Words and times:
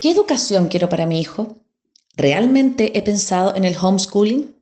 ¿Qué 0.00 0.10
educación 0.10 0.68
quiero 0.68 0.90
para 0.90 1.06
mi 1.06 1.20
hijo? 1.20 1.56
¿Realmente 2.16 2.96
he 2.98 3.02
pensado 3.02 3.54
en 3.56 3.64
el 3.64 3.76
homeschooling? 3.80 4.54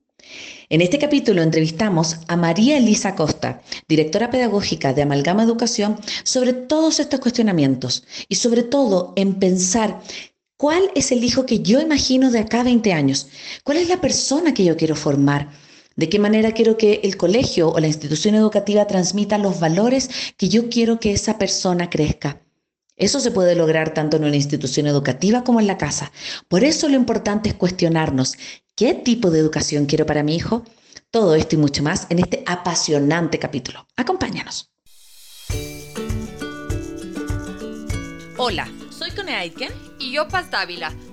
En 0.69 0.81
este 0.81 0.99
capítulo 0.99 1.43
entrevistamos 1.43 2.19
a 2.29 2.37
María 2.37 2.79
Elisa 2.79 3.17
Costa, 3.17 3.61
directora 3.89 4.31
pedagógica 4.31 4.93
de 4.93 5.03
Amalgama 5.03 5.43
Educación, 5.43 5.99
sobre 6.23 6.53
todos 6.53 7.01
estos 7.01 7.19
cuestionamientos 7.19 8.05
y 8.29 8.37
sobre 8.37 8.63
todo 8.63 9.13
en 9.17 9.35
pensar 9.41 10.01
cuál 10.57 10.91
es 10.95 11.11
el 11.11 11.25
hijo 11.25 11.47
que 11.47 11.61
yo 11.61 11.81
imagino 11.81 12.31
de 12.31 12.39
acá 12.39 12.61
a 12.61 12.65
20 12.65 12.93
años, 12.93 13.29
cuál 13.65 13.79
es 13.79 13.89
la 13.89 14.01
persona 14.01 14.55
que 14.55 14.65
yo 14.65 14.77
quiero 14.77 14.95
formar, 14.95 15.51
de 15.97 16.09
qué 16.09 16.21
manera 16.21 16.53
quiero 16.53 16.77
que 16.77 17.01
el 17.03 17.17
colegio 17.17 17.71
o 17.71 17.81
la 17.81 17.89
institución 17.89 18.37
educativa 18.37 18.87
transmita 18.87 19.37
los 19.37 19.59
valores 19.59 20.11
que 20.37 20.49
yo 20.49 20.69
quiero 20.69 21.01
que 21.01 21.13
esa 21.13 21.39
persona 21.39 21.91
crezca. 21.91 22.44
Eso 22.97 23.19
se 23.19 23.33
puede 23.33 23.57
lograr 23.57 23.93
tanto 23.93 24.17
en 24.17 24.25
una 24.25 24.37
institución 24.37 24.87
educativa 24.87 25.43
como 25.43 25.59
en 25.59 25.67
la 25.67 25.79
casa. 25.79 26.13
Por 26.47 26.63
eso 26.63 26.89
lo 26.89 26.95
importante 26.95 27.49
es 27.49 27.55
cuestionarnos, 27.57 28.35
¿qué 28.77 28.95
tipo 28.95 29.31
de 29.31 29.41
educación 29.41 29.87
quiero 29.87 30.07
para 30.07 30.23
mi 30.23 30.37
hijo? 30.37 30.65
Todo 31.11 31.35
esto 31.35 31.57
y 31.57 31.59
mucho 31.59 31.83
más 31.83 32.07
en 32.11 32.21
este 32.21 32.45
apasionante 32.47 33.39
capítulo. 33.39 33.87
Acompáñanos. 33.97 34.71
Hola, 38.37 38.69
soy 38.91 39.11
Cone 39.11 39.35
Aitken 39.35 39.73
y 39.99 40.13
yo 40.13 40.29
Paz 40.29 40.51
Dávila. 40.51 40.93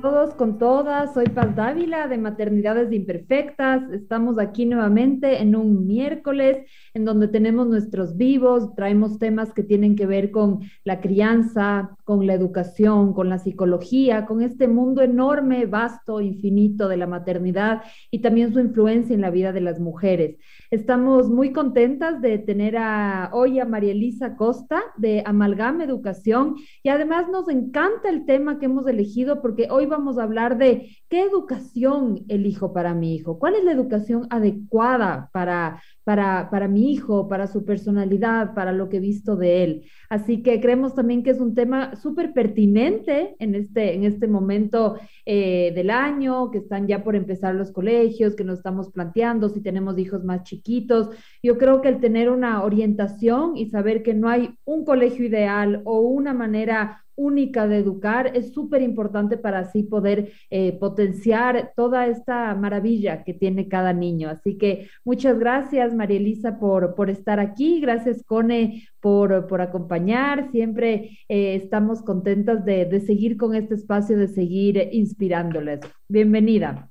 todos, 0.00 0.34
con 0.34 0.58
todas. 0.58 1.14
Soy 1.14 1.26
Paz 1.26 1.56
Dávila 1.56 2.06
de 2.06 2.18
Maternidades 2.18 2.92
Imperfectas. 2.92 3.90
Estamos 3.92 4.38
aquí 4.38 4.66
nuevamente 4.66 5.40
en 5.40 5.56
un 5.56 5.86
miércoles 5.86 6.66
en 6.92 7.04
donde 7.04 7.28
tenemos 7.28 7.66
nuestros 7.66 8.16
vivos, 8.16 8.74
traemos 8.74 9.18
temas 9.18 9.52
que 9.52 9.62
tienen 9.62 9.96
que 9.96 10.06
ver 10.06 10.30
con 10.30 10.60
la 10.84 11.00
crianza, 11.00 11.96
con 12.04 12.26
la 12.26 12.34
educación, 12.34 13.14
con 13.14 13.28
la 13.28 13.38
psicología, 13.38 14.26
con 14.26 14.42
este 14.42 14.68
mundo 14.68 15.02
enorme, 15.02 15.66
vasto, 15.66 16.20
infinito 16.20 16.88
de 16.88 16.96
la 16.96 17.06
maternidad 17.06 17.82
y 18.10 18.20
también 18.20 18.52
su 18.52 18.60
influencia 18.60 19.14
en 19.14 19.20
la 19.20 19.30
vida 19.30 19.52
de 19.52 19.60
las 19.60 19.80
mujeres. 19.80 20.36
Estamos 20.70 21.30
muy 21.30 21.52
contentas 21.52 22.20
de 22.20 22.38
tener 22.38 22.76
a, 22.76 23.30
hoy 23.32 23.60
a 23.60 23.64
María 23.64 23.92
Elisa 23.92 24.36
Costa 24.36 24.82
de 24.96 25.22
Amalgama 25.24 25.84
Educación 25.84 26.56
y 26.82 26.88
además 26.90 27.28
nos 27.30 27.48
encanta 27.48 28.08
el 28.08 28.26
tema 28.26 28.58
que 28.58 28.66
hemos 28.66 28.86
elegido 28.86 29.40
porque 29.40 29.68
hoy 29.70 29.85
vamos 29.86 30.18
a 30.18 30.24
hablar 30.24 30.58
de 30.58 30.96
qué 31.08 31.22
educación 31.22 32.24
elijo 32.28 32.72
para 32.72 32.94
mi 32.94 33.14
hijo, 33.14 33.38
cuál 33.38 33.54
es 33.54 33.64
la 33.64 33.72
educación 33.72 34.26
adecuada 34.30 35.30
para, 35.32 35.82
para, 36.04 36.48
para 36.50 36.68
mi 36.68 36.92
hijo, 36.92 37.28
para 37.28 37.46
su 37.46 37.64
personalidad, 37.64 38.54
para 38.54 38.72
lo 38.72 38.88
que 38.88 38.98
he 38.98 39.00
visto 39.00 39.36
de 39.36 39.64
él. 39.64 39.84
Así 40.08 40.42
que 40.42 40.60
creemos 40.60 40.94
también 40.94 41.22
que 41.22 41.30
es 41.30 41.40
un 41.40 41.54
tema 41.54 41.96
súper 41.96 42.32
pertinente 42.32 43.36
en 43.38 43.54
este, 43.54 43.94
en 43.94 44.04
este 44.04 44.28
momento 44.28 44.96
eh, 45.24 45.72
del 45.74 45.90
año, 45.90 46.50
que 46.50 46.58
están 46.58 46.86
ya 46.86 47.02
por 47.02 47.16
empezar 47.16 47.54
los 47.54 47.72
colegios, 47.72 48.36
que 48.36 48.44
nos 48.44 48.58
estamos 48.58 48.90
planteando 48.90 49.48
si 49.48 49.60
tenemos 49.60 49.98
hijos 49.98 50.24
más 50.24 50.42
chiquitos. 50.42 51.10
Yo 51.42 51.58
creo 51.58 51.80
que 51.80 51.88
el 51.88 52.00
tener 52.00 52.30
una 52.30 52.62
orientación 52.62 53.56
y 53.56 53.70
saber 53.70 54.02
que 54.02 54.14
no 54.14 54.28
hay 54.28 54.56
un 54.64 54.84
colegio 54.84 55.24
ideal 55.24 55.82
o 55.84 56.00
una 56.00 56.34
manera 56.34 57.05
única 57.16 57.66
de 57.66 57.78
educar 57.78 58.32
es 58.34 58.52
súper 58.52 58.82
importante 58.82 59.36
para 59.36 59.60
así 59.60 59.82
poder 59.82 60.32
eh, 60.50 60.72
potenciar 60.78 61.72
toda 61.74 62.06
esta 62.06 62.54
maravilla 62.54 63.24
que 63.24 63.34
tiene 63.34 63.68
cada 63.68 63.92
niño. 63.92 64.28
Así 64.28 64.56
que 64.58 64.88
muchas 65.04 65.38
gracias, 65.38 65.94
María 65.94 66.18
Elisa, 66.18 66.58
por, 66.58 66.94
por 66.94 67.10
estar 67.10 67.40
aquí. 67.40 67.80
Gracias, 67.80 68.22
Cone, 68.22 68.86
por, 69.00 69.46
por 69.46 69.60
acompañar. 69.60 70.50
Siempre 70.50 71.18
eh, 71.28 71.56
estamos 71.56 72.02
contentas 72.02 72.64
de, 72.64 72.84
de, 72.84 73.00
seguir 73.00 73.36
con 73.36 73.54
este 73.54 73.74
espacio, 73.74 74.16
de 74.16 74.28
seguir 74.28 74.88
inspirándoles. 74.92 75.80
Bienvenida. 76.08 76.90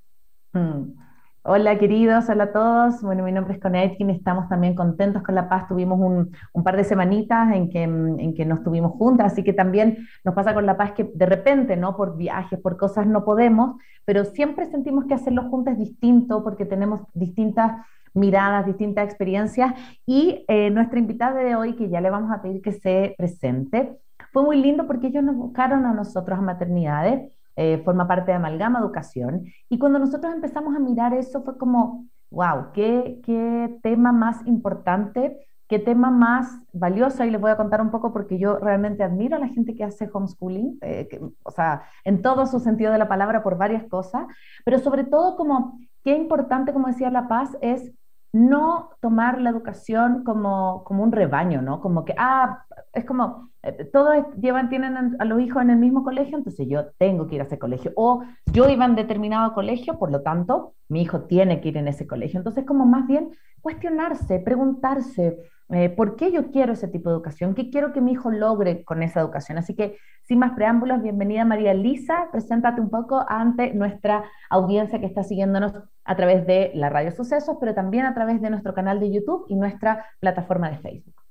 Mm. 0.54 1.05
Hola 1.48 1.78
queridos, 1.78 2.28
hola 2.28 2.46
a 2.46 2.52
todos. 2.52 3.04
Bueno, 3.04 3.24
mi 3.24 3.32
nombre 3.32 3.54
es 3.54 3.60
Conetkin, 3.60 4.10
estamos 4.10 4.50
también 4.50 4.74
contentos 4.74 5.22
con 5.22 5.36
La 5.36 5.48
Paz. 5.48 5.68
Tuvimos 5.68 6.00
un, 6.00 6.64
par 6.64 6.76
de 6.76 6.84
semanitas 6.84 7.54
en 7.54 7.70
que, 7.70 7.84
en 7.84 8.34
que 8.34 8.46
nos 8.46 8.64
tuvimos 8.64 8.94
juntas, 8.94 9.32
así 9.32 9.44
que 9.44 9.54
también 9.54 10.08
nos 10.24 10.34
pasa 10.34 10.56
con 10.56 10.66
La 10.66 10.76
Paz 10.76 10.94
que 10.94 11.04
de 11.04 11.26
repente, 11.28 11.78
¿no? 11.78 11.96
Por 11.96 12.18
viajes, 12.18 12.60
por 12.60 12.78
cosas 12.78 13.06
no 13.06 13.24
podemos, 13.24 13.80
pero 14.06 14.26
siempre 14.26 14.66
sentimos 14.66 15.06
que 15.06 15.14
hacerlo 15.14 15.44
juntos 15.50 15.74
es 15.74 15.80
distinto 15.80 16.44
porque 16.44 16.66
tenemos 16.66 17.02
distintas 17.14 17.74
miradas, 18.16 18.66
distintas 18.66 19.06
experiencias 19.06 19.72
y 20.08 20.46
eh, 20.48 20.72
nuestra 20.72 20.98
invitada 20.98 21.44
de 21.44 21.56
hoy, 21.56 21.76
que 21.76 21.90
ya 21.90 22.02
le 22.02 22.10
vamos 22.10 22.32
a 22.32 22.42
pedir 22.42 22.64
que 22.64 22.72
se 22.72 23.14
presente, 23.20 24.00
fue 24.34 24.42
muy 24.42 24.60
lindo 24.60 24.88
porque 24.88 25.08
ellos 25.08 25.24
nos 25.24 25.36
buscaron 25.36 25.86
a 25.86 25.94
nosotros 25.94 26.40
a 26.40 26.42
maternidades 26.42 27.35
eh, 27.56 27.82
forma 27.84 28.08
parte 28.08 28.32
de 28.32 28.38
Amalgama 28.38 28.80
Educación. 28.80 29.46
Y 29.70 29.80
cuando 29.80 30.00
nosotros 30.00 30.34
empezamos 30.34 30.76
a 30.76 30.80
mirar 30.80 31.14
eso 31.14 31.44
fue 31.44 31.58
como, 31.58 32.08
wow, 32.30 32.72
qué, 32.74 33.20
qué 33.24 33.80
tema 33.82 34.12
más 34.12 34.46
importante, 34.46 35.48
qué 35.68 35.80
tema 35.80 36.12
más 36.12 36.60
valioso. 36.74 37.24
Y 37.24 37.32
les 37.32 37.42
voy 37.42 37.52
a 37.52 37.58
contar 37.58 37.82
un 37.82 37.92
poco 37.92 38.14
porque 38.14 38.38
yo 38.38 38.60
realmente 38.60 39.04
admiro 39.04 39.38
a 39.38 39.40
la 39.40 39.48
gente 39.48 39.76
que 39.76 39.84
hace 39.84 40.10
homeschooling, 40.12 40.78
eh, 40.82 41.08
o 41.44 41.52
sea, 41.52 41.84
en 42.04 42.22
todo 42.22 42.46
su 42.46 42.60
sentido 42.60 42.92
de 42.92 43.00
la 43.00 43.08
palabra 43.08 43.44
por 43.44 43.58
varias 43.58 43.84
cosas, 43.86 44.26
pero 44.64 44.80
sobre 44.80 45.04
todo 45.04 45.36
como 45.36 45.80
qué 46.04 46.16
importante, 46.16 46.74
como 46.74 46.88
decía 46.88 47.10
La 47.10 47.28
Paz, 47.28 47.58
es 47.62 47.92
no 48.32 48.90
tomar 49.02 49.40
la 49.40 49.50
educación 49.50 50.26
como, 50.26 50.84
como 50.84 51.04
un 51.04 51.14
rebaño, 51.14 51.62
¿no? 51.62 51.80
Como 51.80 52.04
que, 52.04 52.14
ah, 52.18 52.66
es 52.92 53.06
como, 53.06 53.50
todos 53.92 54.26
llevan, 54.40 54.70
tienen 54.70 55.16
a 55.20 55.26
los 55.26 55.42
hijos 55.42 55.62
en 55.62 55.70
el 55.72 55.78
mismo 55.78 56.04
colegio, 56.04 56.38
entonces 56.38 56.68
yo 56.68 56.88
tengo 56.98 57.28
que 57.28 57.36
ir 57.36 57.42
a 57.42 57.46
ese 57.46 57.60
colegio. 57.60 57.92
O 57.96 58.24
yo 58.52 58.70
iba 58.70 58.86
en 58.86 58.96
determinado 58.96 59.54
colegio, 59.54 59.98
por 59.98 60.12
lo 60.12 60.22
tanto, 60.22 60.74
mi 60.90 61.02
hijo 61.02 61.22
tiene 61.24 61.62
que 61.62 61.70
ir 61.70 61.78
en 61.78 61.88
ese 61.88 62.08
colegio. 62.08 62.40
Entonces, 62.40 62.66
como 62.66 62.86
más 62.86 63.08
bien 63.08 63.32
cuestionarse, 63.62 64.40
preguntarse, 64.40 65.40
eh, 65.70 65.90
¿Por 65.90 66.16
qué 66.16 66.32
yo 66.32 66.52
quiero 66.52 66.74
ese 66.74 66.88
tipo 66.88 67.10
de 67.10 67.16
educación? 67.16 67.56
¿Qué 67.56 67.72
quiero 67.72 67.92
que 67.92 68.00
mi 68.00 68.12
hijo 68.12 68.30
logre 68.30 68.84
con 68.84 69.02
esa 69.02 69.20
educación? 69.20 69.58
Así 69.58 69.76
que, 69.76 69.98
sin 70.22 70.38
más 70.38 70.52
preámbulos, 70.52 71.02
bienvenida 71.02 71.44
María 71.44 71.74
Lisa. 71.74 72.30
Preséntate 72.32 72.82
un 72.82 72.92
poco 72.92 73.26
ante 73.28 73.74
nuestra 73.74 74.26
audiencia 74.52 75.00
que 75.00 75.08
está 75.08 75.24
siguiéndonos 75.24 75.74
a 76.04 76.16
través 76.16 76.46
de 76.46 76.72
la 76.76 76.90
Radio 76.90 77.12
Sucesos, 77.12 77.58
pero 77.60 77.74
también 77.74 78.06
a 78.06 78.14
través 78.14 78.42
de 78.42 78.52
nuestro 78.52 78.76
canal 78.76 79.00
de 79.00 79.12
YouTube 79.12 79.46
y 79.50 79.56
nuestra 79.56 80.06
plataforma 80.20 80.70
de 80.70 80.78
Facebook. 80.78 81.25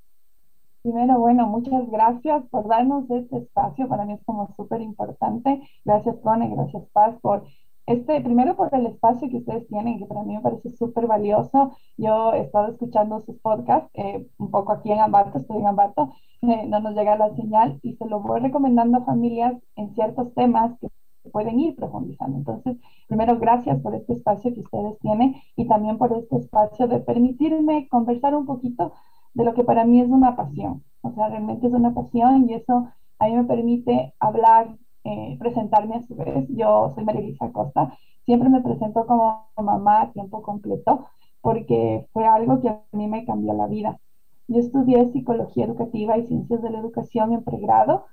Primero, 0.84 1.18
bueno, 1.18 1.46
muchas 1.48 1.90
gracias 1.90 2.44
por 2.50 2.68
darnos 2.68 3.10
este 3.10 3.38
espacio. 3.38 3.88
Para 3.88 4.04
mí 4.04 4.12
es 4.12 4.24
como 4.26 4.54
súper 4.54 4.82
importante. 4.82 5.62
Gracias, 5.82 6.16
Cone, 6.22 6.50
gracias, 6.54 6.84
Paz, 6.92 7.16
por 7.22 7.42
este, 7.86 8.20
primero 8.20 8.54
por 8.54 8.68
el 8.74 8.86
espacio 8.86 9.30
que 9.30 9.38
ustedes 9.38 9.66
tienen, 9.68 9.98
que 9.98 10.04
para 10.04 10.22
mí 10.24 10.34
me 10.36 10.42
parece 10.42 10.76
súper 10.76 11.06
valioso. 11.06 11.74
Yo 11.96 12.34
he 12.34 12.42
estado 12.42 12.72
escuchando 12.72 13.22
sus 13.24 13.38
podcasts, 13.40 13.90
eh, 13.94 14.26
un 14.36 14.50
poco 14.50 14.72
aquí 14.72 14.92
en 14.92 15.00
Ambato, 15.00 15.38
estoy 15.38 15.56
en 15.56 15.68
Ambato, 15.68 16.12
eh, 16.42 16.66
no 16.68 16.80
nos 16.80 16.94
llega 16.94 17.16
la 17.16 17.34
señal 17.34 17.80
y 17.82 17.96
se 17.96 18.04
lo 18.06 18.20
voy 18.20 18.40
recomendando 18.40 18.98
a 18.98 19.04
familias 19.06 19.54
en 19.76 19.94
ciertos 19.94 20.34
temas 20.34 20.78
que 20.80 20.88
pueden 21.30 21.60
ir 21.60 21.74
profundizando. 21.76 22.36
Entonces, 22.36 22.76
primero, 23.08 23.38
gracias 23.38 23.80
por 23.80 23.94
este 23.94 24.12
espacio 24.12 24.52
que 24.52 24.60
ustedes 24.60 24.98
tienen 25.00 25.36
y 25.56 25.66
también 25.66 25.96
por 25.96 26.12
este 26.12 26.36
espacio 26.36 26.88
de 26.88 27.00
permitirme 27.00 27.88
conversar 27.88 28.34
un 28.34 28.44
poquito 28.44 28.92
de 29.34 29.44
lo 29.44 29.54
que 29.54 29.64
para 29.64 29.84
mí 29.84 30.00
es 30.00 30.08
una 30.08 30.36
pasión. 30.36 30.84
O 31.02 31.12
sea, 31.12 31.28
realmente 31.28 31.66
es 31.66 31.72
una 31.72 31.94
pasión 31.94 32.48
y 32.48 32.54
eso 32.54 32.88
a 33.18 33.26
mí 33.26 33.36
me 33.36 33.44
permite 33.44 34.14
hablar 34.18 34.76
eh, 35.04 35.36
presentarme 35.38 35.96
a 35.96 36.02
su 36.02 36.14
vez. 36.16 36.46
Yo 36.48 36.90
soy 36.94 37.04
María 37.04 37.22
Elisa 37.22 37.52
Costa, 37.52 37.96
siempre 38.24 38.48
me 38.48 38.62
presento 38.62 39.06
como 39.06 39.48
mamá 39.56 40.02
a 40.02 40.12
tiempo 40.12 40.42
completo 40.42 41.06
porque 41.40 42.06
fue 42.12 42.24
algo 42.26 42.60
que 42.60 42.70
a 42.70 42.82
mí 42.92 43.06
me 43.06 43.26
cambió 43.26 43.52
la 43.52 43.66
vida. 43.66 44.00
Yo 44.48 44.60
estudié 44.60 45.10
psicología 45.12 45.66
educativa 45.66 46.16
y 46.18 46.26
ciencias 46.26 46.62
de 46.62 46.70
la 46.70 46.78
educación 46.78 47.32
en 47.32 47.44
pregrado, 47.44 48.06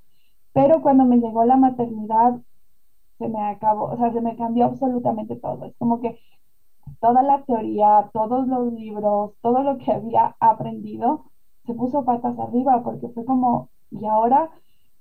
pero 0.53 0.81
cuando 0.81 1.05
me 1.05 1.17
llegó 1.17 1.45
la 1.45 1.57
maternidad 1.57 2.39
se 3.17 3.29
me 3.29 3.41
acabó, 3.43 3.85
o 3.85 3.97
sea, 3.97 4.11
se 4.11 4.21
me 4.21 4.35
cambió 4.35 4.65
absolutamente 4.65 5.35
todo. 5.35 5.65
Es 5.65 5.75
como 5.77 6.01
que 6.01 6.19
toda 6.99 7.23
la 7.23 7.43
teoría, 7.45 8.09
todos 8.13 8.47
los 8.47 8.73
libros, 8.73 9.33
todo 9.41 9.63
lo 9.63 9.77
que 9.77 9.91
había 9.91 10.35
aprendido, 10.39 11.25
se 11.65 11.73
puso 11.73 12.05
patas 12.05 12.37
arriba 12.39 12.83
porque 12.83 13.09
fue 13.09 13.25
como, 13.25 13.69
¿y 13.91 14.05
ahora? 14.05 14.51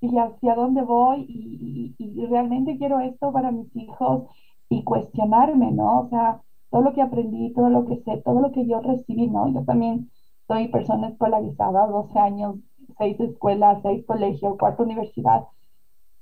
¿Y 0.01 0.17
hacia 0.19 0.55
dónde 0.55 0.83
voy? 0.83 1.27
¿Y, 1.29 1.95
y, 1.99 2.27
realmente 2.27 2.79
quiero 2.79 3.01
esto 3.01 3.33
para 3.33 3.51
mis 3.51 3.75
hijos? 3.77 4.25
Y 4.69 4.85
cuestionarme, 4.85 5.73
¿no? 5.73 6.01
O 6.03 6.09
sea, 6.09 6.43
todo 6.71 6.83
lo 6.83 6.95
que 6.95 7.03
aprendí, 7.03 7.53
todo 7.55 7.71
lo 7.71 7.87
que 7.87 7.97
sé, 8.03 8.19
todo 8.25 8.41
lo 8.41 8.53
que 8.53 8.67
yo 8.67 8.81
recibí, 8.81 9.27
¿no? 9.29 9.49
Yo 9.53 9.65
también 9.65 10.11
soy 10.47 10.69
persona 10.69 11.09
escolarizada, 11.09 11.87
12 11.87 12.19
años, 12.19 12.57
6 12.99 13.21
escuelas, 13.21 13.83
6 13.83 14.05
colegios, 14.07 14.57
cuarta 14.59 14.83
universidad. 14.83 15.45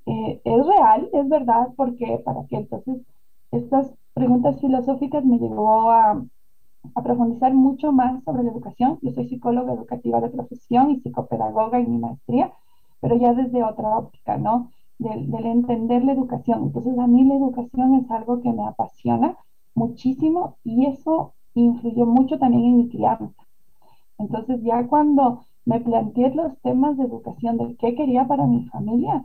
Eh, 0.06 0.40
es 0.44 0.66
real, 0.66 1.08
es 1.12 1.28
verdad, 1.28 1.68
porque 1.76 2.20
para 2.24 2.46
qué 2.48 2.56
entonces 2.56 3.02
estas 3.50 3.92
preguntas 4.18 4.60
filosóficas 4.60 5.24
me 5.24 5.38
llevó 5.38 5.90
a, 5.90 6.22
a, 6.94 7.02
profundizar 7.02 7.54
mucho 7.54 7.92
más 7.92 8.22
sobre 8.24 8.42
la 8.42 8.50
educación. 8.50 8.98
Yo 9.00 9.12
soy 9.12 9.28
psicóloga 9.28 9.72
educativa 9.72 10.20
de 10.20 10.28
profesión 10.30 10.90
y 10.90 11.00
psicopedagoga 11.00 11.78
en 11.78 11.92
mi 11.92 11.98
maestría, 11.98 12.52
pero 13.00 13.16
ya 13.16 13.32
desde 13.32 13.62
otra 13.62 13.96
óptica, 13.96 14.36
¿no? 14.36 14.72
Del, 14.98 15.30
del 15.30 15.46
entender 15.46 16.04
la 16.04 16.12
educación. 16.12 16.64
Entonces 16.64 16.98
a 16.98 17.06
mí 17.06 17.22
la 17.22 17.36
educación 17.36 17.94
es 17.94 18.10
algo 18.10 18.42
que 18.42 18.52
me 18.52 18.66
apasiona 18.66 19.36
muchísimo 19.74 20.56
y 20.64 20.86
eso 20.86 21.34
influyó 21.54 22.04
mucho 22.04 22.38
también 22.38 22.64
en 22.64 22.76
mi 22.78 22.88
crianza. 22.88 23.32
Entonces 24.18 24.60
ya 24.64 24.88
cuando 24.88 25.44
me 25.64 25.80
planteé 25.80 26.34
los 26.34 26.58
temas 26.62 26.96
de 26.96 27.04
educación, 27.04 27.56
de 27.58 27.76
qué 27.76 27.94
quería 27.94 28.26
para 28.26 28.46
mi 28.46 28.64
familia, 28.66 29.24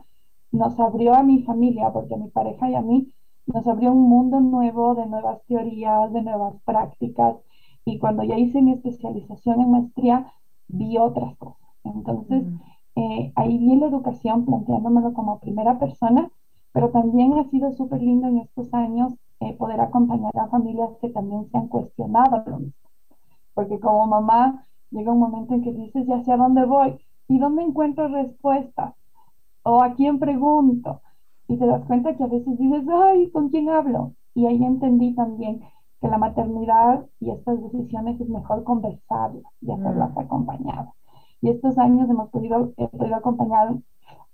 nos 0.52 0.78
abrió 0.78 1.14
a 1.14 1.24
mi 1.24 1.42
familia, 1.42 1.92
porque 1.92 2.14
a 2.14 2.18
mi 2.18 2.28
pareja 2.28 2.70
y 2.70 2.76
a 2.76 2.80
mí 2.80 3.12
nos 3.46 3.66
abrió 3.66 3.92
un 3.92 4.08
mundo 4.08 4.40
nuevo 4.40 4.94
de 4.94 5.06
nuevas 5.06 5.40
teorías, 5.46 6.12
de 6.12 6.22
nuevas 6.22 6.54
prácticas. 6.64 7.36
Y 7.84 7.98
cuando 7.98 8.24
ya 8.24 8.38
hice 8.38 8.62
mi 8.62 8.72
especialización 8.72 9.60
en 9.60 9.70
maestría, 9.70 10.32
vi 10.68 10.96
otras 10.98 11.36
cosas. 11.36 11.68
Entonces, 11.84 12.44
eh, 12.96 13.32
ahí 13.36 13.58
vi 13.58 13.76
la 13.76 13.86
educación 13.86 14.44
planteándomelo 14.46 15.12
como 15.12 15.40
primera 15.40 15.78
persona, 15.78 16.30
pero 16.72 16.90
también 16.90 17.34
ha 17.38 17.44
sido 17.50 17.72
súper 17.72 18.02
lindo 18.02 18.28
en 18.28 18.38
estos 18.38 18.72
años 18.72 19.14
eh, 19.40 19.54
poder 19.56 19.80
acompañar 19.80 20.32
a 20.38 20.48
familias 20.48 20.90
que 21.00 21.10
también 21.10 21.48
se 21.50 21.58
han 21.58 21.68
cuestionado 21.68 22.42
lo 22.46 22.58
mismo. 22.60 22.90
Porque 23.54 23.78
como 23.80 24.06
mamá, 24.06 24.66
llega 24.90 25.12
un 25.12 25.18
momento 25.20 25.54
en 25.54 25.62
que 25.62 25.72
dices, 25.72 26.06
¿y 26.08 26.12
hacia 26.12 26.36
dónde 26.36 26.64
voy? 26.64 26.98
¿Y 27.28 27.38
dónde 27.38 27.62
encuentro 27.62 28.08
respuestas? 28.08 28.94
¿O 29.62 29.82
a 29.82 29.94
quién 29.94 30.18
pregunto? 30.18 31.02
Y 31.48 31.56
te 31.58 31.66
das 31.66 31.84
cuenta 31.86 32.16
que 32.16 32.24
a 32.24 32.28
veces 32.28 32.58
dices, 32.58 32.84
ay, 32.88 33.30
¿con 33.30 33.50
quién 33.50 33.68
hablo? 33.68 34.14
Y 34.34 34.46
ahí 34.46 34.62
entendí 34.64 35.14
también 35.14 35.62
que 36.00 36.08
la 36.08 36.18
maternidad 36.18 37.06
y 37.20 37.30
estas 37.30 37.62
decisiones 37.62 38.20
es 38.20 38.28
mejor 38.28 38.64
conversarlas 38.64 39.44
y 39.60 39.70
hacerlas 39.70 40.14
mm. 40.14 40.18
acompañadas. 40.18 40.94
Y 41.40 41.50
estos 41.50 41.78
años 41.78 42.08
hemos 42.08 42.30
podido, 42.30 42.72
he 42.76 42.88
podido 42.88 43.16
acompañar 43.16 43.76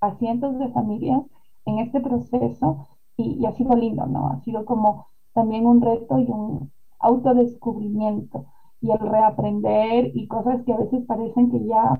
a 0.00 0.14
cientos 0.16 0.58
de 0.58 0.68
familias 0.70 1.22
en 1.66 1.78
este 1.78 2.00
proceso 2.00 2.86
y, 3.16 3.34
y, 3.40 3.46
ha 3.46 3.52
sido 3.52 3.74
lindo, 3.76 4.06
¿no? 4.06 4.28
Ha 4.28 4.40
sido 4.40 4.64
como 4.64 5.06
también 5.34 5.66
un 5.66 5.80
reto 5.80 6.18
y 6.18 6.30
un 6.30 6.72
autodescubrimiento 6.98 8.46
y 8.80 8.90
el 8.90 8.98
reaprender 8.98 10.10
y 10.14 10.26
cosas 10.26 10.62
que 10.64 10.72
a 10.72 10.76
veces 10.76 11.04
parecen 11.06 11.50
que 11.50 11.64
ya 11.66 11.98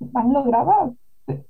están 0.00 0.32
logradas 0.32 0.92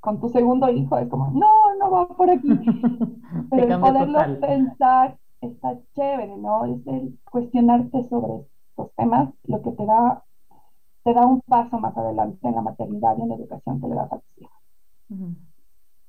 con 0.01 0.21
tu 0.21 0.29
segundo 0.29 0.69
hijo. 0.71 0.99
Es 0.99 1.09
como, 1.09 1.31
no, 1.31 1.75
no 1.79 1.91
va 1.91 2.09
por 2.09 2.31
aquí. 2.31 2.49
Pero 3.51 3.75
el 3.75 3.81
poderlo 3.81 4.41
pensar 4.41 5.19
está 5.41 5.79
chévere, 5.95 6.37
¿no? 6.37 6.65
Es 6.65 6.87
el 6.87 7.19
cuestionarte 7.31 8.09
sobre 8.09 8.47
estos 8.71 8.93
temas 8.97 9.31
lo 9.45 9.63
que 9.63 9.73
te 9.73 9.87
da, 9.87 10.25
te 11.05 11.15
da 11.15 11.27
un 11.27 11.41
paso 11.43 11.79
más 11.79 11.97
adelante 11.97 12.47
en 12.47 12.55
la 12.55 12.63
maternidad 12.63 13.17
y 13.19 13.23
en 13.23 13.29
la 13.29 13.35
educación 13.37 13.81
que 13.81 13.89
le 13.89 13.95
das 13.95 14.13
a 14.13 14.19
tus 14.19 14.39
hijos. 14.39 14.59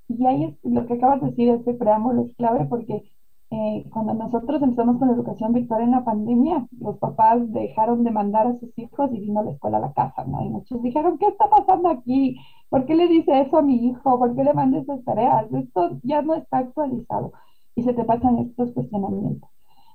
Y 0.08 0.26
ahí 0.26 0.58
lo 0.62 0.86
que 0.86 0.94
acabas 0.94 1.20
de 1.20 1.28
decir, 1.28 1.48
este 1.50 1.74
preámbulo 1.74 2.26
es 2.26 2.34
clave 2.36 2.66
porque 2.68 3.02
eh, 3.50 3.84
cuando 3.90 4.14
nosotros 4.14 4.62
empezamos 4.62 4.98
con 4.98 5.08
la 5.08 5.14
educación 5.14 5.52
virtual 5.52 5.82
en 5.82 5.90
la 5.90 6.04
pandemia, 6.04 6.66
los 6.80 6.96
papás 6.96 7.38
dejaron 7.52 8.02
de 8.02 8.10
mandar 8.10 8.46
a 8.46 8.58
sus 8.58 8.70
hijos 8.78 9.10
y 9.12 9.20
vino 9.20 9.42
la 9.42 9.50
escuela 9.50 9.76
a 9.76 9.80
la 9.80 9.92
casa, 9.92 10.24
¿no? 10.24 10.42
Y 10.42 10.48
muchos 10.48 10.82
dijeron, 10.82 11.18
¿qué 11.18 11.26
está 11.26 11.50
pasando 11.50 11.90
aquí? 11.90 12.38
¿Por 12.72 12.86
qué 12.86 12.94
le 12.94 13.06
dice 13.06 13.38
eso 13.38 13.58
a 13.58 13.62
mi 13.62 13.76
hijo? 13.86 14.18
¿Por 14.18 14.34
qué 14.34 14.44
le 14.44 14.54
manda 14.54 14.78
esas 14.78 15.04
tareas? 15.04 15.52
Esto 15.52 15.98
ya 16.02 16.22
no 16.22 16.32
está 16.34 16.56
actualizado 16.56 17.32
y 17.74 17.82
se 17.82 17.92
te 17.92 18.02
pasan 18.04 18.38
estos 18.38 18.72
cuestionamientos. 18.72 19.50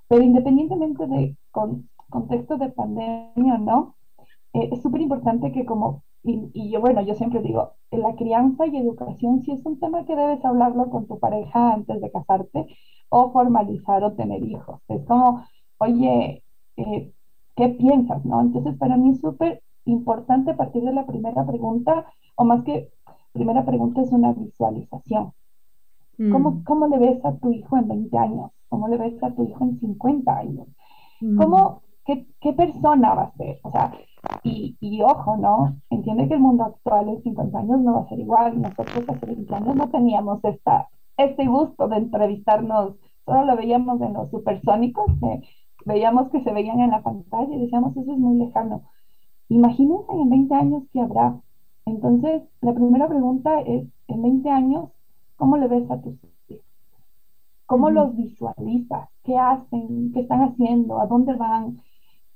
Pero 0.08 0.22
independientemente 0.22 1.08
de 1.08 1.36
con, 1.50 1.90
contexto 2.08 2.58
de 2.58 2.70
pandemia, 2.70 3.58
¿no? 3.58 3.96
Eh, 4.54 4.70
es 4.72 4.84
súper 4.84 5.02
importante 5.02 5.52
que 5.52 5.66
como, 5.66 6.04
y, 6.22 6.52
y, 6.54 6.70
yo, 6.72 6.80
bueno, 6.80 7.02
yo 7.02 7.16
siempre 7.16 7.42
digo, 7.42 7.74
la 7.90 8.16
crianza 8.16 8.68
y 8.68 8.78
educación 8.78 9.42
sí 9.42 9.54
es 9.54 9.66
un 9.66 9.80
tema 9.80 10.06
que 10.06 10.16
debes 10.16 10.46
hablarlo 10.46 10.92
con 10.92 11.08
tu 11.08 11.18
pareja 11.18 11.74
antes 11.74 12.00
de 12.00 12.12
casarte, 12.12 12.68
o 13.10 13.32
formalizar 13.32 14.04
o 14.04 14.14
tener 14.14 14.44
hijos. 14.44 14.82
Es 14.88 15.04
como, 15.06 15.44
oye, 15.80 16.44
eh, 16.76 17.12
¿qué 17.56 17.70
piensas? 17.70 18.24
¿no? 18.24 18.40
Entonces, 18.42 18.78
para 18.78 18.98
mí 18.98 19.12
es 19.12 19.22
súper 19.22 19.64
importante 19.86 20.54
partir 20.54 20.84
de 20.84 20.94
la 20.94 21.08
primera 21.08 21.44
pregunta, 21.48 22.06
o 22.38 22.46
más 22.46 22.64
que 22.64 22.90
primera 23.34 23.66
pregunta 23.66 24.02
es 24.02 24.12
una 24.12 24.34
visualización. 24.34 25.34
¿Cómo, 26.18 26.52
mm. 26.52 26.64
¿Cómo, 26.64 26.88
le 26.88 26.98
ves 26.98 27.24
a 27.26 27.36
tu 27.38 27.52
hijo 27.52 27.78
en 27.78 27.88
20 27.88 28.18
años? 28.18 28.52
¿Cómo 28.70 28.88
le 28.88 28.98
ves 28.98 29.22
a 29.22 29.32
tu 29.32 29.44
hijo 29.44 29.64
en 29.64 29.80
50 29.80 30.38
años? 30.38 30.68
Mm. 31.22 31.38
¿Cómo, 31.38 31.82
qué, 32.06 32.26
qué, 32.42 32.54
persona 32.54 33.14
va 33.14 33.24
a 33.24 33.38
ser? 33.38 33.60
O 33.64 33.72
sea, 33.72 33.94
y, 34.44 34.76
y, 34.80 35.02
ojo, 35.02 35.38
¿no? 35.38 35.76
Entiende 35.90 36.28
que 36.28 36.34
el 36.36 36.40
mundo 36.40 36.64
actual 36.64 37.10
en 37.10 37.22
50 37.22 37.60
años 37.60 37.82
no 37.82 37.94
va 37.94 38.02
a 38.02 38.10
ser 38.10 38.20
igual. 38.20 38.62
Nosotros 38.62 39.04
hace 39.08 39.26
20 39.26 39.56
años 39.56 39.76
no 39.76 39.90
teníamos 39.90 40.44
esta, 40.44 40.90
este 41.18 41.46
gusto 41.46 41.88
de 41.88 41.98
entrevistarnos, 41.98 42.96
solo 43.26 43.46
lo 43.46 43.56
veíamos 43.56 44.02
en 44.02 44.14
los 44.14 44.30
supersónicos, 44.32 45.06
que 45.20 45.42
veíamos 45.86 46.30
que 46.32 46.44
se 46.44 46.52
veían 46.52 46.80
en 46.80 46.92
la 46.92 47.04
pantalla 47.04 47.56
y 47.56 47.62
decíamos, 47.62 47.96
eso 47.96 48.12
es 48.12 48.18
muy 48.18 48.38
lejano. 48.38 48.84
Imagínense 49.50 50.12
en 50.12 50.30
20 50.30 50.56
años 50.56 50.84
qué 50.92 51.02
habrá. 51.02 51.42
Entonces, 51.88 52.44
la 52.62 52.74
primera 52.74 53.08
pregunta 53.08 53.62
es, 53.62 53.88
en 54.10 54.22
20 54.22 54.50
años, 54.50 54.90
¿cómo 55.38 55.56
le 55.58 55.70
ves 55.70 55.90
a 55.90 56.02
tus 56.02 56.16
hijos? 56.50 56.66
¿Cómo 57.66 57.90
los 57.90 58.16
visualizas? 58.16 59.10
¿Qué 59.24 59.38
hacen? 59.38 60.12
¿Qué 60.14 60.22
están 60.22 60.42
haciendo? 60.42 61.00
¿A 61.00 61.08
dónde 61.08 61.34
van? 61.36 61.82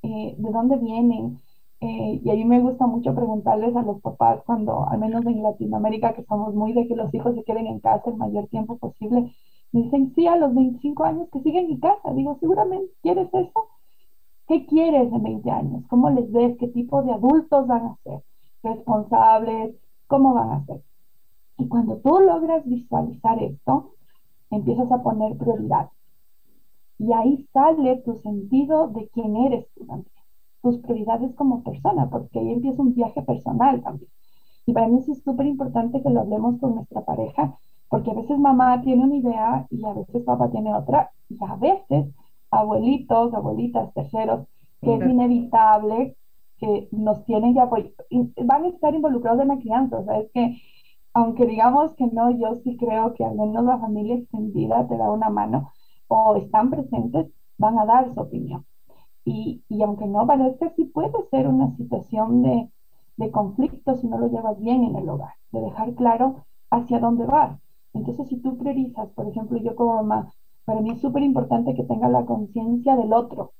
Eh, 0.04 0.36
¿De 0.38 0.52
dónde 0.52 0.78
vienen? 0.78 1.38
Eh, 1.82 2.22
y 2.24 2.30
a 2.30 2.34
mí 2.34 2.46
me 2.46 2.62
gusta 2.62 2.88
mucho 2.88 3.14
preguntarles 3.14 3.76
a 3.76 3.82
los 3.82 4.02
papás 4.02 4.42
cuando, 4.46 4.88
al 4.88 5.00
menos 5.00 5.26
en 5.26 5.44
Latinoamérica, 5.44 6.14
que 6.14 6.24
somos 6.24 6.54
muy 6.56 6.72
de 6.74 6.88
que 6.88 6.96
los 6.96 7.14
hijos 7.14 7.36
se 7.36 7.44
queden 7.44 7.68
en 7.68 7.80
casa 7.82 8.10
el 8.10 8.18
mayor 8.18 8.48
tiempo 8.48 8.78
posible, 8.78 9.34
me 9.74 9.82
dicen, 9.84 10.14
sí, 10.16 10.28
a 10.28 10.38
los 10.38 10.56
25 10.56 11.04
años 11.04 11.28
que 11.32 11.42
siguen 11.42 11.72
en 11.72 11.80
casa. 11.80 12.14
Digo, 12.14 12.38
seguramente 12.40 12.94
quieres 13.02 13.28
eso. 13.34 13.68
¿Qué 14.48 14.66
quieres 14.66 15.12
en 15.12 15.24
20 15.24 15.52
años? 15.52 15.84
¿Cómo 15.90 16.10
les 16.10 16.32
ves? 16.32 16.58
¿Qué 16.58 16.70
tipo 16.70 17.04
de 17.04 17.12
adultos 17.14 17.68
van 17.68 17.86
a 17.88 17.98
ser? 18.04 18.24
¿Responsables? 18.64 19.76
¿Cómo 20.08 20.34
van 20.34 20.50
a 20.52 20.66
ser? 20.66 20.82
Y 21.58 21.68
cuando 21.68 21.98
tú 21.98 22.20
logras 22.20 22.66
visualizar 22.66 23.42
esto, 23.42 23.94
empiezas 24.50 24.92
a 24.92 25.02
poner 25.02 25.38
prioridad. 25.38 25.90
Y 26.98 27.14
ahí 27.14 27.48
sale 27.54 27.98
tu 28.06 28.16
sentido 28.18 28.88
de 28.90 29.10
quién 29.10 29.36
eres 29.36 29.68
tú 29.74 29.86
también, 29.86 30.12
tus 30.62 30.78
prioridades 30.80 31.34
como 31.36 31.64
persona, 31.64 32.10
porque 32.10 32.40
ahí 32.40 32.52
empieza 32.52 32.82
un 32.82 32.94
viaje 32.94 33.22
personal 33.24 33.82
también. 33.82 34.10
Y 34.66 34.74
para 34.74 34.88
mí 34.88 35.00
es 35.00 35.24
súper 35.24 35.48
importante 35.48 36.02
que 36.02 36.10
lo 36.10 36.22
hablemos 36.22 36.60
con 36.60 36.76
nuestra 36.76 37.02
pareja, 37.04 37.58
porque 37.90 38.12
a 38.12 38.14
veces 38.14 38.38
mamá 38.38 38.82
tiene 38.82 39.04
una 39.04 39.16
idea 39.16 39.68
y 39.70 39.84
a 39.86 39.94
veces 39.94 40.24
papá 40.24 40.50
tiene 40.52 40.74
otra, 40.74 41.12
y 41.30 41.38
a 41.44 41.56
veces 41.56 42.14
abuelitos, 42.52 43.34
abuelitas, 43.34 43.94
terceros, 43.94 44.48
que 44.82 44.96
es 44.96 45.02
inevitable 45.02 46.16
que 46.62 46.88
nos 46.92 47.26
tienen 47.26 47.54
que 47.56 47.60
apoyar, 47.60 47.92
van 48.46 48.66
a 48.66 48.68
estar 48.70 48.94
involucrados 48.96 49.42
en 49.42 49.50
la 49.50 49.58
crianza, 49.58 49.98
o 49.98 50.06
sea, 50.06 50.20
es 50.20 50.32
que 50.32 50.58
aunque 51.14 51.46
digamos 51.46 51.94
que 51.96 52.08
no, 52.08 52.32
yo 52.32 52.62
sí 52.64 52.78
creo 52.78 53.14
que 53.16 53.26
al 53.26 53.36
menos 53.36 53.66
la 53.66 53.80
familia 53.80 54.16
extendida 54.16 54.88
te 54.88 54.96
da 54.96 55.12
una 55.12 55.30
mano 55.30 55.72
o 56.08 56.36
están 56.38 56.70
presentes, 56.70 57.28
van 57.58 57.78
a 57.80 57.86
dar 57.86 58.14
su 58.14 58.20
opinión. 58.20 58.66
Y, 59.26 59.64
y 59.68 59.84
aunque 59.84 60.08
no 60.08 60.26
parezca, 60.26 60.72
sí 60.76 60.86
puede 60.86 61.12
ser 61.30 61.48
una 61.48 61.76
situación 61.76 62.42
de, 62.44 62.70
de 63.18 63.32
conflicto 63.32 63.98
si 63.98 64.08
no 64.08 64.18
lo 64.18 64.30
llevas 64.30 64.60
bien 64.60 64.84
en 64.84 64.96
el 64.96 65.10
hogar, 65.10 65.34
de 65.52 65.62
dejar 65.62 65.94
claro 65.96 66.46
hacia 66.70 67.00
dónde 67.00 67.26
vas. 67.26 67.60
Entonces, 67.94 68.30
si 68.30 68.38
tú 68.38 68.58
priorizas, 68.58 69.10
por 69.10 69.28
ejemplo, 69.28 69.58
yo 69.60 69.76
como 69.76 69.96
mamá, 69.96 70.32
para 70.66 70.82
mí 70.82 70.92
es 70.92 71.02
súper 71.02 71.24
importante 71.24 71.76
que 71.76 71.84
tenga 71.84 72.08
la 72.08 72.26
conciencia 72.26 72.96
del 72.96 73.14
otro. 73.14 73.52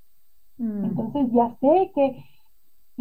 Mm. 0.58 0.86
Entonces, 0.86 1.32
ya 1.32 1.56
sé 1.60 1.92
que 1.94 2.24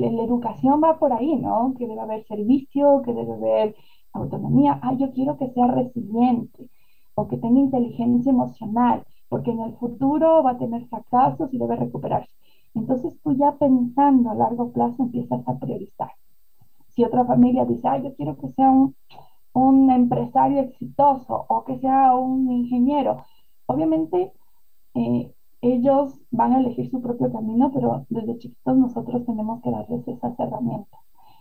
la 0.01 0.23
educación 0.25 0.81
va 0.83 0.99
por 0.99 1.13
ahí, 1.13 1.37
¿no? 1.37 1.75
Que 1.77 1.87
debe 1.87 2.01
haber 2.01 2.25
servicio, 2.27 3.03
que 3.05 3.13
debe 3.13 3.33
haber 3.33 3.77
autonomía. 4.13 4.79
Ah, 4.83 4.95
yo 4.99 5.13
quiero 5.13 5.37
que 5.39 5.51
sea 5.51 5.67
resiliente 5.67 6.69
o 7.15 7.29
que 7.29 7.37
tenga 7.37 7.61
inteligencia 7.61 8.31
emocional, 8.31 9.05
porque 9.29 9.51
en 9.51 9.61
el 9.61 9.75
futuro 9.77 10.43
va 10.43 10.53
a 10.53 10.59
tener 10.59 10.87
fracasos 10.89 11.53
y 11.53 11.59
debe 11.59 11.77
recuperarse. 11.77 12.35
Entonces, 12.75 13.19
tú 13.23 13.33
ya 13.37 13.57
pensando 13.59 14.31
a 14.31 14.35
largo 14.35 14.73
plazo 14.73 15.03
empiezas 15.03 15.47
a 15.47 15.59
priorizar. 15.59 16.11
Si 16.89 17.05
otra 17.05 17.25
familia 17.25 17.65
dice, 17.65 17.89
ah, 17.89 17.99
yo 17.99 18.15
quiero 18.17 18.37
que 18.39 18.49
sea 18.51 18.71
un, 18.71 18.97
un 19.53 19.91
empresario 19.91 20.61
exitoso 20.61 21.47
o 21.49 21.65
que 21.65 21.79
sea 21.79 22.15
un 22.15 22.51
ingeniero, 22.51 23.25
obviamente 23.67 24.33
eh, 24.95 25.35
ellos 25.63 26.19
van 26.31 26.53
a 26.53 26.61
elegir 26.61 26.91
su 26.91 27.01
propio 27.01 27.33
camino, 27.33 27.71
pero 27.73 28.07
desde 28.09 28.39
chiquitos 28.39 28.77
nosotros 28.77 29.25
tenemos 29.27 29.63
que 29.63 29.71
darles 29.71 30.07
esas 30.09 30.39
herramientas. 30.39 31.01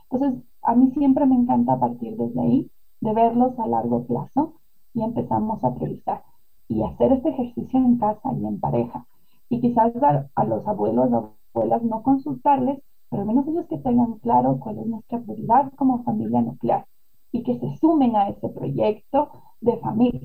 Entonces, 0.10 0.44
a 0.64 0.76
mí 0.76 0.92
siempre 0.92 1.26
me 1.26 1.36
encanta 1.36 1.80
partir 1.80 2.18
desde 2.18 2.42
ahí, 2.42 2.72
de 3.02 3.14
verlos 3.14 3.58
a 3.60 3.68
largo 3.68 4.06
plazo 4.06 4.56
y 4.94 5.04
empezamos 5.04 5.64
a 5.64 5.74
priorizar 5.74 6.24
y 6.68 6.84
hacer 6.84 7.14
este 7.14 7.30
ejercicio 7.30 7.80
en 7.80 7.98
casa 7.98 8.34
y 8.34 8.46
en 8.46 8.60
pareja. 8.60 9.06
Y 9.50 9.62
quizás 9.62 9.96
a, 10.04 10.30
a 10.36 10.46
los 10.46 10.68
abuelos 10.68 11.12
o 11.12 11.36
abuelas 11.54 11.84
no 11.84 12.04
consultarles, 12.04 12.82
pero 13.10 13.22
al 13.22 13.28
menos 13.28 13.48
ellos 13.48 13.68
que 13.68 13.78
tengan 13.78 14.16
claro 14.20 14.60
cuál 14.60 14.80
es 14.80 14.86
nuestra 14.86 15.20
prioridad 15.20 15.72
como 15.76 16.04
familia 16.04 16.42
nuclear 16.42 16.86
y 17.32 17.44
que 17.44 17.60
se 17.60 17.78
sumen 17.78 18.16
a 18.16 18.30
ese 18.30 18.50
proyecto 18.50 19.30
de 19.62 19.78
familia 19.78 20.22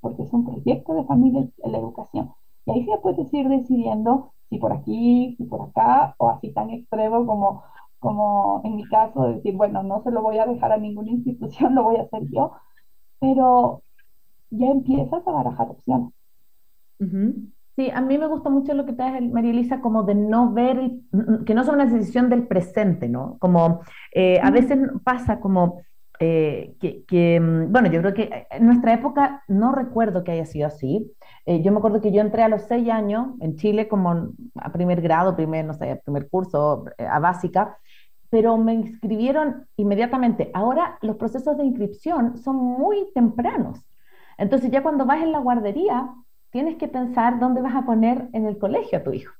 porque 0.00 0.22
es 0.22 0.32
un 0.32 0.44
proyecto 0.44 0.94
de 0.94 1.04
familia 1.04 1.48
la 1.64 1.78
educación. 1.78 2.32
Y 2.66 2.70
ahí 2.70 2.84
sí 2.84 2.90
puedes 3.02 3.32
ir 3.32 3.48
decidiendo 3.48 4.32
si 4.48 4.58
por 4.58 4.72
aquí, 4.72 5.34
si 5.38 5.44
por 5.44 5.62
acá, 5.62 6.14
o 6.18 6.30
así 6.30 6.52
tan 6.52 6.70
extremo 6.70 7.24
como, 7.24 7.62
como 7.98 8.60
en 8.64 8.76
mi 8.76 8.84
caso, 8.88 9.22
de 9.24 9.34
decir, 9.34 9.56
bueno, 9.56 9.82
no 9.82 10.02
se 10.02 10.10
lo 10.10 10.22
voy 10.22 10.38
a 10.38 10.46
dejar 10.46 10.72
a 10.72 10.76
ninguna 10.76 11.10
institución, 11.10 11.74
lo 11.76 11.84
voy 11.84 11.96
a 11.96 12.02
hacer 12.02 12.22
yo, 12.30 12.52
pero 13.20 13.82
ya 14.50 14.66
empiezas 14.66 15.26
a 15.26 15.30
barajar 15.30 15.68
opciones. 15.70 16.12
Sí, 17.76 17.90
a 17.94 18.00
mí 18.02 18.18
me 18.18 18.26
gusta 18.26 18.50
mucho 18.50 18.74
lo 18.74 18.84
que 18.84 18.92
te 18.92 19.02
hace 19.02 19.20
María 19.22 19.52
Elisa, 19.52 19.80
como 19.80 20.02
de 20.02 20.14
no 20.14 20.52
ver, 20.52 20.90
que 21.46 21.54
no 21.54 21.62
es 21.62 21.68
una 21.68 21.86
decisión 21.86 22.28
del 22.28 22.46
presente, 22.46 23.08
¿no? 23.08 23.38
Como 23.38 23.80
eh, 24.12 24.38
a 24.42 24.50
veces 24.50 24.78
pasa 25.02 25.40
como 25.40 25.80
eh, 26.18 26.74
que, 26.78 27.40
mm, 27.40 27.72
bueno, 27.72 27.90
yo 27.90 28.00
creo 28.00 28.12
que 28.12 28.46
en 28.50 28.66
nuestra 28.66 28.92
época 28.92 29.42
no 29.48 29.72
recuerdo 29.72 30.22
que 30.22 30.32
haya 30.32 30.44
sido 30.44 30.66
así. 30.66 31.10
Eh, 31.46 31.62
yo 31.62 31.72
me 31.72 31.78
acuerdo 31.78 32.00
que 32.00 32.12
yo 32.12 32.20
entré 32.20 32.42
a 32.42 32.48
los 32.48 32.62
seis 32.62 32.88
años 32.90 33.28
en 33.40 33.56
Chile 33.56 33.88
como 33.88 34.32
a 34.54 34.72
primer 34.72 35.00
grado, 35.00 35.36
primer, 35.36 35.64
no 35.64 35.74
sé, 35.74 36.00
primer 36.04 36.28
curso, 36.28 36.84
eh, 36.98 37.06
a 37.06 37.18
básica, 37.18 37.78
pero 38.28 38.56
me 38.56 38.74
inscribieron 38.74 39.66
inmediatamente. 39.76 40.50
Ahora 40.54 40.98
los 41.02 41.16
procesos 41.16 41.56
de 41.56 41.64
inscripción 41.64 42.38
son 42.38 42.56
muy 42.56 43.10
tempranos. 43.14 43.80
Entonces 44.38 44.70
ya 44.70 44.82
cuando 44.82 45.04
vas 45.06 45.22
en 45.22 45.32
la 45.32 45.38
guardería, 45.40 46.14
tienes 46.50 46.76
que 46.76 46.88
pensar 46.88 47.38
dónde 47.38 47.62
vas 47.62 47.74
a 47.74 47.84
poner 47.84 48.28
en 48.32 48.46
el 48.46 48.58
colegio 48.58 48.98
a 48.98 49.02
tu 49.02 49.12
hijo. 49.12 49.32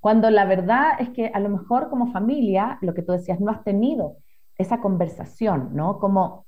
Cuando 0.00 0.30
la 0.30 0.44
verdad 0.44 0.92
es 0.98 1.10
que 1.10 1.30
a 1.32 1.40
lo 1.40 1.48
mejor 1.48 1.90
como 1.90 2.12
familia, 2.12 2.78
lo 2.80 2.94
que 2.94 3.02
tú 3.02 3.12
decías, 3.12 3.40
no 3.40 3.50
has 3.50 3.64
tenido 3.64 4.16
esa 4.56 4.80
conversación, 4.80 5.70
¿no? 5.74 5.98
Como, 5.98 6.45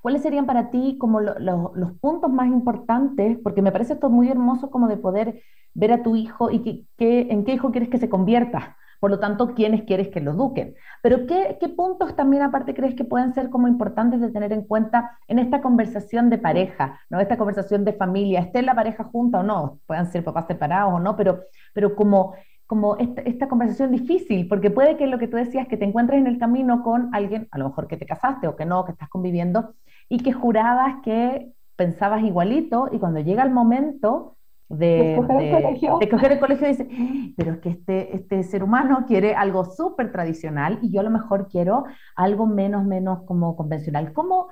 ¿cuáles 0.00 0.22
serían 0.22 0.46
para 0.46 0.70
ti 0.70 0.96
como 0.98 1.20
los 1.20 1.92
puntos 2.00 2.30
más 2.30 2.48
importantes? 2.48 3.38
Porque 3.42 3.62
me 3.62 3.72
parece 3.72 3.94
esto 3.94 4.10
muy 4.10 4.28
hermoso 4.28 4.70
como 4.70 4.88
de 4.88 4.96
poder 4.96 5.42
ver 5.74 5.92
a 5.92 6.02
tu 6.02 6.16
hijo 6.16 6.50
y 6.50 6.86
que, 6.96 7.20
en 7.30 7.44
qué 7.44 7.54
hijo 7.54 7.70
quieres 7.70 7.88
que 7.88 7.98
se 7.98 8.08
convierta. 8.08 8.76
Por 8.98 9.10
lo 9.10 9.18
tanto, 9.18 9.54
quiénes 9.54 9.84
quieres 9.84 10.08
que 10.08 10.20
lo 10.20 10.32
eduquen. 10.32 10.74
Pero 11.02 11.26
¿qué, 11.26 11.56
¿qué, 11.58 11.70
puntos 11.70 12.14
también 12.16 12.42
aparte 12.42 12.74
crees 12.74 12.94
que 12.94 13.04
pueden 13.04 13.32
ser 13.32 13.48
como 13.48 13.66
importantes 13.66 14.20
de 14.20 14.30
tener 14.30 14.52
en 14.52 14.62
cuenta 14.62 15.18
en 15.26 15.38
esta 15.38 15.62
conversación 15.62 16.28
de 16.28 16.36
pareja, 16.36 17.00
¿no? 17.08 17.18
Esta 17.18 17.38
conversación 17.38 17.86
de 17.86 17.94
familia, 17.94 18.40
esté 18.40 18.60
la 18.60 18.74
pareja 18.74 19.04
junta 19.04 19.40
o 19.40 19.42
no, 19.42 19.80
puedan 19.86 20.12
ser 20.12 20.22
papás 20.22 20.46
separados 20.48 20.92
o 20.92 21.00
no, 21.00 21.16
pero, 21.16 21.40
pero 21.72 21.96
como 21.96 22.34
como 22.70 22.96
esta, 22.98 23.48
conversación 23.48 23.90
difícil, 23.90 24.46
porque 24.46 24.70
puede 24.70 24.96
que 24.96 25.08
lo 25.08 25.18
que 25.18 25.26
tú 25.26 25.36
decías, 25.36 25.66
que 25.66 25.76
te 25.76 25.84
encuentres 25.84 26.20
en 26.20 26.28
el 26.28 26.38
camino 26.38 26.84
con 26.84 27.12
alguien, 27.12 27.48
a 27.50 27.58
lo 27.58 27.64
mejor 27.64 27.88
que 27.88 27.96
te 27.96 28.06
casaste 28.06 28.46
o 28.46 28.54
que 28.54 28.64
no, 28.64 28.84
que 28.84 28.92
estás 28.92 29.08
conviviendo, 29.08 29.74
y 30.10 30.18
que 30.18 30.32
jurabas 30.32 30.96
que 31.02 31.52
pensabas 31.76 32.22
igualito, 32.22 32.90
y 32.92 32.98
cuando 32.98 33.20
llega 33.20 33.42
el 33.42 33.52
momento 33.52 34.36
de, 34.68 35.14
escoger, 35.14 35.40
el 35.40 35.62
colegio. 35.62 35.98
de 35.98 36.04
el 36.34 36.40
colegio, 36.40 36.68
dice, 36.68 36.88
pero 37.36 37.52
es 37.52 37.58
que 37.60 37.70
este, 37.70 38.16
este 38.16 38.42
ser 38.42 38.62
humano 38.62 39.04
quiere 39.06 39.34
algo 39.34 39.64
súper 39.64 40.12
tradicional 40.12 40.78
y 40.82 40.92
yo 40.92 41.00
a 41.00 41.04
lo 41.04 41.10
mejor 41.10 41.48
quiero 41.48 41.84
algo 42.16 42.46
menos, 42.46 42.84
menos 42.84 43.22
como 43.22 43.56
convencional. 43.56 44.12
¿Cómo, 44.12 44.48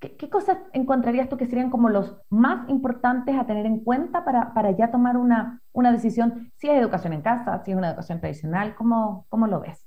¿Qué, 0.00 0.28
cosas 0.28 0.58
encontrarías 0.72 1.28
tú 1.28 1.36
que 1.36 1.46
serían 1.46 1.70
como 1.70 1.88
los 1.88 2.16
más 2.28 2.68
importantes 2.68 3.36
a 3.36 3.46
tener 3.46 3.66
en 3.66 3.84
cuenta 3.84 4.24
para, 4.24 4.52
para 4.52 4.72
ya 4.72 4.90
tomar 4.90 5.16
una, 5.16 5.62
una, 5.72 5.92
decisión, 5.92 6.50
si 6.56 6.68
hay 6.68 6.78
educación 6.78 7.12
en 7.12 7.22
casa, 7.22 7.62
si 7.64 7.70
es 7.70 7.76
una 7.76 7.90
educación 7.90 8.18
tradicional? 8.18 8.74
¿Cómo, 8.74 9.26
cómo 9.28 9.46
lo 9.46 9.60
ves? 9.60 9.86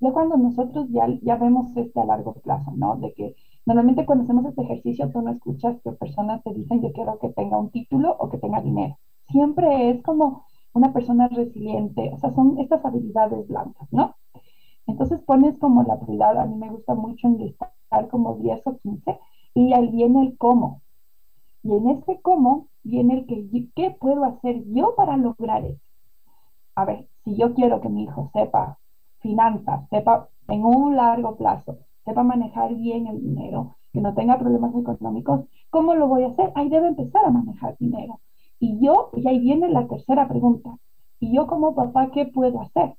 Ya 0.00 0.10
cuando 0.12 0.36
nosotros 0.36 0.88
ya, 0.90 1.06
ya 1.22 1.36
vemos 1.36 1.76
este 1.76 2.00
a 2.00 2.06
largo 2.06 2.34
plazo, 2.40 2.72
¿no? 2.74 2.96
De 2.96 3.12
que 3.14 3.36
normalmente 3.66 4.06
cuando 4.06 4.24
hacemos 4.24 4.46
este 4.46 4.62
ejercicio 4.62 5.10
tú 5.10 5.22
no 5.22 5.32
escuchas 5.32 5.80
que 5.82 5.92
personas 5.92 6.42
te 6.42 6.52
dicen 6.54 6.82
yo 6.82 6.92
quiero 6.92 7.18
que 7.18 7.30
tenga 7.30 7.58
un 7.58 7.70
título 7.70 8.16
o 8.18 8.28
que 8.28 8.38
tenga 8.38 8.60
dinero. 8.60 8.98
Siempre 9.28 9.90
es 9.90 10.02
como 10.02 10.44
una 10.72 10.92
persona 10.92 11.28
resiliente, 11.28 12.10
o 12.12 12.18
sea, 12.18 12.34
son 12.34 12.58
estas 12.58 12.84
habilidades 12.84 13.46
blancas, 13.48 13.88
¿no? 13.90 14.16
Entonces 14.86 15.20
pones 15.20 15.58
como 15.58 15.82
la 15.82 15.98
prioridad, 15.98 16.38
a 16.38 16.46
mí 16.46 16.56
me 16.56 16.70
gusta 16.70 16.94
mucho 16.94 17.28
enlistar 17.28 17.72
como 18.10 18.36
10 18.36 18.60
o 18.66 18.78
15, 18.78 19.18
y 19.54 19.72
ahí 19.72 19.88
viene 19.88 20.22
el 20.22 20.38
cómo. 20.38 20.82
Y 21.62 21.72
en 21.74 21.88
ese 21.90 22.20
cómo 22.22 22.68
viene 22.82 23.14
el 23.20 23.26
que, 23.26 23.68
¿qué 23.74 23.90
puedo 23.92 24.24
hacer 24.24 24.64
yo 24.66 24.94
para 24.96 25.16
lograr 25.16 25.64
eso? 25.64 25.80
A 26.74 26.84
ver, 26.84 27.08
si 27.24 27.36
yo 27.36 27.54
quiero 27.54 27.80
que 27.80 27.88
mi 27.88 28.04
hijo 28.04 28.30
sepa 28.32 28.78
finanzas, 29.20 29.88
sepa 29.90 30.28
en 30.48 30.64
un 30.64 30.96
largo 30.96 31.36
plazo, 31.36 31.78
sepa 32.04 32.22
manejar 32.22 32.74
bien 32.74 33.06
el 33.06 33.20
dinero, 33.20 33.76
que 33.92 34.00
no 34.00 34.14
tenga 34.14 34.38
problemas 34.38 34.74
económicos, 34.74 35.46
¿cómo 35.70 35.94
lo 35.94 36.08
voy 36.08 36.24
a 36.24 36.28
hacer? 36.28 36.52
Ahí 36.54 36.68
debe 36.68 36.88
empezar 36.88 37.24
a 37.24 37.30
manejar 37.30 37.76
dinero. 37.78 38.20
Y 38.58 38.78
yo, 38.84 39.10
y 39.14 39.26
ahí 39.28 39.38
viene 39.40 39.68
la 39.68 39.86
tercera 39.86 40.28
pregunta, 40.28 40.76
¿y 41.18 41.34
yo 41.34 41.46
como 41.46 41.74
papá 41.74 42.10
qué 42.10 42.26
puedo 42.26 42.60
hacer? 42.60 42.94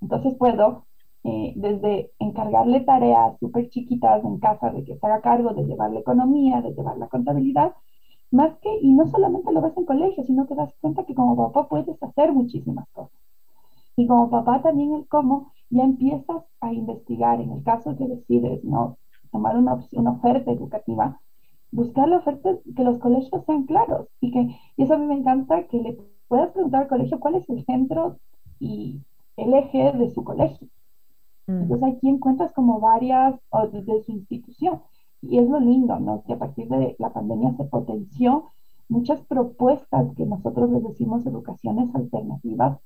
Entonces 0.00 0.34
puedo 0.36 0.86
eh, 1.24 1.54
desde 1.56 2.12
encargarle 2.18 2.80
tareas 2.80 3.38
súper 3.40 3.70
chiquitas 3.70 4.22
en 4.24 4.38
casa 4.38 4.70
de 4.70 4.84
que 4.84 4.96
se 4.96 5.06
haga 5.06 5.22
cargo 5.22 5.54
de 5.54 5.64
llevar 5.64 5.90
la 5.90 6.00
economía, 6.00 6.60
de 6.60 6.74
llevar 6.74 6.98
la 6.98 7.08
contabilidad, 7.08 7.74
más 8.30 8.58
que, 8.58 8.68
y 8.82 8.92
no 8.92 9.06
solamente 9.06 9.52
lo 9.52 9.62
ves 9.62 9.76
en 9.76 9.86
colegio, 9.86 10.24
sino 10.24 10.46
que 10.46 10.54
das 10.54 10.74
cuenta 10.80 11.04
que 11.04 11.14
como 11.14 11.36
papá 11.36 11.68
puedes 11.68 12.02
hacer 12.02 12.32
muchísimas 12.32 12.86
cosas. 12.90 13.18
Y 13.96 14.06
como 14.06 14.28
papá 14.28 14.60
también 14.60 14.92
el 14.92 15.06
cómo, 15.06 15.52
ya 15.74 15.84
empiezas 15.84 16.44
a 16.60 16.72
investigar, 16.72 17.40
en 17.40 17.52
el 17.52 17.62
caso 17.62 17.96
que 17.96 18.06
decides 18.06 18.64
no 18.64 18.98
tomar 19.30 19.56
una, 19.56 19.84
una 19.92 20.12
oferta 20.12 20.50
educativa, 20.52 21.20
buscar 21.72 22.08
la 22.08 22.18
oferta, 22.18 22.56
que 22.76 22.84
los 22.84 22.98
colegios 22.98 23.44
sean 23.44 23.64
claros 23.64 24.06
y 24.20 24.30
que, 24.30 24.56
y 24.76 24.82
eso 24.82 24.94
a 24.94 24.98
mí 24.98 25.06
me 25.06 25.16
encanta, 25.16 25.66
que 25.66 25.78
le 25.78 25.98
puedas 26.28 26.52
preguntar 26.52 26.82
al 26.82 26.88
colegio 26.88 27.18
cuál 27.18 27.34
es 27.34 27.48
el 27.50 27.64
centro 27.64 28.18
y 28.60 29.02
el 29.36 29.54
eje 29.54 29.92
de 29.92 30.10
su 30.10 30.22
colegio. 30.22 30.68
Mm. 31.48 31.62
Entonces 31.62 31.96
aquí 31.96 32.08
encuentras 32.08 32.52
como 32.52 32.80
varias, 32.80 33.34
o 33.50 33.66
desde 33.66 34.02
su 34.04 34.12
institución. 34.12 34.82
Y 35.20 35.38
es 35.38 35.48
lo 35.48 35.58
lindo, 35.58 35.98
¿no? 35.98 36.22
Que 36.24 36.34
a 36.34 36.38
partir 36.38 36.68
de 36.68 36.94
la 36.98 37.12
pandemia 37.12 37.54
se 37.56 37.64
potenció 37.64 38.52
muchas 38.88 39.20
propuestas 39.22 40.14
que 40.16 40.26
nosotros 40.26 40.70
les 40.70 40.84
decimos 40.84 41.26
educaciones 41.26 41.92
alternativas, 41.94 42.78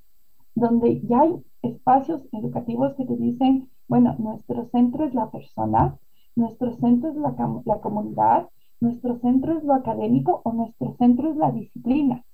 donde 0.58 1.00
ya 1.02 1.20
hay 1.22 1.44
espacios 1.62 2.22
educativos 2.32 2.94
que 2.94 3.04
te 3.04 3.16
dicen, 3.16 3.70
bueno, 3.86 4.14
nuestro 4.18 4.68
centro 4.70 5.04
es 5.04 5.14
la 5.14 5.30
persona, 5.30 5.98
nuestro 6.36 6.76
centro 6.76 7.10
es 7.10 7.16
la, 7.16 7.34
la 7.64 7.80
comunidad, 7.80 8.48
nuestro 8.80 9.18
centro 9.18 9.58
es 9.58 9.64
lo 9.64 9.74
académico 9.74 10.40
o 10.44 10.52
nuestro 10.52 10.94
centro 10.98 11.30
es 11.30 11.36
la 11.36 11.50
disciplina. 11.50 12.24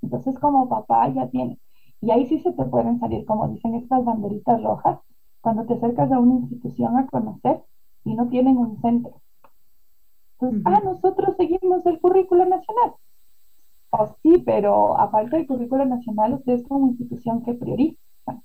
Entonces 0.00 0.38
como 0.38 0.68
papá 0.68 1.08
ya 1.08 1.28
tienes. 1.28 1.58
Y 2.00 2.10
ahí 2.10 2.26
sí 2.26 2.40
se 2.40 2.52
te 2.52 2.64
pueden 2.64 2.98
salir, 2.98 3.24
como 3.24 3.48
dicen 3.48 3.74
estas 3.76 4.04
banderitas 4.04 4.62
rojas, 4.62 4.98
cuando 5.40 5.64
te 5.66 5.74
acercas 5.74 6.10
a 6.10 6.18
una 6.18 6.34
institución 6.34 6.96
a 6.96 7.06
conocer 7.06 7.62
y 8.04 8.14
no 8.14 8.28
tienen 8.28 8.58
un 8.58 8.80
centro. 8.80 9.20
Entonces, 10.40 10.62
ah, 10.64 10.80
nosotros 10.84 11.36
seguimos 11.36 11.86
el 11.86 12.00
currículo 12.00 12.44
nacional. 12.44 12.94
Oh, 13.94 14.16
sí, 14.22 14.42
pero 14.46 14.98
aparte 14.98 15.36
del 15.36 15.46
currículo 15.46 15.84
nacional, 15.84 16.34
ustedes 16.34 16.66
como 16.66 16.88
institución 16.88 17.42
que 17.42 17.52
priorizan. 17.54 18.42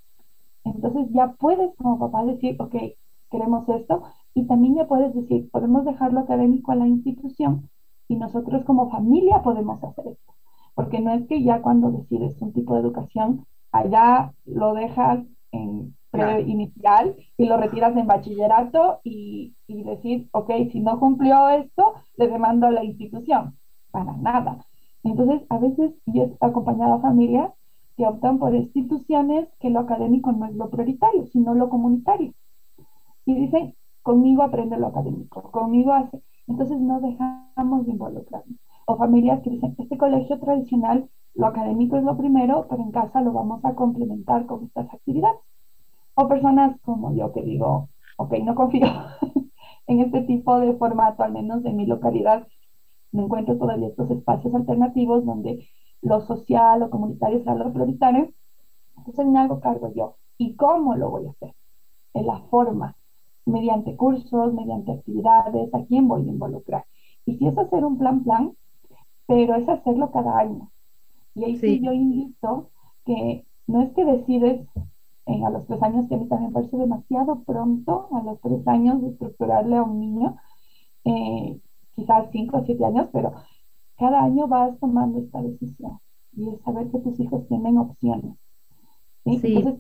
Entonces 0.66 1.08
ya 1.14 1.34
puedes 1.40 1.74
como 1.78 2.00
papá 2.00 2.26
decir, 2.26 2.58
ok, 2.60 2.76
queremos 3.32 3.68
esto, 3.70 4.04
y 4.34 4.46
también 4.46 4.76
ya 4.76 4.88
puedes 4.88 5.14
decir, 5.16 5.50
podemos 5.52 5.86
dejarlo 5.86 6.20
académico 6.20 6.72
a 6.72 6.76
la 6.76 6.88
institución 6.88 7.70
y 8.10 8.18
nosotros 8.18 8.64
como 8.66 8.90
familia 8.92 9.42
podemos 9.42 9.82
hacer 9.84 10.08
esto. 10.08 10.34
Porque 10.76 11.00
no 11.00 11.14
es 11.14 11.26
que 11.28 11.42
ya 11.44 11.62
cuando 11.62 11.92
decides 11.92 12.42
un 12.42 12.54
tipo 12.54 12.74
de 12.76 12.82
educación, 12.82 13.46
allá 13.72 14.34
lo 14.46 14.74
dejas 14.74 15.26
en 15.52 15.96
inicial 16.46 17.16
y 17.38 17.46
lo 17.46 17.58
retiras 17.58 17.96
en 17.96 18.08
bachillerato 18.08 19.02
y, 19.04 19.56
y, 19.68 19.84
decir, 19.84 20.28
ok, 20.32 20.52
si 20.72 20.80
no 20.80 21.00
cumplió 21.00 21.50
esto, 21.50 21.94
le 22.18 22.28
demando 22.28 22.68
a 22.68 22.72
la 22.72 22.84
institución. 22.84 23.58
Para 23.92 24.14
nada. 24.18 24.67
Entonces, 25.12 25.42
a 25.50 25.58
veces 25.58 25.94
yo 26.06 26.24
he 26.24 26.38
acompañado 26.42 26.96
a 26.96 27.02
familias 27.02 27.52
que 27.96 28.06
optan 28.06 28.40
por 28.40 28.54
instituciones 28.54 29.48
que 29.60 29.70
lo 29.70 29.80
académico 29.80 30.32
no 30.32 30.46
es 30.46 30.56
lo 30.56 30.70
prioritario, 30.70 31.26
sino 31.28 31.56
lo 31.56 31.70
comunitario. 31.70 32.34
Y 33.26 33.34
dicen, 33.34 33.76
conmigo 34.04 34.44
aprende 34.44 34.78
lo 34.78 34.88
académico, 34.88 35.52
conmigo 35.52 35.94
hace. 35.94 36.22
Entonces 36.48 36.80
no 36.80 37.00
dejamos 37.02 37.86
de 37.86 37.92
involucrarnos. 37.92 38.58
O 38.86 38.98
familias 38.98 39.42
que 39.42 39.50
dicen, 39.50 39.76
este 39.78 39.98
colegio 39.98 40.40
tradicional, 40.40 41.10
lo 41.34 41.48
académico 41.48 41.98
es 41.98 42.04
lo 42.04 42.18
primero, 42.18 42.68
pero 42.70 42.84
en 42.84 42.92
casa 42.92 43.22
lo 43.22 43.34
vamos 43.34 43.64
a 43.66 43.76
complementar 43.76 44.46
con 44.46 44.64
estas 44.64 44.94
actividades. 44.94 45.40
O 46.16 46.28
personas 46.28 46.80
como 46.82 47.14
yo 47.14 47.32
que 47.32 47.42
digo, 47.42 47.90
ok, 48.18 48.34
no 48.44 48.56
confío 48.56 48.88
en 49.88 50.00
este 50.00 50.22
tipo 50.22 50.60
de 50.60 50.74
formato, 50.74 51.24
al 51.24 51.34
menos 51.34 51.66
en 51.66 51.76
mi 51.76 51.86
localidad, 51.86 52.48
no 53.12 53.26
encuentro 53.26 53.58
todavía 53.58 53.88
estos 53.88 54.10
espacios 54.12 54.54
alternativos 54.54 55.26
donde 55.26 55.68
lo 56.02 56.22
social 56.22 56.84
o 56.84 56.90
comunitario 56.90 57.44
sea 57.44 57.56
lo 57.56 57.74
prioritario. 57.74 58.34
Entonces 58.98 59.26
me 59.26 59.40
hago 59.40 59.60
cargo 59.60 59.92
yo. 59.94 60.18
¿Y 60.38 60.56
cómo 60.56 60.96
lo 60.96 61.10
voy 61.10 61.28
a 61.28 61.32
hacer? 61.32 61.54
En 62.14 62.28
la 62.28 62.40
forma, 62.50 62.96
mediante 63.46 63.96
cursos, 63.96 64.54
mediante 64.54 64.92
actividades, 64.92 65.74
a 65.74 65.86
quién 65.86 66.08
voy 66.08 66.22
a 66.22 66.32
involucrar. 66.32 66.86
Y 67.26 67.38
si 67.38 67.48
es 67.48 67.58
hacer 67.58 67.84
un 67.86 67.98
plan, 67.98 68.24
plan, 68.24 68.54
pero 69.26 69.56
es 69.56 69.68
hacerlo 69.68 70.12
cada 70.12 70.38
año. 70.38 70.72
Y 71.34 71.44
ahí 71.44 71.58
sí, 71.58 71.82
yo 71.82 71.92
invito 71.92 72.72
que 73.06 73.46
no 73.68 73.82
es 73.82 73.92
que 73.94 74.06
decides 74.06 74.68
a 75.28 75.50
los 75.50 75.68
tres 75.68 75.82
años, 75.84 76.08
que 76.08 76.16
a 76.16 76.18
mí 76.18 76.28
también 76.28 76.54
parece 76.54 76.78
demasiado 76.78 77.44
pronto, 77.44 78.08
a 78.14 78.24
los 78.24 78.40
tres 78.42 78.66
años 78.68 79.02
de 79.02 79.10
estructurarle 79.10 79.76
a 79.76 79.84
un 79.84 80.00
niño, 80.00 80.38
eh, 81.04 81.60
quizás 81.98 82.30
cinco 82.32 82.58
o 82.58 82.64
siete 82.64 82.86
años, 82.86 83.10
pero 83.12 83.34
cada 83.98 84.24
año 84.24 84.48
vas 84.48 84.80
tomando 84.80 85.20
esta 85.20 85.42
decisión 85.42 86.00
y 86.32 86.50
es 86.50 86.62
saber 86.62 86.90
que 86.92 87.00
tus 87.00 87.20
hijos 87.20 87.48
tienen 87.48 87.78
opciones. 87.80 88.38
Entonces 89.26 89.76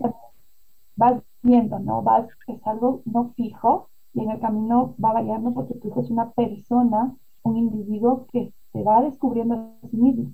vas 0.95 1.21
viendo, 1.43 1.79
¿no? 1.79 2.01
Vas, 2.01 2.27
es 2.47 2.65
algo 2.65 3.03
no 3.05 3.33
fijo 3.35 3.89
y 4.13 4.21
en 4.21 4.31
el 4.31 4.39
camino 4.39 4.95
va 5.03 5.13
variando 5.13 5.53
porque 5.53 5.75
tu 5.75 5.89
hijo 5.89 6.01
es 6.01 6.09
una 6.09 6.31
persona, 6.31 7.15
un 7.43 7.57
individuo 7.57 8.25
que 8.31 8.51
se 8.73 8.83
va 8.83 9.03
descubriendo 9.03 9.55
a 9.55 9.87
sí 9.87 9.97
mismo. 9.97 10.33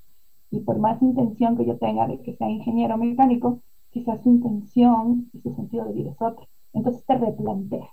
Y 0.50 0.62
por 0.62 0.80
más 0.80 1.02
intención 1.02 1.58
que 1.58 1.66
yo 1.66 1.78
tenga 1.78 2.08
de 2.08 2.22
que 2.22 2.36
sea 2.38 2.50
ingeniero 2.50 2.98
mecánico, 2.98 3.62
quizás 3.90 4.24
su 4.24 4.30
intención 4.30 5.30
y 5.34 5.42
su 5.42 5.54
sentido 5.54 5.86
de 5.86 5.94
vida 5.94 6.12
es 6.12 6.22
otro. 6.22 6.48
Entonces 6.72 7.06
te 7.06 7.18
replanteas. 7.18 7.90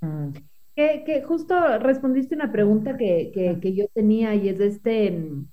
Mm. 0.00 0.30
Que, 0.74 1.22
justo 1.26 1.54
respondiste 1.78 2.34
una 2.34 2.50
pregunta 2.50 2.96
que, 2.96 3.30
que, 3.60 3.74
yo 3.74 3.88
tenía 3.94 4.34
y 4.34 4.48
es 4.48 4.58
este, 4.58 5.10
mm, 5.10 5.46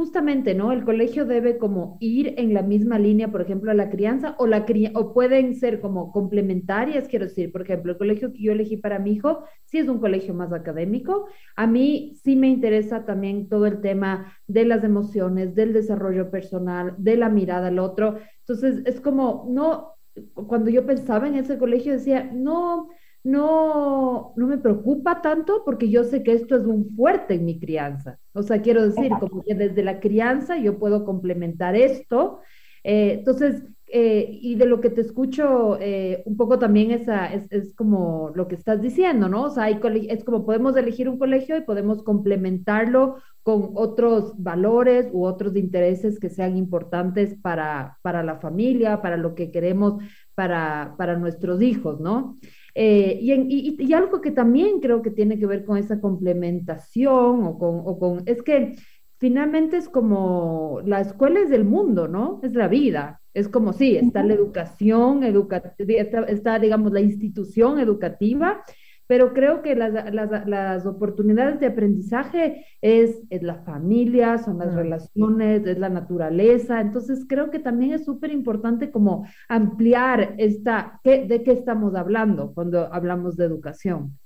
justamente, 0.00 0.54
¿no? 0.54 0.72
El 0.72 0.84
colegio 0.84 1.26
debe 1.26 1.58
como 1.58 1.98
ir 2.00 2.34
en 2.38 2.54
la 2.54 2.62
misma 2.62 2.98
línea, 2.98 3.30
por 3.30 3.42
ejemplo, 3.42 3.70
a 3.70 3.74
la 3.74 3.90
crianza 3.90 4.34
o, 4.38 4.46
la 4.46 4.64
o 4.94 5.12
pueden 5.12 5.54
ser 5.56 5.80
como 5.80 6.12
complementarias, 6.12 7.08
quiero 7.08 7.26
decir, 7.26 7.52
por 7.52 7.62
ejemplo, 7.62 7.92
el 7.92 7.98
colegio 7.98 8.32
que 8.32 8.40
yo 8.40 8.52
elegí 8.52 8.76
para 8.76 8.98
mi 8.98 9.12
hijo 9.12 9.44
sí 9.66 9.78
es 9.78 9.88
un 9.88 9.98
colegio 9.98 10.32
más 10.32 10.52
académico. 10.52 11.26
A 11.56 11.66
mí 11.66 12.14
sí 12.22 12.36
me 12.36 12.48
interesa 12.48 13.04
también 13.04 13.48
todo 13.48 13.66
el 13.66 13.80
tema 13.80 14.32
de 14.46 14.64
las 14.64 14.84
emociones, 14.84 15.54
del 15.54 15.72
desarrollo 15.72 16.30
personal, 16.30 16.94
de 16.96 17.16
la 17.16 17.28
mirada 17.28 17.68
al 17.68 17.78
otro. 17.78 18.18
Entonces, 18.46 18.82
es 18.86 19.00
como, 19.00 19.48
no, 19.50 19.96
cuando 20.34 20.70
yo 20.70 20.86
pensaba 20.86 21.28
en 21.28 21.34
ese 21.34 21.58
colegio 21.58 21.92
decía, 21.92 22.30
no, 22.32 22.88
no, 23.22 24.32
no 24.36 24.46
me 24.46 24.58
preocupa 24.58 25.20
tanto 25.20 25.62
porque 25.64 25.90
yo 25.90 26.04
sé 26.04 26.22
que 26.22 26.32
esto 26.32 26.56
es 26.56 26.64
un 26.64 26.94
fuerte 26.96 27.34
en 27.34 27.44
mi 27.44 27.58
crianza. 27.58 28.18
O 28.32 28.42
sea, 28.42 28.62
quiero 28.62 28.82
decir, 28.82 29.10
como 29.20 29.42
que 29.42 29.54
desde 29.54 29.82
la 29.82 30.00
crianza 30.00 30.56
yo 30.56 30.78
puedo 30.78 31.04
complementar 31.04 31.76
esto. 31.76 32.40
Eh, 32.82 33.16
entonces, 33.18 33.62
eh, 33.92 34.38
y 34.40 34.54
de 34.54 34.66
lo 34.66 34.80
que 34.80 34.88
te 34.88 35.00
escucho, 35.00 35.76
eh, 35.80 36.22
un 36.24 36.36
poco 36.36 36.58
también 36.58 36.92
esa, 36.92 37.26
es, 37.26 37.50
es, 37.50 37.74
como 37.74 38.30
lo 38.34 38.46
que 38.46 38.54
estás 38.54 38.80
diciendo, 38.80 39.28
¿no? 39.28 39.44
O 39.44 39.50
sea, 39.50 39.64
hay 39.64 39.80
es 40.08 40.24
como 40.24 40.46
podemos 40.46 40.76
elegir 40.76 41.08
un 41.08 41.18
colegio 41.18 41.56
y 41.56 41.62
podemos 41.62 42.02
complementarlo 42.04 43.16
con 43.42 43.72
otros 43.74 44.34
valores 44.38 45.08
u 45.12 45.24
otros 45.24 45.56
intereses 45.56 46.20
que 46.20 46.30
sean 46.30 46.56
importantes 46.56 47.36
para, 47.42 47.98
para 48.02 48.22
la 48.22 48.36
familia, 48.38 49.02
para 49.02 49.16
lo 49.16 49.34
que 49.34 49.50
queremos 49.50 50.02
para, 50.34 50.94
para 50.96 51.16
nuestros 51.16 51.60
hijos, 51.60 52.00
¿no? 52.00 52.38
Eh, 52.74 53.18
y, 53.20 53.76
y, 53.78 53.92
algo 53.92 54.20
que 54.20 54.30
también 54.30 54.80
creo 54.80 55.02
que 55.02 55.10
tiene 55.10 55.38
que 55.38 55.46
ver 55.46 55.64
con 55.64 55.76
esa 55.76 56.00
complementación 56.00 57.44
o 57.44 57.58
con, 57.58 57.82
o 57.84 57.98
con, 57.98 58.22
es 58.26 58.42
que 58.42 58.76
finalmente 59.18 59.76
es 59.76 59.88
como 59.88 60.80
la 60.84 61.00
escuela 61.00 61.40
es 61.40 61.50
del 61.50 61.64
mundo, 61.64 62.08
¿no? 62.08 62.40
Es 62.42 62.54
la 62.54 62.68
vida. 62.68 63.20
Es 63.32 63.48
como, 63.48 63.72
sí, 63.72 63.96
está 63.96 64.24
la 64.24 64.34
educación, 64.34 65.22
educativa, 65.22 66.00
está, 66.26 66.58
digamos, 66.58 66.90
la 66.92 67.00
institución 67.00 67.78
educativa, 67.78 68.64
pero 69.10 69.32
creo 69.32 69.60
que 69.60 69.74
las, 69.74 69.92
las, 70.14 70.46
las 70.46 70.86
oportunidades 70.86 71.58
de 71.58 71.66
aprendizaje 71.66 72.64
es, 72.80 73.20
es, 73.28 73.42
la 73.42 73.56
familia, 73.64 74.38
son 74.38 74.58
las 74.58 74.72
relaciones, 74.72 75.66
es 75.66 75.80
la 75.80 75.88
naturaleza, 75.88 76.80
entonces 76.80 77.26
creo 77.28 77.50
que 77.50 77.58
también 77.58 77.92
es 77.92 78.04
súper 78.04 78.30
importante 78.30 78.92
como 78.92 79.24
ampliar 79.48 80.36
esta, 80.38 81.00
¿qué, 81.02 81.26
¿de 81.26 81.42
qué 81.42 81.50
estamos 81.50 81.96
hablando 81.96 82.54
cuando 82.54 82.86
hablamos 82.94 83.36
de 83.36 83.46
educación? 83.46 84.16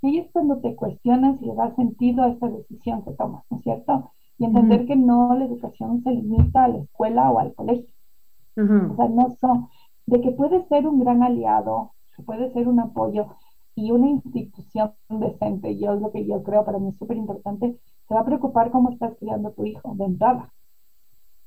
Y 0.00 0.20
es 0.20 0.30
cuando 0.32 0.56
te 0.60 0.74
cuestionas 0.74 1.36
y 1.42 1.44
le 1.48 1.54
da 1.54 1.76
sentido 1.76 2.22
a 2.22 2.30
esta 2.30 2.48
decisión 2.48 3.04
que 3.04 3.12
tomas, 3.12 3.44
¿no 3.50 3.58
es 3.58 3.62
cierto? 3.62 4.10
Y 4.38 4.46
entender 4.46 4.86
que 4.86 4.96
no 4.96 5.36
la 5.38 5.44
educación 5.44 6.02
se 6.02 6.12
limita 6.12 6.64
a 6.64 6.68
la 6.68 6.78
escuela 6.78 7.30
o 7.30 7.40
al 7.40 7.52
colegio. 7.52 7.94
O 8.56 8.96
sea, 8.96 9.08
no 9.10 9.36
son, 9.38 9.68
de 10.06 10.22
que 10.22 10.30
puede 10.30 10.66
ser 10.68 10.86
un 10.86 10.98
gran 10.98 11.22
aliado, 11.22 11.92
que 12.16 12.22
puede 12.22 12.50
ser 12.54 12.68
un 12.68 12.80
apoyo, 12.80 13.26
y 13.74 13.90
una 13.90 14.08
institución 14.08 14.94
decente, 15.08 15.78
yo 15.78 15.94
es 15.94 16.00
lo 16.00 16.12
que 16.12 16.26
yo 16.26 16.42
creo 16.42 16.64
para 16.64 16.78
mí 16.78 16.90
es 16.90 16.98
súper 16.98 17.16
importante, 17.16 17.78
se 18.06 18.14
va 18.14 18.20
a 18.20 18.24
preocupar 18.24 18.70
cómo 18.70 18.90
estás 18.90 19.16
criando 19.18 19.48
a 19.48 19.52
tu 19.52 19.64
hijo 19.64 19.94
de 19.94 20.04
entrada. 20.04 20.52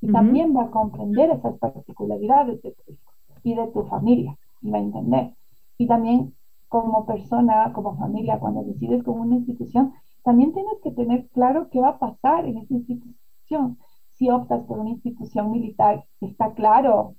Y 0.01 0.11
también 0.11 0.55
va 0.55 0.63
a 0.63 0.71
comprender 0.71 1.31
esas 1.31 1.57
particularidades 1.57 2.61
de 2.61 2.71
tu 2.71 2.91
hijo 2.91 3.11
y 3.43 3.55
de 3.55 3.67
tu 3.67 3.83
familia, 3.83 4.37
y 4.61 4.71
va 4.71 4.77
a 4.77 4.81
entender. 4.81 5.33
Y 5.77 5.87
también 5.87 6.35
como 6.67 7.05
persona, 7.05 7.71
como 7.73 7.97
familia, 7.97 8.39
cuando 8.39 8.63
decides 8.63 9.03
con 9.03 9.19
una 9.19 9.35
institución, 9.35 9.93
también 10.23 10.53
tienes 10.53 10.73
que 10.83 10.91
tener 10.91 11.29
claro 11.29 11.69
qué 11.69 11.79
va 11.79 11.89
a 11.89 11.99
pasar 11.99 12.45
en 12.45 12.57
esa 12.57 12.73
institución. 12.73 13.77
Si 14.09 14.29
optas 14.29 14.63
por 14.63 14.79
una 14.79 14.89
institución 14.89 15.51
militar, 15.51 16.05
está 16.21 16.53
claro 16.53 17.15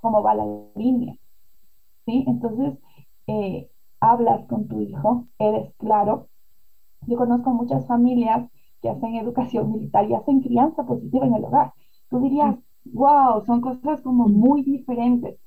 cómo 0.00 0.22
va 0.22 0.34
la 0.34 0.46
línea. 0.76 1.16
¿sí? 2.04 2.24
Entonces, 2.26 2.78
eh, 3.26 3.70
hablas 4.00 4.46
con 4.46 4.68
tu 4.68 4.80
hijo, 4.80 5.26
eres 5.38 5.74
claro. 5.76 6.28
Yo 7.06 7.16
conozco 7.16 7.50
muchas 7.50 7.86
familias 7.86 8.50
que 8.82 8.90
hacen 8.90 9.16
educación 9.16 9.72
militar 9.72 10.08
y 10.08 10.14
hacen 10.14 10.40
crianza 10.40 10.84
positiva 10.84 11.26
en 11.26 11.34
el 11.34 11.44
hogar. 11.44 11.72
Tú 12.08 12.20
dirías, 12.20 12.56
wow, 12.84 13.44
son 13.46 13.60
cosas 13.60 14.00
como 14.02 14.28
muy 14.28 14.62
diferentes, 14.62 15.38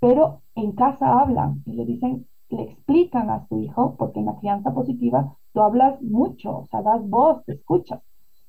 pero 0.00 0.42
en 0.54 0.72
casa 0.72 1.20
hablan 1.20 1.62
y 1.66 1.72
le 1.74 1.84
dicen, 1.84 2.26
le 2.50 2.62
explican 2.62 3.30
a 3.30 3.46
su 3.48 3.60
hijo, 3.60 3.96
porque 3.98 4.20
en 4.20 4.26
la 4.26 4.36
crianza 4.38 4.72
positiva 4.72 5.36
tú 5.52 5.60
hablas 5.62 6.00
mucho, 6.02 6.58
o 6.60 6.66
sea, 6.70 6.82
das 6.82 7.08
voz, 7.08 7.44
te 7.44 7.52
escuchas. 7.54 8.02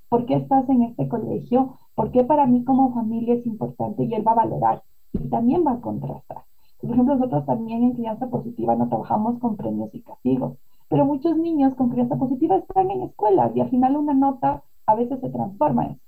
¿Por 0.10 0.26
qué 0.26 0.36
estás 0.36 0.68
en 0.70 0.84
este 0.84 1.08
colegio? 1.08 1.80
¿Por 1.96 2.12
qué 2.12 2.24
para 2.24 2.46
mí 2.48 2.64
como 2.64 2.94
familia 2.94 3.36
es 3.36 3.46
importante 3.46 4.04
y 4.06 4.14
él 4.14 4.26
va 4.28 4.32
a 4.34 4.36
valorar? 4.36 4.84
Y 5.14 5.30
también 5.30 5.66
va 5.66 5.74
a 5.74 5.82
contrastar. 5.82 6.46
Por 6.80 6.92
ejemplo, 6.92 7.16
nosotros 7.16 7.46
también 7.46 7.84
en 7.84 7.94
crianza 7.94 8.28
positiva 8.28 8.76
no 8.76 8.88
trabajamos 8.88 9.40
con 9.40 9.58
premios 9.58 9.94
y 9.94 10.02
castigos, 10.02 10.58
pero 10.88 11.06
muchos 11.06 11.38
niños 11.38 11.76
con 11.76 11.90
crianza 11.90 12.16
positiva 12.18 12.58
están 12.58 12.90
en 12.92 13.04
escuelas 13.04 13.56
y 13.56 13.62
al 13.62 13.70
final 13.70 13.98
una 13.98 14.14
nota 14.14 14.64
a 14.86 14.96
veces 14.96 15.20
se 15.20 15.30
transforma 15.30 15.86
en 15.86 15.92
eso. 15.92 16.02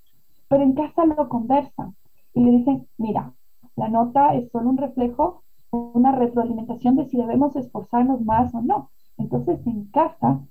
Pero 0.47 0.63
en 0.63 0.73
casa 0.73 1.05
lo 1.05 1.29
conversan 1.29 1.95
y 2.34 2.43
le 2.43 2.51
dicen, 2.51 2.88
mira, 2.97 3.34
la 3.75 3.89
nota 3.89 4.34
es 4.36 4.49
solo 4.51 4.69
un 4.69 4.77
reflejo, 4.77 5.43
una 5.71 6.12
retroalimentación 6.12 6.95
de 6.95 7.05
si 7.07 7.17
debemos 7.17 7.55
esforzarnos 7.55 8.21
más 8.21 8.53
o 8.55 8.62
no. 8.62 8.91
Entonces 9.17 9.60
en 9.65 9.86
casa 9.91 10.41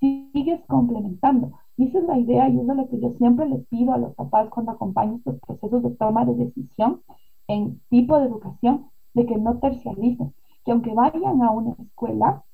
sigues 0.00 0.60
complementando. 0.66 1.52
Y 1.76 1.88
esa 1.88 1.98
es 1.98 2.04
la 2.04 2.18
idea 2.18 2.48
y 2.48 2.58
es 2.58 2.66
lo 2.66 2.88
que 2.88 3.00
yo 3.00 3.10
siempre 3.18 3.46
les 3.48 3.66
pido 3.66 3.92
a 3.92 3.98
los 3.98 4.14
papás 4.14 4.48
cuando 4.48 4.72
acompaño 4.72 5.16
estos 5.16 5.38
procesos 5.40 5.82
de 5.82 5.90
toma 5.90 6.24
de 6.24 6.34
decisión 6.34 7.02
en 7.48 7.80
tipo 7.88 8.18
de 8.18 8.26
educación, 8.26 8.90
de 9.16 9.24
que 9.24 9.36
no 9.36 9.58
tercialicen, 9.58 10.34
que 10.64 10.72
aunque 10.72 10.92
vayan 10.92 11.42
a 11.42 11.50
una 11.50 11.74
escuela, 11.78 12.44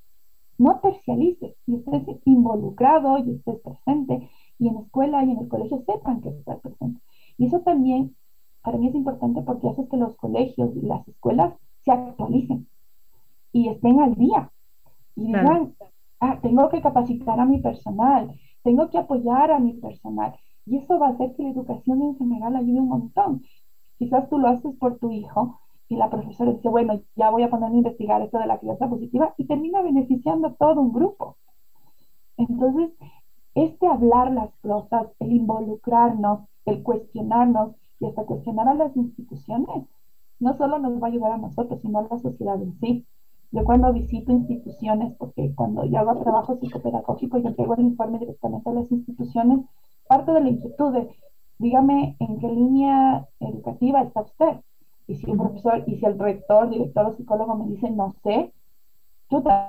no 0.59 0.79
tercialices 0.79 1.57
y 1.67 1.75
estés 1.75 2.21
involucrado 2.25 3.19
y 3.19 3.33
estés 3.33 3.59
presente 3.61 4.31
y 4.61 4.69
en 4.69 4.75
la 4.75 4.81
escuela 4.83 5.25
y 5.25 5.33
en 5.33 5.39
el 5.39 5.49
colegio 5.49 5.83
sepan 5.85 6.21
que 6.21 6.29
estás 6.29 6.61
presente. 6.61 7.01
Y 7.37 7.47
eso 7.47 7.61
también 7.63 8.15
para 8.63 8.79
mí 8.79 8.87
es 8.87 8.95
importante 8.95 9.43
porque 9.43 9.69
hace 9.71 9.89
que 9.89 9.97
los 9.97 10.17
colegios 10.17 10.71
y 10.77 10.83
las 10.83 11.07
escuelas 11.09 11.53
se 11.85 11.91
actualicen 11.91 12.69
y 13.51 13.69
estén 13.69 14.01
al 14.01 14.15
día 14.15 14.53
y 15.17 15.27
digan, 15.27 15.75
ah, 16.21 16.39
tengo 16.43 16.69
que 16.69 16.81
capacitar 16.81 17.41
a 17.41 17.45
mi 17.45 17.59
personal, 17.59 18.39
tengo 18.63 18.89
que 18.89 18.99
apoyar 18.99 19.51
a 19.51 19.59
mi 19.59 19.73
personal. 19.75 20.33
Y 20.65 20.77
eso 20.77 20.97
va 21.01 21.09
a 21.09 21.11
hacer 21.11 21.35
que 21.35 21.43
la 21.43 21.51
educación 21.51 22.03
en 22.03 22.17
general 22.17 22.55
ayude 22.55 22.79
un 22.79 22.89
montón. 22.89 23.43
Quizás 23.99 24.29
tú 24.31 24.39
lo 24.39 24.47
haces 24.47 24.77
por 24.77 24.99
tu 25.01 25.11
hijo, 25.11 25.59
y 25.89 25.97
la 25.97 26.09
profesora 26.09 26.53
dice, 26.53 26.69
bueno, 26.69 27.01
ya 27.17 27.31
voy 27.31 27.43
a 27.43 27.51
ponerme 27.51 27.77
a 27.77 27.79
investigar 27.79 28.23
esto 28.23 28.39
de 28.39 28.47
la 28.47 28.59
crianza 28.59 28.89
positiva 28.89 29.35
y 29.37 29.47
termina 29.47 29.83
beneficiando 29.83 30.49
a 30.49 30.55
todo 30.55 30.81
un 30.81 30.93
grupo. 30.93 31.37
Entonces, 32.39 32.93
este 33.55 33.87
hablar 33.87 34.33
las 34.33 34.51
cosas, 34.63 35.09
el 35.19 35.33
involucrarnos, 35.33 36.49
el 36.65 36.83
cuestionarnos 36.83 37.77
y 38.01 38.07
hasta 38.07 38.25
cuestionar 38.25 38.69
a 38.69 38.75
las 38.75 38.97
instituciones, 38.97 39.85
no 40.41 40.57
solo 40.57 40.79
nos 40.79 40.95
va 40.95 41.09
a 41.09 41.11
ayudar 41.11 41.33
a 41.33 41.39
nosotros, 41.39 41.81
sino 41.83 41.99
a 41.99 42.09
la 42.11 42.19
sociedad 42.19 42.61
en 42.61 42.79
sí. 42.81 43.07
Yo 43.51 43.65
cuando 43.65 43.93
visito 43.93 44.33
instituciones, 44.33 45.15
porque 45.19 45.55
cuando 45.55 45.85
yo 45.85 45.99
hago 45.99 46.23
trabajo 46.23 46.57
psicopedagógico 46.57 47.37
y 47.37 47.47
entrego 47.47 47.75
el 47.75 47.83
informe 47.83 48.19
directamente 48.19 48.71
a 48.71 48.73
las 48.73 48.91
instituciones, 48.91 49.61
parte 50.09 50.33
de 50.33 50.41
la 50.41 50.49
inquietud 50.49 50.95
de, 50.95 51.11
dígame 51.59 52.17
en 52.19 52.39
qué 52.41 52.49
línea 52.49 53.29
educativa 53.41 54.01
está 54.03 54.23
usted 54.23 54.63
y 55.07 55.17
si 55.17 55.31
un 55.31 55.39
profesor, 55.39 55.85
y 55.87 55.97
si 55.97 56.07
el 56.07 56.19
rector, 56.19 56.71
director 56.71 57.07
o 57.07 57.17
psicólogo 57.17 57.57
me 57.57 57.67
dice 57.67 57.91
no 57.91 58.13
sé, 58.23 58.53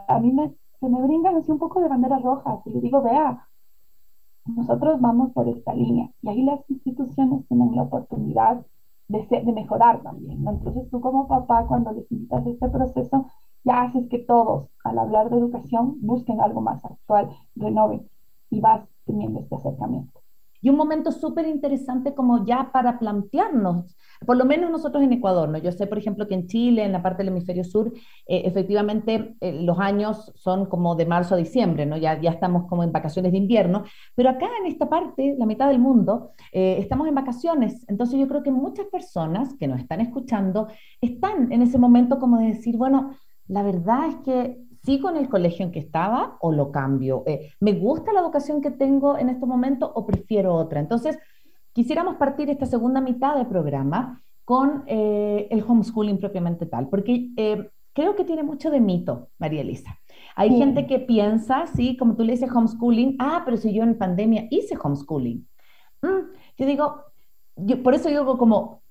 a 0.07 0.19
mí 0.19 0.31
me, 0.31 0.53
se 0.79 0.89
me 0.89 1.01
brindan 1.01 1.37
así 1.37 1.51
un 1.51 1.59
poco 1.59 1.81
de 1.81 1.87
banderas 1.87 2.21
rojas 2.21 2.59
y 2.65 2.71
le 2.71 2.81
digo, 2.81 3.01
vea, 3.01 3.47
nosotros 4.45 4.99
vamos 4.99 5.31
por 5.31 5.47
esta 5.47 5.73
línea 5.73 6.09
y 6.21 6.29
ahí 6.29 6.43
las 6.43 6.59
instituciones 6.69 7.47
tienen 7.47 7.75
la 7.75 7.83
oportunidad 7.83 8.65
de, 9.07 9.25
de 9.29 9.53
mejorar 9.53 10.01
también. 10.01 10.45
Entonces 10.47 10.89
tú 10.89 10.99
como 10.99 11.27
papá, 11.27 11.65
cuando 11.67 11.91
les 11.93 12.11
invitas 12.11 12.45
a 12.45 12.49
este 12.49 12.69
proceso, 12.69 13.27
ya 13.63 13.83
haces 13.83 14.09
que 14.09 14.19
todos, 14.19 14.69
al 14.83 14.99
hablar 14.99 15.29
de 15.29 15.37
educación, 15.37 15.97
busquen 16.01 16.41
algo 16.41 16.61
más 16.61 16.83
actual, 16.83 17.29
renoven 17.55 18.09
y 18.49 18.59
vas 18.59 18.85
teniendo 19.05 19.39
este 19.39 19.55
acercamiento 19.55 20.22
y 20.63 20.69
un 20.69 20.77
momento 20.77 21.11
súper 21.11 21.45
interesante 21.45 22.15
como 22.15 22.45
ya 22.45 22.71
para 22.71 22.97
plantearnos, 22.97 23.97
por 24.25 24.37
lo 24.37 24.45
menos 24.45 24.71
nosotros 24.71 25.03
en 25.03 25.11
Ecuador, 25.11 25.49
¿no? 25.49 25.57
Yo 25.57 25.73
sé, 25.73 25.87
por 25.87 25.97
ejemplo, 25.97 26.25
que 26.25 26.35
en 26.35 26.47
Chile, 26.47 26.85
en 26.85 26.93
la 26.93 27.03
parte 27.03 27.21
del 27.21 27.33
hemisferio 27.33 27.65
sur, 27.65 27.91
eh, 28.25 28.43
efectivamente 28.45 29.35
eh, 29.41 29.61
los 29.61 29.77
años 29.77 30.31
son 30.35 30.67
como 30.67 30.95
de 30.95 31.05
marzo 31.05 31.35
a 31.35 31.37
diciembre, 31.37 31.85
¿no? 31.85 31.97
Ya, 31.97 32.19
ya 32.19 32.31
estamos 32.31 32.65
como 32.67 32.83
en 32.83 32.93
vacaciones 32.93 33.33
de 33.33 33.39
invierno, 33.39 33.83
pero 34.15 34.29
acá 34.29 34.47
en 34.61 34.67
esta 34.67 34.87
parte, 34.87 35.35
la 35.37 35.45
mitad 35.45 35.67
del 35.67 35.79
mundo, 35.79 36.31
eh, 36.53 36.77
estamos 36.79 37.09
en 37.09 37.15
vacaciones. 37.15 37.85
Entonces 37.89 38.17
yo 38.17 38.27
creo 38.29 38.41
que 38.41 38.51
muchas 38.51 38.85
personas 38.87 39.53
que 39.59 39.67
nos 39.67 39.81
están 39.81 39.99
escuchando 39.99 40.69
están 41.01 41.51
en 41.51 41.61
ese 41.61 41.77
momento 41.77 42.19
como 42.19 42.37
de 42.39 42.47
decir, 42.47 42.77
bueno, 42.77 43.17
la 43.47 43.63
verdad 43.63 44.07
es 44.07 44.15
que 44.23 44.63
¿Sigo 44.83 45.09
en 45.09 45.15
el 45.15 45.29
colegio 45.29 45.65
en 45.65 45.71
que 45.71 45.79
estaba 45.79 46.37
o 46.41 46.51
lo 46.51 46.71
cambio? 46.71 47.23
Eh, 47.25 47.51
¿Me 47.61 47.71
gusta 47.71 48.11
la 48.11 48.19
educación 48.19 48.61
que 48.61 48.71
tengo 48.71 49.17
en 49.17 49.29
estos 49.29 49.47
momentos 49.47 49.89
o 49.93 50.05
prefiero 50.05 50.53
otra? 50.53 50.81
Entonces, 50.81 51.17
quisiéramos 51.71 52.17
partir 52.17 52.49
esta 52.49 52.65
segunda 52.65 52.99
mitad 52.99 53.37
del 53.37 53.47
programa 53.47 54.21
con 54.43 54.83
eh, 54.87 55.47
el 55.49 55.63
homeschooling 55.65 56.19
propiamente 56.19 56.65
tal, 56.65 56.89
porque 56.89 57.29
eh, 57.37 57.69
creo 57.93 58.15
que 58.15 58.25
tiene 58.25 58.43
mucho 58.43 58.69
de 58.71 58.81
mito, 58.81 59.29
María 59.37 59.61
Elisa. 59.61 59.97
Hay 60.35 60.57
gente 60.57 60.85
que 60.85 60.99
piensa, 60.99 61.65
sí, 61.67 61.95
como 61.95 62.17
tú 62.17 62.25
le 62.25 62.33
dices 62.33 62.51
homeschooling, 62.53 63.15
ah, 63.19 63.43
pero 63.45 63.55
si 63.55 63.73
yo 63.73 63.83
en 63.83 63.97
pandemia 63.97 64.47
hice 64.49 64.77
homeschooling. 64.81 65.47
Mm, 66.01 66.33
yo 66.57 66.65
digo, 66.65 67.03
yo, 67.55 67.81
por 67.81 67.93
eso 67.93 68.09
digo 68.09 68.37
como, 68.37 68.82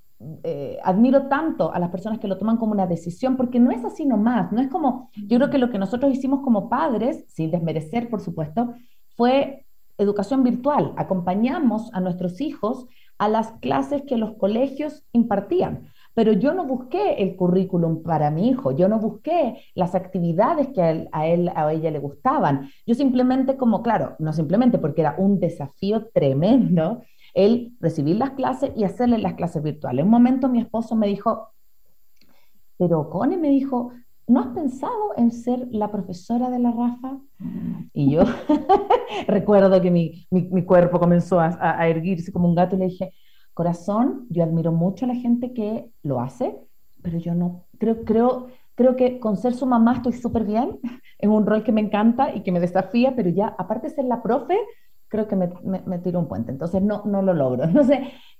eh, 0.42 0.78
admiro 0.82 1.28
tanto 1.28 1.72
a 1.72 1.78
las 1.78 1.90
personas 1.90 2.18
que 2.18 2.28
lo 2.28 2.38
toman 2.38 2.56
como 2.56 2.72
una 2.72 2.86
decisión, 2.86 3.36
porque 3.36 3.60
no 3.60 3.70
es 3.70 3.84
así 3.84 4.06
nomás, 4.06 4.52
no 4.52 4.60
es 4.60 4.68
como, 4.68 5.10
yo 5.26 5.38
creo 5.38 5.50
que 5.50 5.58
lo 5.58 5.70
que 5.70 5.78
nosotros 5.78 6.12
hicimos 6.12 6.40
como 6.42 6.68
padres, 6.68 7.24
sin 7.28 7.50
desmerecer, 7.50 8.08
por 8.08 8.20
supuesto, 8.20 8.74
fue 9.16 9.64
educación 9.98 10.42
virtual. 10.42 10.92
Acompañamos 10.96 11.92
a 11.92 12.00
nuestros 12.00 12.40
hijos 12.40 12.86
a 13.18 13.28
las 13.28 13.52
clases 13.60 14.02
que 14.02 14.16
los 14.16 14.32
colegios 14.36 15.04
impartían. 15.12 15.88
Pero 16.14 16.32
yo 16.32 16.52
no 16.52 16.66
busqué 16.66 17.22
el 17.22 17.36
currículum 17.36 18.02
para 18.02 18.30
mi 18.30 18.48
hijo, 18.48 18.72
yo 18.72 18.88
no 18.88 18.98
busqué 18.98 19.64
las 19.74 19.94
actividades 19.94 20.68
que 20.74 20.82
a 20.82 20.90
él, 20.90 21.08
a 21.12 21.26
él 21.26 21.50
a 21.54 21.72
ella 21.72 21.90
le 21.90 21.98
gustaban. 22.00 22.68
Yo 22.86 22.94
simplemente 22.94 23.56
como, 23.56 23.82
claro, 23.82 24.16
no 24.18 24.32
simplemente 24.32 24.78
porque 24.78 25.00
era 25.00 25.14
un 25.16 25.40
desafío 25.40 26.08
tremendo, 26.12 27.02
el 27.34 27.76
recibir 27.80 28.16
las 28.16 28.30
clases 28.32 28.72
y 28.76 28.84
hacerle 28.84 29.18
las 29.18 29.34
clases 29.34 29.62
virtuales. 29.62 30.04
Un 30.04 30.10
momento 30.10 30.48
mi 30.48 30.60
esposo 30.60 30.96
me 30.96 31.06
dijo, 31.06 31.50
pero 32.78 33.08
Cone 33.10 33.36
me 33.36 33.48
dijo, 33.48 33.92
¿no 34.26 34.40
has 34.40 34.48
pensado 34.48 35.16
en 35.16 35.30
ser 35.30 35.68
la 35.70 35.90
profesora 35.90 36.50
de 36.50 36.58
la 36.58 36.72
Rafa? 36.72 37.18
Y 37.92 38.12
yo 38.12 38.22
recuerdo 39.26 39.80
que 39.80 39.90
mi, 39.90 40.26
mi, 40.30 40.64
cuerpo 40.64 40.98
comenzó 40.98 41.40
a, 41.40 41.56
a, 41.60 41.88
erguirse 41.88 42.32
como 42.32 42.48
un 42.48 42.54
gato 42.54 42.76
y 42.76 42.78
le 42.80 42.86
dije, 42.86 43.12
corazón, 43.54 44.26
yo 44.30 44.42
admiro 44.42 44.72
mucho 44.72 45.04
a 45.04 45.08
la 45.08 45.14
gente 45.14 45.52
que 45.52 45.90
lo 46.02 46.20
hace, 46.20 46.56
pero 47.02 47.18
yo 47.18 47.34
no, 47.34 47.64
creo, 47.78 48.04
creo, 48.04 48.48
Creo 48.74 48.96
que 48.96 49.20
con 49.20 49.36
ser 49.36 49.54
su 49.54 49.66
mamá 49.66 49.96
estoy 49.96 50.12
súper 50.14 50.44
bien, 50.44 50.80
es 51.18 51.28
un 51.28 51.44
rol 51.44 51.62
que 51.62 51.72
me 51.72 51.80
encanta 51.80 52.34
y 52.34 52.42
que 52.42 52.52
me 52.52 52.60
desafía, 52.60 53.14
pero 53.14 53.28
ya, 53.28 53.54
aparte 53.58 53.88
de 53.88 53.94
ser 53.94 54.06
la 54.06 54.22
profe, 54.22 54.58
creo 55.12 55.28
que 55.28 55.36
me, 55.36 55.52
me, 55.84 55.98
tiro 55.98 56.18
un 56.18 56.26
puente, 56.26 56.50
entonces 56.50 56.80
no, 56.80 57.02
no 57.04 57.20
lo 57.20 57.34
logro. 57.34 57.64
Entonces, 57.68 57.98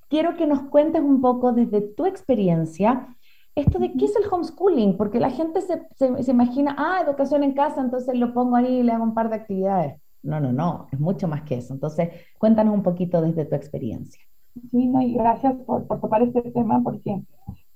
quiero 0.08 0.36
que 0.36 0.46
nos 0.46 0.62
cuentes 0.70 1.02
un 1.02 1.20
poco 1.20 1.52
desde 1.52 1.82
tu 1.82 2.06
experiencia 2.06 3.14
esto 3.54 3.78
de 3.78 3.92
qué 3.92 4.06
es 4.06 4.16
el 4.16 4.24
homeschooling, 4.32 4.96
porque 4.96 5.20
la 5.20 5.28
gente 5.28 5.60
se, 5.60 5.82
se, 5.96 6.30
imagina, 6.30 6.74
ah, 6.78 7.02
educación 7.06 7.42
en 7.42 7.52
casa, 7.52 7.82
entonces 7.82 8.18
lo 8.18 8.32
pongo 8.32 8.56
ahí 8.56 8.78
y 8.78 8.82
le 8.82 8.92
hago 8.92 9.04
un 9.04 9.12
par 9.12 9.28
de 9.28 9.36
actividades. 9.36 10.00
No, 10.22 10.40
no, 10.40 10.50
no, 10.50 10.86
es 10.90 10.98
mucho 10.98 11.28
más 11.28 11.42
que 11.42 11.56
eso. 11.56 11.74
Entonces, 11.74 12.08
cuéntanos 12.38 12.74
un 12.74 12.82
poquito 12.82 13.20
desde 13.20 13.44
tu 13.44 13.54
experiencia. 13.54 14.22
Sí, 14.70 14.86
no, 14.86 15.02
y 15.02 15.12
gracias 15.12 15.54
por, 15.66 15.86
por 15.86 16.00
topar 16.00 16.22
este 16.22 16.40
tema, 16.52 16.80
porque 16.82 17.22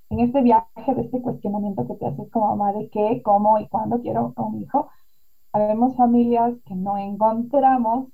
en 0.08 0.20
este 0.20 0.40
viaje, 0.40 0.94
de 0.94 1.02
este 1.02 1.20
cuestionamiento 1.20 1.86
que 1.86 1.96
te 1.96 2.06
haces 2.06 2.30
como 2.30 2.56
mamá 2.56 2.72
de 2.72 2.88
qué, 2.88 3.20
cómo 3.22 3.58
y 3.58 3.68
cuándo 3.68 4.00
quiero 4.00 4.32
un 4.38 4.62
hijo, 4.62 4.88
habemos 5.52 5.94
familias 5.96 6.54
que 6.64 6.74
no 6.74 6.96
encontramos 6.96 8.08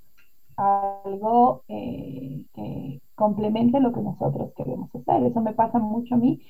algo 0.57 1.65
eh, 1.69 2.47
que 2.55 3.01
complemente 3.15 3.81
lo 3.81 3.93
que 3.93 4.01
nosotros 4.01 4.53
queremos 4.57 4.95
hacer. 4.95 5.25
Eso 5.25 5.41
me 5.41 5.53
pasa 5.53 5.79
mucho 5.79 6.15
a 6.15 6.19
mí 6.19 6.41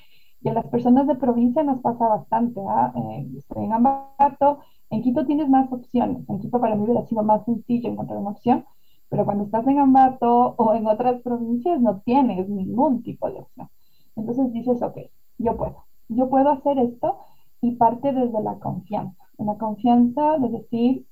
y 0.41 0.49
a 0.49 0.53
las 0.53 0.65
personas 0.67 1.07
de 1.07 1.15
provincia 1.15 1.63
nos 1.63 1.81
pasa 1.81 2.07
bastante. 2.07 2.61
¿ah? 2.67 2.93
Eh, 2.95 3.31
estoy 3.37 3.65
en 3.65 3.73
Ambato, 3.73 4.59
en 4.89 5.01
Quito 5.01 5.25
tienes 5.25 5.49
más 5.49 5.71
opciones. 5.71 6.27
En 6.29 6.39
Quito 6.39 6.59
para 6.59 6.75
mí 6.75 6.83
hubiera 6.83 7.05
sido 7.05 7.23
más 7.23 7.45
sencillo 7.45 7.89
encontrar 7.89 8.19
una 8.19 8.31
opción, 8.31 8.65
pero 9.09 9.25
cuando 9.25 9.45
estás 9.45 9.65
en 9.67 9.79
Ambato 9.79 10.55
o 10.57 10.73
en 10.75 10.87
otras 10.87 11.21
provincias 11.21 11.79
no 11.79 12.01
tienes 12.01 12.49
ningún 12.49 13.03
tipo 13.03 13.29
de 13.29 13.39
opción. 13.39 13.69
Entonces 14.15 14.51
dices, 14.51 14.81
ok, 14.81 14.97
yo 15.37 15.57
puedo, 15.57 15.85
yo 16.09 16.29
puedo 16.29 16.49
hacer 16.49 16.77
esto 16.77 17.19
y 17.61 17.71
parte 17.75 18.11
desde 18.11 18.41
la 18.43 18.59
confianza. 18.59 19.23
En 19.37 19.47
la 19.47 19.57
confianza 19.57 20.37
de 20.37 20.49
decir, 20.49 21.05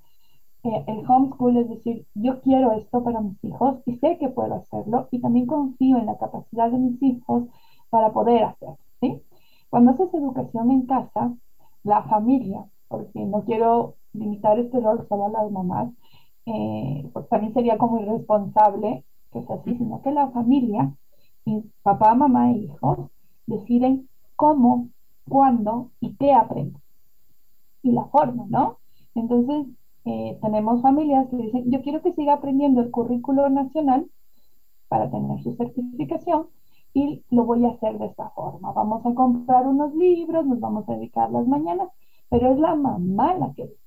el 0.64 1.04
homeschool 1.10 1.58
es 1.58 1.70
decir, 1.70 2.06
yo 2.14 2.42
quiero 2.42 2.72
esto 2.74 3.04
para 3.04 3.22
mis 3.22 3.44
hijos 3.44 3.80
y 3.86 3.98
sé 3.98 4.18
que 4.20 4.30
puedo 4.30 4.56
hacerlo 4.56 5.08
y 5.12 5.20
también 5.20 5.48
confío 5.48 5.98
en 5.98 6.06
la 6.06 6.18
capacidad 6.18 6.70
de 6.70 6.78
mis 6.78 7.02
hijos 7.02 7.46
para 7.90 8.12
poder 8.14 8.44
hacerlo. 8.44 8.78
¿sí? 9.00 9.22
Cuando 9.70 9.92
haces 9.92 10.14
educación 10.14 10.72
en 10.72 10.86
casa, 10.86 11.34
la 11.84 12.04
familia, 12.04 12.66
porque 12.88 13.26
no 13.26 13.44
quiero 13.44 13.96
limitar 14.14 14.60
este 14.60 14.80
rol 14.80 15.06
solo 15.08 15.26
a 15.26 15.30
las 15.30 15.52
mamás, 15.52 15.92
eh, 16.46 17.10
porque 17.14 17.30
también 17.30 17.54
sería 17.54 17.78
como 17.78 18.00
irresponsable 18.00 19.06
que 19.32 19.42
sea 19.44 19.56
así, 19.56 19.76
sino 19.78 20.02
que 20.02 20.12
la 20.12 20.30
familia, 20.32 20.94
papá, 21.82 22.14
mamá 22.14 22.52
e 22.52 22.58
hijos, 22.58 23.10
deciden 23.48 24.10
cómo, 24.36 24.90
cuándo 25.28 25.92
y 26.00 26.16
qué 26.16 26.34
aprenden. 26.34 26.82
Y 27.82 27.92
la 27.92 28.06
forma, 28.06 28.46
¿no? 28.50 28.78
Entonces, 29.16 29.68
eh, 30.06 30.38
tenemos 30.42 30.82
familias 30.82 31.28
que 31.30 31.38
dicen, 31.38 31.72
yo 31.72 31.82
quiero 31.82 32.02
que 32.02 32.14
siga 32.14 32.34
aprendiendo 32.34 32.82
el 32.82 32.92
currículo 32.92 33.50
nacional 33.50 34.10
para 34.88 35.10
tener 35.10 35.42
su 35.42 35.56
certificación 35.56 36.48
y 36.94 37.24
lo 37.30 37.46
voy 37.46 37.66
a 37.66 37.70
hacer 37.70 37.98
de 37.98 38.08
esta 38.08 38.30
forma. 38.32 38.72
Vamos 38.74 39.06
a 39.06 39.14
comprar 39.14 39.68
unos 39.68 39.96
libros, 39.96 40.46
nos 40.46 40.60
vamos 40.60 40.88
a 40.90 40.94
dedicar 40.94 41.32
las 41.32 41.48
mañanas, 41.48 41.90
pero 42.30 42.52
es 42.52 42.60
la 42.60 42.76
mamá 42.76 43.34
la 43.36 43.54
que 43.54 43.64
decide 43.64 43.82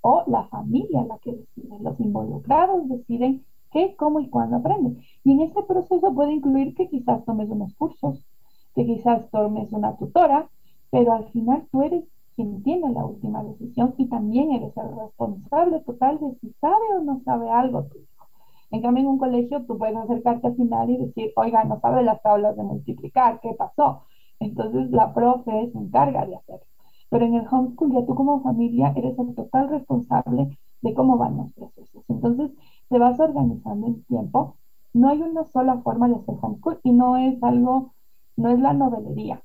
o 0.00 0.22
la 0.26 0.44
familia 0.44 1.04
la 1.04 1.18
que 1.18 1.32
decide. 1.32 1.78
Los 1.80 1.98
involucrados 1.98 2.88
deciden 2.88 3.44
qué, 3.72 3.96
cómo 3.96 4.20
y 4.20 4.28
cuándo 4.28 4.56
aprenden. 4.56 4.98
Y 5.24 5.32
en 5.32 5.40
este 5.40 5.62
proceso 5.62 6.14
puede 6.14 6.32
incluir 6.32 6.74
que 6.74 6.88
quizás 6.88 7.24
tomes 7.24 7.48
unos 7.48 7.74
cursos, 7.74 8.24
que 8.74 8.86
quizás 8.86 9.30
tomes 9.30 9.72
una 9.72 9.96
tutora, 9.96 10.48
pero 10.90 11.12
al 11.12 11.24
final 11.30 11.66
tú 11.72 11.82
eres 11.82 12.04
quien 12.36 12.62
tiene 12.62 12.92
la 12.92 13.04
última 13.04 13.42
decisión 13.44 13.94
y 13.98 14.06
también 14.08 14.52
eres 14.52 14.76
el 14.76 14.96
responsable 14.96 15.80
total 15.80 16.18
de 16.20 16.34
si 16.40 16.52
sabe 16.60 16.96
o 16.98 17.02
no 17.02 17.20
sabe 17.24 17.50
algo 17.50 17.84
tu 17.84 17.98
hijo. 17.98 18.26
En 18.70 18.82
cambio, 18.82 19.02
en 19.02 19.08
un 19.08 19.18
colegio 19.18 19.64
tú 19.66 19.78
puedes 19.78 19.96
acercarte 19.96 20.48
al 20.48 20.56
final 20.56 20.90
y 20.90 20.96
decir, 20.96 21.32
oiga, 21.36 21.64
no 21.64 21.80
sabe 21.80 22.02
las 22.02 22.20
tablas 22.22 22.56
de 22.56 22.64
multiplicar, 22.64 23.40
¿qué 23.40 23.54
pasó? 23.54 24.02
Entonces 24.40 24.90
la 24.90 25.14
profe 25.14 25.70
se 25.72 25.78
encarga 25.78 26.26
de 26.26 26.36
hacerlo. 26.36 26.66
Pero 27.08 27.26
en 27.26 27.34
el 27.34 27.46
homeschool 27.48 27.92
ya 27.92 28.04
tú 28.04 28.14
como 28.14 28.42
familia 28.42 28.92
eres 28.96 29.18
el 29.18 29.34
total 29.34 29.68
responsable 29.68 30.58
de 30.82 30.94
cómo 30.94 31.16
van 31.16 31.36
los 31.36 31.52
procesos. 31.52 32.04
Entonces 32.08 32.50
te 32.88 32.98
vas 32.98 33.18
organizando 33.20 33.86
en 33.86 34.02
tiempo. 34.04 34.56
No 34.92 35.08
hay 35.08 35.22
una 35.22 35.44
sola 35.44 35.78
forma 35.82 36.08
de 36.08 36.16
hacer 36.16 36.34
homeschool 36.40 36.80
y 36.82 36.92
no 36.92 37.16
es 37.16 37.42
algo, 37.42 37.94
no 38.36 38.48
es 38.50 38.58
la 38.58 38.72
novelería. 38.72 39.42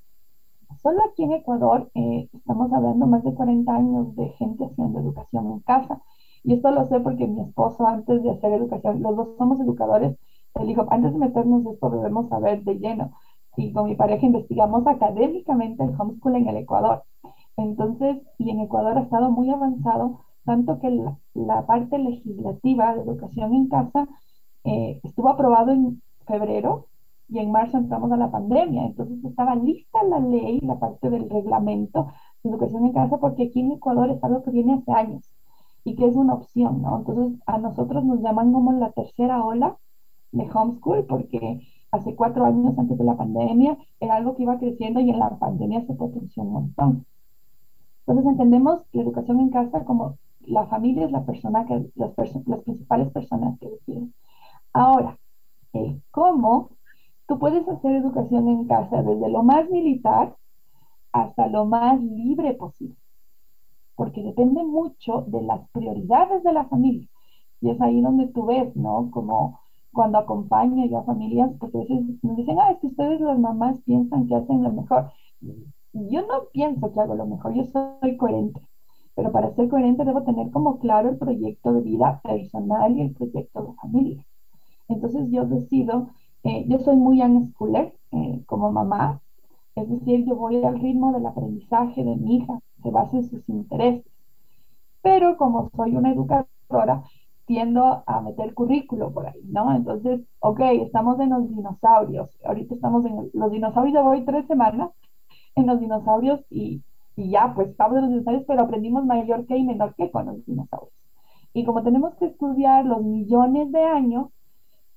Solo 0.78 1.00
aquí 1.04 1.24
en 1.24 1.34
Ecuador 1.34 1.92
eh, 1.96 2.30
estamos 2.32 2.72
hablando 2.72 3.06
más 3.08 3.24
de 3.24 3.34
40 3.34 3.76
años 3.76 4.16
de 4.16 4.30
gente 4.30 4.66
haciendo 4.66 5.00
educación 5.00 5.48
en 5.52 5.60
casa. 5.60 6.02
Y 6.44 6.54
esto 6.54 6.72
lo 6.72 6.88
sé 6.88 7.00
porque 7.02 7.28
mi 7.28 7.42
esposo, 7.42 7.86
antes 7.86 8.24
de 8.24 8.32
hacer 8.32 8.54
educación, 8.54 9.02
los 9.02 9.16
dos 9.16 9.38
somos 9.38 9.60
educadores, 9.60 10.18
él 10.56 10.68
dijo, 10.68 10.86
antes 10.90 11.12
de 11.14 11.20
meternos 11.20 11.66
esto 11.66 11.90
debemos 11.90 12.30
saber 12.30 12.64
de 12.64 12.80
lleno. 12.80 13.12
Y 13.58 13.74
con 13.74 13.86
mi 13.86 13.96
pareja 13.96 14.26
investigamos 14.26 14.88
académicamente 14.88 15.84
el 15.84 15.96
homeschool 16.00 16.36
en 16.36 16.48
el 16.48 16.58
Ecuador. 16.58 17.04
Entonces, 17.58 18.18
y 18.38 18.50
en 18.50 18.62
Ecuador 18.62 18.98
ha 18.98 19.02
estado 19.02 19.32
muy 19.32 19.50
avanzado, 19.50 20.22
tanto 20.46 20.80
que 20.80 20.90
la, 21.36 21.66
parte 21.66 21.98
legislativa 22.00 22.96
de 22.96 23.02
educación 23.02 23.54
en 23.54 23.68
casa 23.68 24.08
eh, 24.64 25.02
estuvo 25.04 25.30
aprobado 25.30 25.72
en 25.72 26.02
febrero 26.26 26.89
y 27.30 27.40
en 27.40 27.52
marzo 27.52 27.78
entramos 27.78 28.12
a 28.12 28.18
la 28.18 28.32
pandemia. 28.32 28.86
Entonces 28.86 29.24
estaba 29.24 29.56
lista 29.56 30.04
la 30.04 30.20
ley, 30.20 30.60
la 30.62 30.80
parte 30.80 31.10
del 31.10 31.30
reglamento 31.30 32.08
de 32.44 32.50
educación 32.50 32.86
en 32.86 32.94
casa, 32.94 33.18
porque 33.18 33.44
aquí 33.44 33.60
en 33.62 33.74
Ecuador 33.74 34.10
es 34.12 34.24
algo 34.24 34.44
que 34.44 34.52
viene 34.52 34.74
hace 34.74 34.92
años 34.92 35.30
y 35.84 35.96
que 35.96 36.08
es 36.08 36.16
una 36.16 36.34
opción, 36.34 36.82
¿no? 36.82 36.98
Entonces 37.00 37.40
a 37.46 37.58
nosotros 37.58 38.04
nos 38.04 38.22
llaman 38.22 38.52
como 38.52 38.74
la 38.74 38.92
tercera 38.92 39.44
ola 39.44 39.78
de 40.32 40.48
homeschool, 40.52 41.06
porque 41.06 41.62
hace 41.92 42.16
cuatro 42.16 42.46
años 42.46 42.78
antes 42.78 42.98
de 42.98 43.04
la 43.04 43.16
pandemia 43.18 43.78
era 44.00 44.16
algo 44.16 44.36
que 44.36 44.44
iba 44.44 44.60
creciendo 44.60 45.00
y 45.00 45.10
en 45.10 45.20
la 45.20 45.30
pandemia 45.38 45.86
se 45.86 45.94
potenció 45.94 46.44
un 46.44 46.54
montón. 46.54 47.06
Entonces 48.06 48.32
entendemos 48.32 48.86
la 48.92 49.04
educación 49.04 49.40
en 49.40 49.50
casa 49.50 49.86
como 49.86 50.18
la 50.42 50.66
familia 50.66 51.06
es 51.06 51.12
la 51.12 51.26
persona 51.26 51.66
que, 51.66 51.92
las, 51.96 52.12
las 52.48 52.62
principales 52.64 53.12
personas 53.12 53.60
que 53.60 53.70
deciden. 53.70 54.14
Ahora, 54.74 55.18
el 55.74 56.02
cómo 56.12 56.72
Tú 57.30 57.38
puedes 57.38 57.66
hacer 57.68 57.96
educación 57.96 58.48
en 58.48 58.66
casa 58.66 59.04
desde 59.04 59.30
lo 59.30 59.44
más 59.44 59.70
militar 59.70 60.36
hasta 61.12 61.46
lo 61.46 61.64
más 61.64 62.02
libre 62.02 62.56
posible, 62.56 62.96
porque 63.94 64.24
depende 64.24 64.64
mucho 64.64 65.26
de 65.28 65.44
las 65.44 65.70
prioridades 65.70 66.42
de 66.42 66.54
la 66.54 66.66
familia. 66.66 67.08
Y 67.62 67.70
es 67.70 67.80
ahí 67.82 68.02
donde 68.02 68.30
tú 68.30 68.48
ves, 68.48 68.76
¿no? 68.76 69.12
Como 69.12 69.60
cuando 69.94 70.18
acompaño 70.18 70.88
yo 70.88 70.98
a 70.98 71.04
familias, 71.04 71.52
porque 71.60 71.78
a 71.78 71.82
veces 71.82 72.02
me 72.24 72.34
dicen, 72.34 72.58
ah, 72.60 72.72
es 72.72 72.80
que 72.80 72.88
ustedes 72.88 73.22
las 73.22 73.38
mamás 73.38 73.80
piensan 73.86 74.28
que 74.28 74.34
hacen 74.34 74.64
lo 74.64 74.72
mejor. 74.72 75.12
Yo 75.94 76.26
no 76.26 76.46
pienso 76.52 76.92
que 76.92 77.00
hago 77.00 77.14
lo 77.14 77.28
mejor, 77.28 77.54
yo 77.54 77.64
soy 77.66 78.18
coherente. 78.18 78.60
Pero 79.14 79.32
para 79.32 79.54
ser 79.54 79.70
coherente 79.70 80.04
debo 80.04 80.24
tener 80.24 80.50
como 80.50 80.80
claro 80.80 81.10
el 81.10 81.20
proyecto 81.20 81.74
de 81.74 81.82
vida 81.82 82.22
personal 82.24 82.98
y 82.98 83.02
el 83.02 83.14
proyecto 83.14 83.62
de 83.62 83.74
familia. 83.76 84.26
Entonces 84.88 85.30
yo 85.30 85.46
decido 85.46 86.10
eh, 86.44 86.66
yo 86.68 86.80
soy 86.80 86.96
muy 86.96 87.20
young 87.20 87.52
schooler 87.52 87.94
eh, 88.12 88.44
como 88.46 88.72
mamá, 88.72 89.22
es 89.76 89.90
decir, 89.90 90.26
yo 90.26 90.36
voy 90.36 90.64
al 90.64 90.80
ritmo 90.80 91.14
del 91.14 91.26
aprendizaje 91.26 92.04
de 92.04 92.16
mi 92.16 92.38
hija, 92.38 92.60
se 92.84 92.90
basa 92.92 93.18
en 93.18 93.30
sus 93.30 93.48
intereses. 93.50 94.06
Pero 95.02 95.38
como 95.38 95.70
soy 95.76 95.96
una 95.96 96.12
educadora, 96.12 97.04
tiendo 97.46 98.04
a 98.06 98.22
meter 98.22 98.54
currículo 98.54 99.12
por 99.12 99.28
ahí, 99.28 99.42
¿no? 99.46 99.74
Entonces, 99.76 100.22
ok, 100.40 100.60
estamos 100.86 101.20
en 101.20 101.32
los 101.32 101.50
dinosaurios, 101.50 102.30
ahorita 102.46 102.76
estamos 102.76 103.06
en 103.06 103.32
los 103.34 103.52
dinosaurios, 103.52 103.94
ya 103.94 104.02
voy 104.02 104.24
tres 104.24 104.46
semanas 104.48 104.92
en 105.56 105.66
los 105.66 105.80
dinosaurios 105.80 106.42
y, 106.50 106.84
y 107.16 107.32
ya, 107.32 107.54
pues 107.56 107.70
estamos 107.70 107.98
en 107.98 108.02
los 108.04 108.12
dinosaurios, 108.12 108.46
pero 108.48 108.62
aprendimos 108.62 109.06
mayor 109.06 109.46
que 109.48 109.58
y 109.58 109.64
menor 109.64 109.96
que 109.96 110.12
con 110.12 110.28
los 110.28 110.46
dinosaurios. 110.46 110.94
Y 111.54 111.66
como 111.66 111.84
tenemos 111.84 112.14
que 112.16 112.26
estudiar 112.28 112.86
los 112.86 113.02
millones 113.02 113.72
de 113.72 113.84
años, 113.84 114.28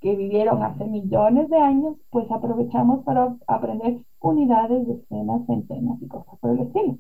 que 0.02 0.16
vivieron 0.16 0.62
hace 0.64 0.84
millones 0.84 1.48
de 1.48 1.58
años, 1.58 1.96
pues 2.10 2.30
aprovechamos 2.30 3.04
para 3.04 3.36
aprender 3.46 4.02
unidades, 4.20 4.86
decenas, 4.86 5.46
centenas 5.46 6.02
y 6.02 6.08
cosas 6.08 6.38
por 6.40 6.50
el 6.50 6.58
estilo. 6.66 6.98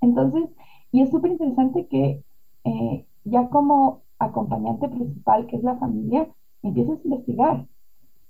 Entonces, 0.00 0.50
y 0.90 1.02
es 1.02 1.10
súper 1.10 1.30
interesante 1.30 1.86
que 1.86 2.24
eh, 2.64 3.06
ya 3.24 3.48
como 3.48 4.02
acompañante 4.18 4.88
principal, 4.88 5.46
que 5.46 5.56
es 5.56 5.62
la 5.62 5.76
familia, 5.76 6.28
empiezas 6.62 6.98
a 6.98 7.04
investigar. 7.04 7.66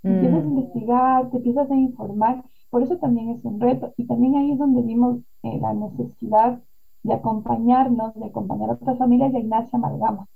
Empiezas 0.03 0.43
a 0.43 0.47
mm. 0.47 0.49
investigar, 0.49 1.31
te 1.31 1.37
empiezas 1.39 1.71
a 1.71 1.75
informar. 1.75 2.45
Por 2.69 2.83
eso 2.83 2.99
también 2.99 3.31
es 3.31 3.45
un 3.45 3.59
reto. 3.59 3.95
Y 3.97 4.07
también 4.07 4.37
ahí 4.37 4.53
es 4.53 4.59
donde 4.59 4.83
vimos 4.83 5.19
eh, 5.43 5.59
la 5.61 5.73
necesidad 5.73 6.61
de 7.03 7.15
acompañarnos, 7.15 8.15
de 8.15 8.27
acompañar 8.27 8.71
a 8.71 8.75
otras 8.75 8.99
familias. 8.99 9.33
Y 9.33 9.37
a 9.37 9.41
Ignacia 9.41 9.79
Amalgama. 9.79 10.27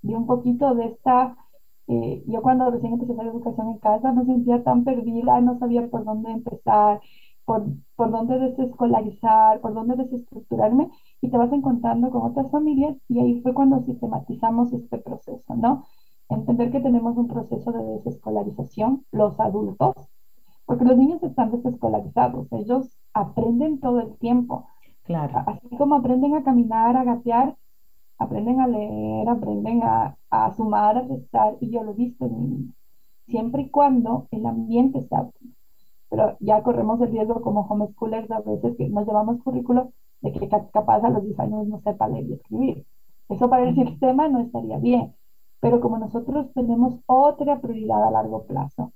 De 0.00 0.16
un 0.16 0.26
poquito 0.26 0.74
de 0.74 0.86
esta 0.86 1.36
eh, 1.88 2.22
yo 2.26 2.42
cuando 2.42 2.70
recién 2.70 2.94
empecé 2.94 3.12
a 3.12 3.14
hacer 3.16 3.26
educación 3.28 3.68
en 3.70 3.78
casa 3.78 4.12
me 4.12 4.24
sentía 4.24 4.62
tan 4.64 4.84
perdida, 4.84 5.40
no 5.40 5.58
sabía 5.58 5.86
por 5.88 6.04
dónde 6.04 6.30
empezar. 6.32 7.00
por, 7.44 7.64
por 7.96 8.10
dónde 8.10 8.38
desescolarizar, 8.38 9.60
por 9.60 9.74
dónde 9.74 9.96
desestructurarme, 9.96 10.90
y 11.20 11.30
te 11.30 11.36
vas 11.36 11.52
encontrando 11.52 12.10
con 12.10 12.22
otras 12.22 12.50
familias, 12.50 12.96
y 13.08 13.20
ahí 13.20 13.40
fue 13.42 13.52
cuando 13.54 13.82
sistematizamos 13.84 14.72
este 14.72 14.98
proceso, 14.98 15.54
¿no? 15.54 15.84
Entender 16.28 16.70
que 16.72 16.80
tenemos 16.80 17.16
un 17.18 17.28
proceso 17.28 17.70
de 17.72 17.84
desescolarización, 17.84 19.04
los 19.12 19.38
adultos, 19.40 19.94
porque 20.66 20.84
los 20.84 20.96
niños 20.96 21.22
están 21.22 21.50
desescolarizados, 21.52 22.50
ellos 22.52 22.98
aprenden 23.12 23.80
todo 23.80 24.00
el 24.00 24.16
tiempo. 24.18 24.66
Claro. 25.02 25.44
Así 25.46 25.76
como 25.76 25.96
aprenden 25.96 26.34
a 26.34 26.44
caminar, 26.44 26.96
a 26.96 27.04
gatear, 27.04 27.56
aprenden 28.18 28.60
a 28.60 28.66
leer, 28.66 29.28
aprenden 29.28 29.82
a, 29.82 30.16
a 30.30 30.54
sumar, 30.54 30.98
a 30.98 31.02
restar, 31.02 31.56
y 31.60 31.70
yo 31.70 31.82
lo 31.82 31.92
he 31.92 31.94
visto 31.94 32.26
en 32.26 32.50
mi 32.50 32.74
siempre 33.26 33.62
y 33.62 33.70
cuando 33.70 34.28
el 34.30 34.46
ambiente 34.46 35.02
sea 35.02 35.22
óptimo. 35.22 35.52
Pero 36.10 36.36
ya 36.40 36.62
corremos 36.62 37.00
el 37.00 37.10
riesgo 37.10 37.40
como 37.42 37.62
homeschoolers 37.62 38.30
a 38.30 38.40
veces 38.40 38.76
que 38.76 38.88
nos 38.88 39.06
llevamos 39.06 39.42
currículo 39.42 39.92
de 40.20 40.32
que 40.32 40.48
capaz 40.48 41.02
a 41.04 41.10
los 41.10 41.24
10 41.24 41.38
años 41.40 41.66
no 41.66 41.80
sepa 41.80 42.08
leer 42.08 42.26
y 42.28 42.32
escribir. 42.34 42.86
Eso 43.28 43.48
para 43.48 43.68
el 43.68 43.74
sistema 43.74 44.28
no 44.28 44.40
estaría 44.40 44.78
bien. 44.78 45.14
Pero 45.60 45.80
como 45.80 45.98
nosotros 45.98 46.52
tenemos 46.54 47.00
otra 47.06 47.60
prioridad 47.60 48.04
a 48.04 48.10
largo 48.10 48.46
plazo, 48.46 48.92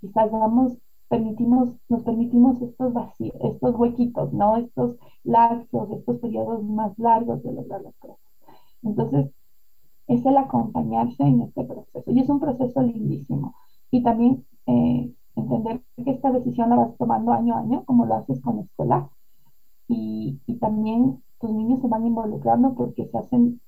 quizás 0.00 0.30
vamos, 0.30 0.76
permitimos, 1.08 1.76
nos 1.88 2.02
permitimos 2.02 2.60
estos 2.60 2.92
vacíos, 2.92 3.36
estos 3.40 3.74
huequitos, 3.76 4.32
¿no? 4.32 4.56
Estos 4.56 4.96
lapsos, 5.22 5.90
estos 5.92 6.18
periodos 6.18 6.62
más 6.64 6.98
largos 6.98 7.42
de 7.42 7.52
lograr 7.52 7.82
las 7.82 7.94
cosas. 7.98 8.31
Entonces, 8.82 9.30
es 10.06 10.24
el 10.26 10.36
acompañarse 10.36 11.22
en 11.22 11.42
este 11.42 11.64
proceso. 11.64 12.10
Y 12.10 12.20
es 12.20 12.28
un 12.28 12.40
proceso 12.40 12.82
lindísimo. 12.82 13.54
Y 13.90 14.02
también 14.02 14.44
eh, 14.66 15.12
entender 15.36 15.82
que 15.96 16.10
esta 16.10 16.32
decisión 16.32 16.70
la 16.70 16.76
vas 16.76 16.96
tomando 16.96 17.32
año 17.32 17.54
a 17.54 17.60
año, 17.60 17.84
como 17.84 18.06
lo 18.06 18.14
haces 18.14 18.40
con 18.40 18.58
escuela. 18.58 19.10
Y, 19.88 20.40
y 20.46 20.56
también 20.56 21.22
tus 21.38 21.50
niños 21.50 21.80
se 21.80 21.88
van 21.88 22.06
involucrando 22.06 22.74
porque 22.74 23.06
se 23.06 23.18
hacen 23.18 23.60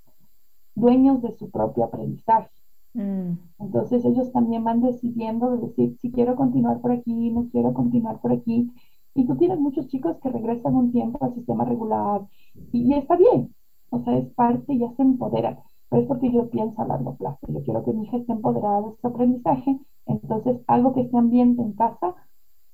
dueños 0.74 1.22
de 1.22 1.32
su 1.32 1.50
propio 1.50 1.84
aprendizaje. 1.84 2.50
Mm. 2.94 3.32
Entonces 3.58 4.04
ellos 4.04 4.32
también 4.32 4.64
van 4.64 4.80
decidiendo 4.80 5.50
de 5.50 5.66
decir 5.66 5.96
si 6.00 6.12
quiero 6.12 6.36
continuar 6.36 6.80
por 6.80 6.92
aquí, 6.92 7.30
no 7.30 7.48
quiero 7.50 7.74
continuar 7.74 8.20
por 8.20 8.32
aquí. 8.32 8.72
Y 9.14 9.26
tú 9.26 9.36
tienes 9.36 9.58
muchos 9.58 9.86
chicos 9.88 10.16
que 10.20 10.28
regresan 10.28 10.74
un 10.74 10.92
tiempo 10.92 11.24
al 11.24 11.34
sistema 11.34 11.64
regular 11.64 12.26
y, 12.72 12.82
y 12.82 12.94
está 12.94 13.16
bien, 13.16 13.54
o 13.94 14.04
sea, 14.04 14.16
es 14.18 14.28
parte 14.34 14.74
y 14.74 14.78
ya 14.78 14.92
se 14.96 15.02
empoderan 15.02 15.58
es 15.98 16.06
porque 16.06 16.30
yo 16.32 16.48
pienso 16.50 16.80
a 16.82 16.86
largo 16.86 17.16
plazo. 17.16 17.38
Yo 17.48 17.62
quiero 17.62 17.84
que 17.84 17.92
mi 17.92 18.04
hija 18.04 18.18
esté 18.18 18.32
empoderada 18.32 18.82
de 18.82 18.96
su 19.00 19.06
aprendizaje, 19.06 19.78
entonces 20.06 20.60
algo 20.66 20.94
que 20.94 21.02
esté 21.02 21.16
ambiente 21.16 21.62
en 21.62 21.72
casa 21.72 22.14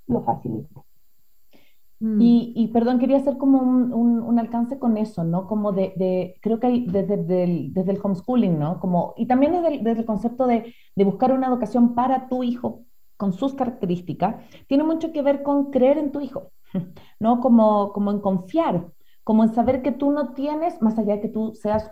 lo 0.07 0.23
facilita. 0.23 0.83
Mm. 2.01 2.21
Y, 2.21 2.53
y, 2.57 2.69
perdón, 2.69 2.99
quería 2.99 3.19
hacer 3.19 3.37
como 3.37 3.61
un, 3.61 3.93
un, 3.93 4.39
alcance 4.39 4.79
con 4.79 4.97
eso, 4.97 5.23
¿no? 5.23 5.47
Como 5.47 5.73
de, 5.73 5.93
de 5.97 6.35
creo 6.41 6.59
que 6.59 6.67
hay 6.67 6.87
desde, 6.87 7.19
desde, 7.19 7.45
el, 7.45 7.75
desde, 7.75 7.93
el, 7.93 8.01
homeschooling, 8.03 8.59
¿no? 8.59 8.81
Como, 8.81 9.13
y 9.19 9.27
también 9.27 9.53
desde 9.53 9.69
el, 9.69 9.85
desde 9.85 10.01
el 10.01 10.07
concepto 10.07 10.47
de, 10.47 10.75
de, 10.97 11.05
buscar 11.05 11.31
una 11.31 11.49
educación 11.49 11.95
para 11.95 12.29
tu 12.29 12.43
hijo 12.43 12.85
con 13.19 13.35
sus 13.35 13.53
características, 13.53 14.37
tiene 14.67 14.83
mucho 14.83 15.13
que 15.13 15.21
ver 15.21 15.43
con 15.43 15.71
creer 15.71 15.99
en 15.99 16.11
tu 16.11 16.21
hijo, 16.21 16.53
¿no? 17.21 17.41
Como, 17.41 17.93
como 17.93 18.11
en 18.13 18.21
confiar 18.21 18.87
como 19.25 19.45
en 19.45 19.55
saber 19.55 19.83
que 19.83 19.93
tú 19.93 20.11
no 20.11 20.33
tienes, 20.33 20.81
más 20.81 20.99
allá 20.99 21.17
de 21.17 21.21
que 21.21 21.29
tú 21.29 21.55
seas 21.55 21.91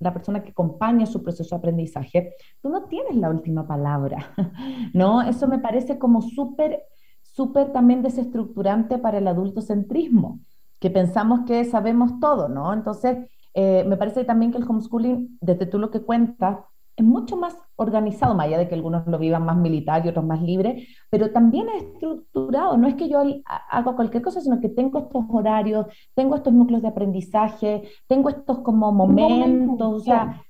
la 0.00 0.12
persona 0.12 0.42
que 0.42 0.50
acompaña 0.50 1.06
su 1.06 1.22
proceso 1.22 1.54
de 1.54 1.58
aprendizaje, 1.58 2.34
tú 2.62 2.68
no 2.68 2.84
tienes 2.84 3.16
la 3.16 3.30
última 3.30 3.66
palabra, 3.66 4.32
¿no? 4.94 5.22
Eso 5.22 5.46
me 5.46 5.58
parece 5.58 5.98
como 5.98 6.22
súper, 6.22 6.82
súper 7.22 7.72
también 7.72 8.02
desestructurante 8.02 8.98
para 8.98 9.18
el 9.18 9.28
adultocentrismo, 9.28 10.40
que 10.80 10.90
pensamos 10.90 11.40
que 11.46 11.64
sabemos 11.64 12.18
todo, 12.20 12.48
¿no? 12.48 12.72
Entonces, 12.72 13.18
eh, 13.54 13.84
me 13.86 13.96
parece 13.96 14.24
también 14.24 14.50
que 14.50 14.58
el 14.58 14.68
homeschooling, 14.68 15.38
desde 15.40 15.66
tú 15.66 15.78
lo 15.78 15.90
que 15.90 16.02
cuentas, 16.02 16.58
es 16.96 17.04
mucho 17.04 17.36
más 17.36 17.56
organizado, 17.76 18.34
más 18.34 18.46
allá 18.46 18.58
de 18.58 18.68
que 18.68 18.74
algunos 18.74 19.06
lo 19.06 19.18
vivan 19.18 19.44
más 19.44 19.56
militar 19.56 20.04
y 20.04 20.08
otros 20.08 20.24
más 20.24 20.40
libre, 20.40 20.86
pero 21.10 21.32
también 21.32 21.68
es 21.68 21.82
estructurado. 21.82 22.76
No 22.76 22.86
es 22.86 22.94
que 22.94 23.08
yo 23.08 23.20
haga 23.44 23.96
cualquier 23.96 24.22
cosa, 24.22 24.40
sino 24.40 24.60
que 24.60 24.68
tengo 24.68 24.98
estos 24.98 25.24
horarios, 25.28 25.86
tengo 26.14 26.36
estos 26.36 26.52
núcleos 26.52 26.82
de 26.82 26.88
aprendizaje, 26.88 27.82
tengo 28.06 28.28
estos 28.28 28.60
como 28.60 28.92
momentos, 28.92 29.94
o 29.94 30.00
sea, 30.00 30.40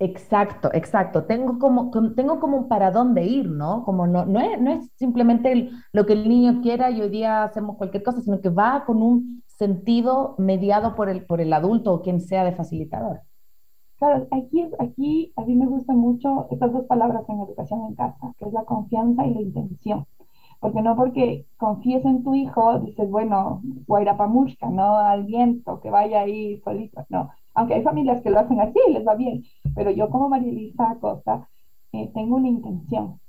Exacto, 0.00 0.70
exacto. 0.72 1.24
Tengo 1.24 1.58
como, 1.58 1.90
tengo 2.16 2.40
como 2.40 2.56
un 2.58 2.68
para 2.68 2.90
dónde 2.90 3.24
ir, 3.24 3.48
¿no? 3.48 3.84
Como 3.84 4.06
no, 4.06 4.26
no, 4.26 4.40
es, 4.40 4.60
no 4.60 4.72
es 4.72 4.90
simplemente 4.96 5.70
lo 5.92 6.04
que 6.04 6.14
el 6.14 6.28
niño 6.28 6.60
quiera 6.62 6.90
y 6.90 7.00
hoy 7.00 7.10
día 7.10 7.44
hacemos 7.44 7.76
cualquier 7.76 8.02
cosa, 8.02 8.20
sino 8.20 8.40
que 8.40 8.48
va 8.48 8.84
con 8.84 9.00
un 9.02 9.42
sentido 9.46 10.34
mediado 10.36 10.96
por 10.96 11.08
el, 11.08 11.24
por 11.24 11.40
el 11.40 11.52
adulto 11.52 11.92
o 11.92 12.02
quien 12.02 12.20
sea 12.20 12.44
de 12.44 12.52
facilitador. 12.52 13.20
Claro, 13.98 14.26
aquí, 14.32 14.68
aquí 14.78 15.32
a 15.36 15.42
mí 15.44 15.54
me 15.54 15.66
gustan 15.66 15.98
mucho 15.98 16.46
estas 16.50 16.72
dos 16.72 16.84
palabras 16.86 17.24
en 17.28 17.40
educación 17.40 17.86
en 17.88 17.94
casa, 17.94 18.34
que 18.38 18.46
es 18.46 18.52
la 18.52 18.64
confianza 18.64 19.26
y 19.26 19.34
la 19.34 19.40
intención. 19.40 20.06
Porque 20.60 20.82
no 20.82 20.96
porque 20.96 21.46
confíes 21.58 22.04
en 22.04 22.22
tu 22.24 22.34
hijo, 22.34 22.80
dices, 22.80 23.10
bueno, 23.10 23.62
guairapamushka, 23.86 24.68
¿no? 24.70 24.96
Al 24.96 25.24
viento, 25.24 25.80
que 25.80 25.90
vaya 25.90 26.22
ahí 26.22 26.58
solito. 26.64 27.04
No, 27.08 27.30
aunque 27.54 27.74
hay 27.74 27.82
familias 27.82 28.22
que 28.22 28.30
lo 28.30 28.40
hacen 28.40 28.60
así, 28.60 28.78
les 28.90 29.06
va 29.06 29.14
bien. 29.14 29.44
Pero 29.74 29.90
yo 29.90 30.10
como 30.10 30.28
María 30.28 30.50
Elisa 30.50 30.90
Acosta, 30.90 31.48
eh, 31.92 32.10
tengo 32.14 32.36
una 32.36 32.48
intención. 32.48 33.20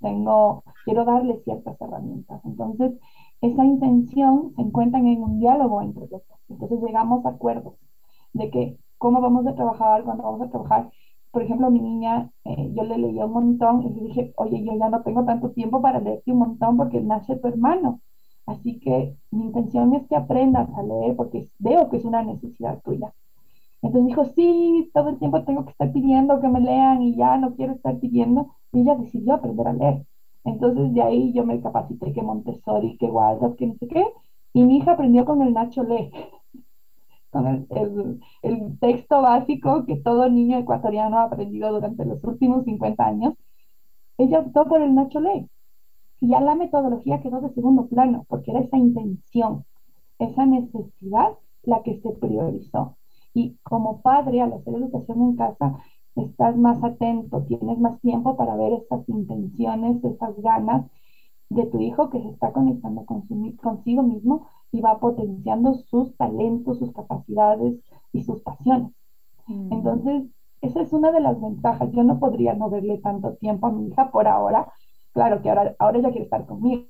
Tengo, 0.00 0.64
quiero 0.84 1.04
darle 1.04 1.40
ciertas 1.44 1.80
herramientas. 1.80 2.40
Entonces, 2.44 2.92
esa 3.40 3.64
intención 3.64 4.52
se 4.56 4.62
encuentra 4.62 5.00
en 5.00 5.22
un 5.22 5.40
diálogo 5.40 5.82
entre 5.82 6.02
los 6.02 6.10
dos. 6.10 6.40
Entonces 6.48 6.80
llegamos 6.82 7.24
a 7.26 7.30
acuerdos 7.30 7.74
de 8.32 8.50
que 8.50 8.78
cómo 8.98 9.20
vamos 9.20 9.46
a 9.46 9.54
trabajar, 9.54 10.04
cuándo 10.04 10.24
vamos 10.24 10.42
a 10.42 10.50
trabajar. 10.50 10.90
Por 11.30 11.42
ejemplo, 11.42 11.66
a 11.66 11.70
mi 11.70 11.80
niña, 11.80 12.30
eh, 12.44 12.72
yo 12.74 12.84
le 12.84 12.98
leía 12.98 13.26
un 13.26 13.32
montón 13.32 13.82
y 13.82 13.90
le 13.90 14.02
dije, 14.08 14.32
oye, 14.36 14.64
yo 14.64 14.72
ya 14.78 14.88
no 14.88 15.02
tengo 15.02 15.24
tanto 15.24 15.50
tiempo 15.50 15.82
para 15.82 16.00
leerte 16.00 16.32
un 16.32 16.38
montón 16.38 16.76
porque 16.76 17.00
nace 17.00 17.36
tu 17.36 17.48
hermano. 17.48 18.00
Así 18.46 18.78
que 18.80 19.16
mi 19.30 19.46
intención 19.46 19.94
es 19.94 20.06
que 20.08 20.16
aprendas 20.16 20.68
a 20.76 20.82
leer 20.82 21.16
porque 21.16 21.48
veo 21.58 21.88
que 21.90 21.98
es 21.98 22.04
una 22.04 22.22
necesidad 22.22 22.80
tuya. 22.82 23.12
Entonces 23.82 24.08
dijo, 24.08 24.24
sí, 24.34 24.90
todo 24.94 25.10
el 25.10 25.18
tiempo 25.18 25.44
tengo 25.44 25.64
que 25.64 25.72
estar 25.72 25.92
pidiendo 25.92 26.40
que 26.40 26.48
me 26.48 26.60
lean 26.60 27.02
y 27.02 27.16
ya 27.16 27.36
no 27.38 27.54
quiero 27.54 27.74
estar 27.74 27.98
pidiendo. 27.98 28.48
Y 28.72 28.80
ella 28.80 28.94
decidió 28.96 29.34
aprender 29.34 29.68
a 29.68 29.72
leer. 29.72 30.06
Entonces 30.44 30.94
de 30.94 31.02
ahí 31.02 31.32
yo 31.32 31.44
me 31.44 31.60
capacité 31.60 32.12
que 32.12 32.22
Montessori, 32.22 32.96
que 32.98 33.06
Waldorf, 33.06 33.56
que 33.56 33.66
no 33.66 33.74
sé 33.74 33.88
qué. 33.88 34.04
Y 34.54 34.64
mi 34.64 34.78
hija 34.78 34.92
aprendió 34.92 35.24
con 35.24 35.42
el 35.42 35.52
Nacho 35.52 35.82
Lee 35.82 36.10
el, 38.42 38.78
texto 38.78 39.22
básico 39.22 39.84
que 39.86 39.96
todo 39.96 40.28
niño 40.28 40.58
ecuatoriano 40.58 41.18
ha 41.18 41.24
aprendido 41.24 41.72
durante 41.72 42.04
los 42.04 42.22
últimos 42.24 42.64
50 42.64 43.04
años, 43.04 43.34
ella 44.18 44.40
optó 44.40 44.66
por 44.66 44.82
el 44.82 44.94
Nacho 44.94 45.20
Ley. 45.20 45.48
Y 46.20 46.28
ya 46.28 46.40
la 46.40 46.54
metodología 46.54 47.20
quedó 47.20 47.40
de 47.40 47.52
segundo 47.52 47.86
plano, 47.86 48.24
porque 48.28 48.50
era 48.50 48.60
esa 48.60 48.78
intención, 48.78 49.64
esa 50.18 50.46
necesidad 50.46 51.32
la 51.62 51.82
que 51.82 52.00
se 52.00 52.10
priorizó. 52.12 52.96
Y 53.34 53.56
como 53.62 54.00
padre, 54.00 54.40
al 54.40 54.54
hacer 54.54 54.74
educación 54.74 55.20
en 55.22 55.36
casa, 55.36 55.76
estás 56.14 56.56
más 56.56 56.82
atento, 56.82 57.42
tienes 57.42 57.78
más 57.78 58.00
tiempo 58.00 58.36
para 58.36 58.56
ver 58.56 58.72
esas 58.72 59.06
intenciones, 59.08 60.02
esas 60.02 60.40
ganas 60.40 60.86
de 61.48 61.66
tu 61.66 61.80
hijo 61.80 62.10
que 62.10 62.20
se 62.20 62.30
está 62.30 62.52
conectando 62.52 63.04
con 63.04 63.26
consigo 63.56 64.02
mismo 64.02 64.46
y 64.76 64.80
va 64.80 64.98
potenciando 64.98 65.74
sus 65.74 66.16
talentos, 66.16 66.78
sus 66.78 66.92
capacidades 66.92 67.80
y 68.12 68.22
sus 68.22 68.40
pasiones. 68.42 68.92
Mm. 69.46 69.72
Entonces, 69.72 70.24
esa 70.60 70.80
es 70.80 70.92
una 70.92 71.12
de 71.12 71.20
las 71.20 71.40
ventajas. 71.40 71.90
Yo 71.92 72.02
no 72.02 72.18
podría 72.18 72.54
no 72.54 72.70
verle 72.70 72.98
tanto 72.98 73.34
tiempo 73.36 73.66
a 73.66 73.72
mi 73.72 73.88
hija 73.88 74.10
por 74.10 74.26
ahora. 74.26 74.70
Claro 75.12 75.40
que 75.40 75.48
ahora, 75.48 75.74
ahora 75.78 75.98
ella 75.98 76.10
quiere 76.10 76.24
estar 76.24 76.44
conmigo, 76.46 76.86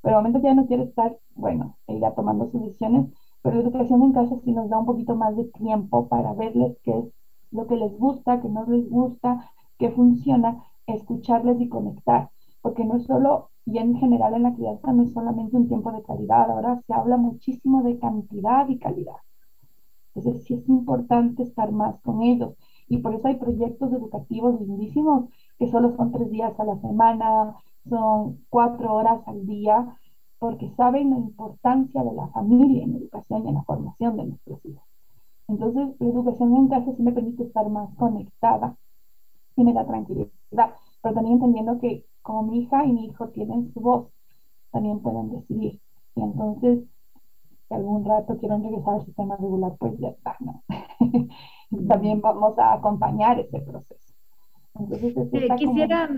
pero 0.00 0.16
al 0.16 0.22
momento 0.22 0.40
ya 0.40 0.54
no 0.54 0.66
quiere 0.66 0.84
estar, 0.84 1.18
bueno, 1.34 1.76
ella 1.86 2.14
tomando 2.14 2.50
sus 2.50 2.62
decisiones, 2.62 3.12
pero 3.42 3.56
la 3.56 3.62
educación 3.62 4.02
en 4.02 4.12
casa 4.12 4.36
sí 4.42 4.52
nos 4.52 4.70
da 4.70 4.78
un 4.78 4.86
poquito 4.86 5.14
más 5.16 5.36
de 5.36 5.44
tiempo 5.44 6.08
para 6.08 6.32
verles 6.32 6.78
qué 6.82 6.98
es 6.98 7.04
lo 7.50 7.66
que 7.66 7.76
les 7.76 7.92
gusta, 7.98 8.40
qué 8.40 8.48
no 8.48 8.64
les 8.64 8.88
gusta, 8.88 9.50
qué 9.78 9.90
funciona, 9.90 10.64
escucharles 10.86 11.60
y 11.60 11.68
conectar, 11.68 12.30
porque 12.68 12.84
no 12.84 12.96
es 12.96 13.06
solo 13.06 13.48
y 13.64 13.78
en 13.78 13.96
general 13.96 14.34
en 14.34 14.42
la 14.42 14.54
crianza 14.54 14.92
no 14.92 15.04
es 15.04 15.12
solamente 15.14 15.56
un 15.56 15.68
tiempo 15.68 15.90
de 15.90 16.02
calidad, 16.02 16.50
ahora 16.50 16.78
se 16.86 16.92
habla 16.92 17.16
muchísimo 17.16 17.82
de 17.82 17.98
cantidad 17.98 18.68
y 18.68 18.78
calidad. 18.78 19.16
Entonces 20.14 20.44
sí 20.44 20.52
es 20.52 20.68
importante 20.68 21.44
estar 21.44 21.72
más 21.72 21.98
con 22.02 22.20
ellos. 22.20 22.56
Y 22.86 22.98
por 22.98 23.14
eso 23.14 23.26
hay 23.26 23.36
proyectos 23.36 23.90
educativos 23.90 24.60
lindísimos 24.60 25.30
que 25.58 25.70
solo 25.70 25.96
son 25.96 26.12
tres 26.12 26.30
días 26.30 26.60
a 26.60 26.64
la 26.64 26.78
semana, 26.78 27.54
son 27.88 28.44
cuatro 28.50 28.92
horas 28.92 29.26
al 29.26 29.46
día, 29.46 29.98
porque 30.38 30.68
saben 30.76 31.08
la 31.08 31.16
importancia 31.16 32.04
de 32.04 32.12
la 32.12 32.28
familia 32.28 32.84
en 32.84 32.92
la 32.92 32.98
educación 32.98 33.46
y 33.46 33.48
en 33.48 33.54
la 33.54 33.62
formación 33.62 34.18
de 34.18 34.26
nuestros 34.26 34.62
hijos. 34.66 34.84
Entonces, 35.48 35.88
la 35.98 36.06
educación 36.06 36.54
en 36.54 36.68
casa 36.68 36.92
sí 36.94 37.02
me 37.02 37.12
permite 37.12 37.44
estar 37.44 37.66
más 37.70 37.94
conectada 37.94 38.76
y 39.56 39.64
me 39.64 39.72
da 39.72 39.86
tranquilidad, 39.86 40.30
pero 40.50 41.14
también 41.14 41.36
entendiendo 41.36 41.78
que 41.78 42.04
como 42.28 42.42
mi 42.42 42.58
hija 42.58 42.84
y 42.84 42.92
mi 42.92 43.06
hijo 43.06 43.28
tienen 43.30 43.72
su 43.72 43.80
voz, 43.80 44.12
también 44.70 45.00
pueden 45.00 45.30
decidir. 45.30 45.80
Y 46.14 46.20
entonces, 46.20 46.80
si 47.66 47.74
algún 47.74 48.04
rato 48.04 48.36
quieren 48.36 48.62
regresar 48.62 48.96
al 48.96 49.06
sistema 49.06 49.36
regular, 49.36 49.72
pues 49.78 49.98
ya 49.98 50.08
está, 50.08 50.36
¿no? 50.40 50.62
También 51.88 52.20
vamos 52.20 52.58
a 52.58 52.74
acompañar 52.74 53.40
ese 53.40 53.60
proceso. 53.60 54.12
Entonces, 54.74 55.14
quisiera, 55.56 56.10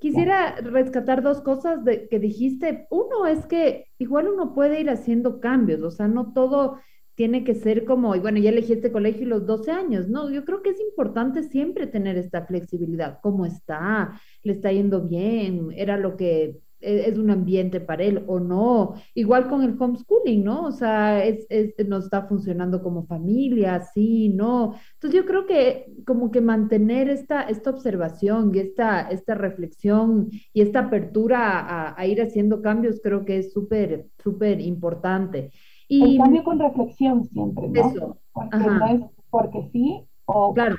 quisiera 0.00 0.54
rescatar 0.54 1.20
dos 1.20 1.40
cosas 1.40 1.84
de, 1.84 2.08
que 2.08 2.20
dijiste. 2.20 2.86
Uno 2.88 3.26
es 3.26 3.44
que 3.46 3.86
igual 3.98 4.28
uno 4.28 4.54
puede 4.54 4.80
ir 4.80 4.88
haciendo 4.88 5.40
cambios, 5.40 5.82
o 5.82 5.90
sea, 5.90 6.06
no 6.06 6.32
todo 6.32 6.76
tiene 7.20 7.44
que 7.44 7.54
ser 7.54 7.84
como, 7.84 8.16
y 8.16 8.18
bueno, 8.18 8.38
ya 8.38 8.48
elegí 8.48 8.72
este 8.72 8.90
colegio 8.90 9.24
y 9.24 9.26
los 9.26 9.44
12 9.44 9.70
años, 9.72 10.08
no, 10.08 10.30
yo 10.30 10.42
creo 10.46 10.62
que 10.62 10.70
es 10.70 10.80
importante 10.80 11.42
siempre 11.42 11.86
tener 11.86 12.16
esta 12.16 12.46
flexibilidad, 12.46 13.18
cómo 13.22 13.44
está, 13.44 14.18
le 14.42 14.54
está 14.54 14.72
yendo 14.72 15.02
bien, 15.02 15.68
era 15.76 15.98
lo 15.98 16.16
que 16.16 16.56
e, 16.80 17.10
es 17.10 17.18
un 17.18 17.30
ambiente 17.30 17.78
para 17.78 18.04
él 18.04 18.24
o 18.26 18.40
no. 18.40 18.94
Igual 19.14 19.48
con 19.48 19.62
el 19.62 19.76
homeschooling, 19.78 20.42
¿no? 20.42 20.64
O 20.64 20.72
sea, 20.72 21.22
es, 21.22 21.44
es, 21.50 21.74
nos 21.86 22.04
está 22.04 22.26
funcionando 22.26 22.82
como 22.82 23.04
familia, 23.06 23.82
sí, 23.82 24.30
no. 24.30 24.76
Entonces 24.94 25.20
yo 25.20 25.26
creo 25.26 25.46
que 25.46 25.92
como 26.06 26.30
que 26.30 26.40
mantener 26.40 27.10
esta, 27.10 27.42
esta 27.42 27.68
observación 27.68 28.50
y 28.54 28.60
esta, 28.60 29.10
esta 29.10 29.34
reflexión 29.34 30.30
y 30.54 30.62
esta 30.62 30.80
apertura 30.80 31.60
a, 31.60 32.00
a 32.00 32.06
ir 32.06 32.22
haciendo 32.22 32.62
cambios 32.62 32.98
creo 33.02 33.26
que 33.26 33.36
es 33.36 33.52
súper, 33.52 34.06
súper 34.22 34.58
importante. 34.62 35.52
Y, 35.90 36.14
el 36.16 36.22
cambio 36.22 36.44
con 36.44 36.60
reflexión 36.60 37.24
siempre, 37.24 37.68
¿no? 37.68 37.90
Eso. 37.90 38.18
Porque 38.32 38.56
no 38.58 38.86
es 38.86 39.00
porque 39.28 39.68
sí 39.72 40.06
o 40.24 40.54
claro. 40.54 40.76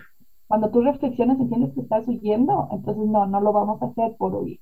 cuando 0.47 0.71
tú 0.71 0.81
reflexionas 0.81 1.37
y 1.37 1.41
entiendes 1.41 1.73
que 1.73 1.81
estás 1.81 2.07
huyendo, 2.07 2.69
entonces 2.71 3.05
no, 3.05 3.25
no 3.25 3.41
lo 3.41 3.51
vamos 3.51 3.81
a 3.81 3.87
hacer 3.87 4.15
por 4.17 4.33
huir. 4.35 4.61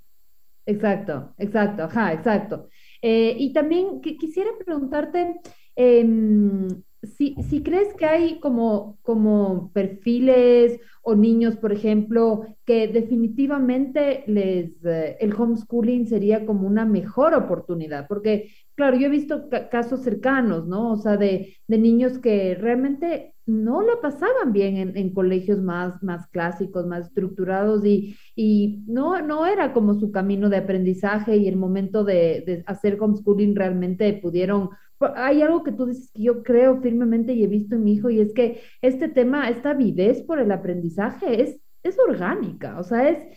Exacto, 0.65 1.33
exacto, 1.37 1.83
ajá, 1.83 2.13
exacto. 2.13 2.67
Eh, 3.01 3.35
y 3.37 3.53
también 3.53 4.01
quisiera 4.01 4.49
preguntarte, 4.63 5.39
em, 5.75 6.67
si, 7.03 7.35
si, 7.47 7.61
crees 7.63 7.93
que 7.93 8.05
hay 8.05 8.39
como, 8.39 8.97
como 9.03 9.71
perfiles 9.71 10.79
o 11.01 11.15
niños, 11.15 11.57
por 11.57 11.71
ejemplo, 11.71 12.45
que 12.65 12.87
definitivamente 12.87 14.23
les, 14.27 14.83
eh, 14.83 15.17
el 15.19 15.33
homeschooling 15.33 16.07
sería 16.07 16.45
como 16.45 16.67
una 16.67 16.85
mejor 16.85 17.33
oportunidad, 17.35 18.07
porque 18.07 18.51
claro, 18.79 18.95
yo 18.95 19.07
he 19.07 19.09
visto 19.09 19.49
casos 19.69 20.03
cercanos, 20.03 20.65
¿no? 20.65 20.93
O 20.93 20.95
sea, 20.95 21.17
de, 21.17 21.57
de, 21.67 21.77
niños 21.77 22.17
que 22.17 22.55
realmente 22.55 23.35
no 23.45 23.81
la 23.81 23.99
pasaban 24.01 24.53
bien 24.53 24.77
en, 24.77 24.95
en, 24.95 25.13
colegios 25.13 25.59
más, 25.61 26.01
más 26.01 26.27
clásicos, 26.27 26.87
más 26.87 27.07
estructurados 27.07 27.85
y, 27.85 28.15
y 28.37 28.81
no, 28.87 29.21
no 29.21 29.45
era 29.45 29.73
como 29.73 29.95
su 29.95 30.13
camino 30.13 30.49
de 30.49 30.57
aprendizaje 30.57 31.35
y 31.35 31.49
el 31.49 31.57
momento 31.57 32.05
de, 32.05 32.43
de 32.47 32.63
hacer 32.67 32.97
homeschooling 33.01 33.53
realmente 33.53 34.13
pudieron 34.13 34.69
hay 35.15 35.41
algo 35.41 35.63
que 35.63 35.73
tú 35.73 35.85
dices 35.85 36.09
que 36.13 36.23
yo 36.23 36.41
creo 36.41 36.81
firmemente 36.81 37.33
y 37.33 37.43
he 37.43 37.47
visto 37.47 37.75
en 37.75 37.83
mi 37.83 37.95
hijo, 37.95 38.09
y 38.09 38.21
es 38.21 38.33
que 38.33 38.61
este 38.81 39.09
tema, 39.09 39.49
esta 39.49 39.71
avidez 39.71 40.21
por 40.23 40.39
el 40.39 40.51
aprendizaje 40.53 41.41
es, 41.41 41.61
es 41.83 41.97
orgánica, 41.99 42.79
o 42.79 42.83
sea, 42.83 43.09
es, 43.09 43.27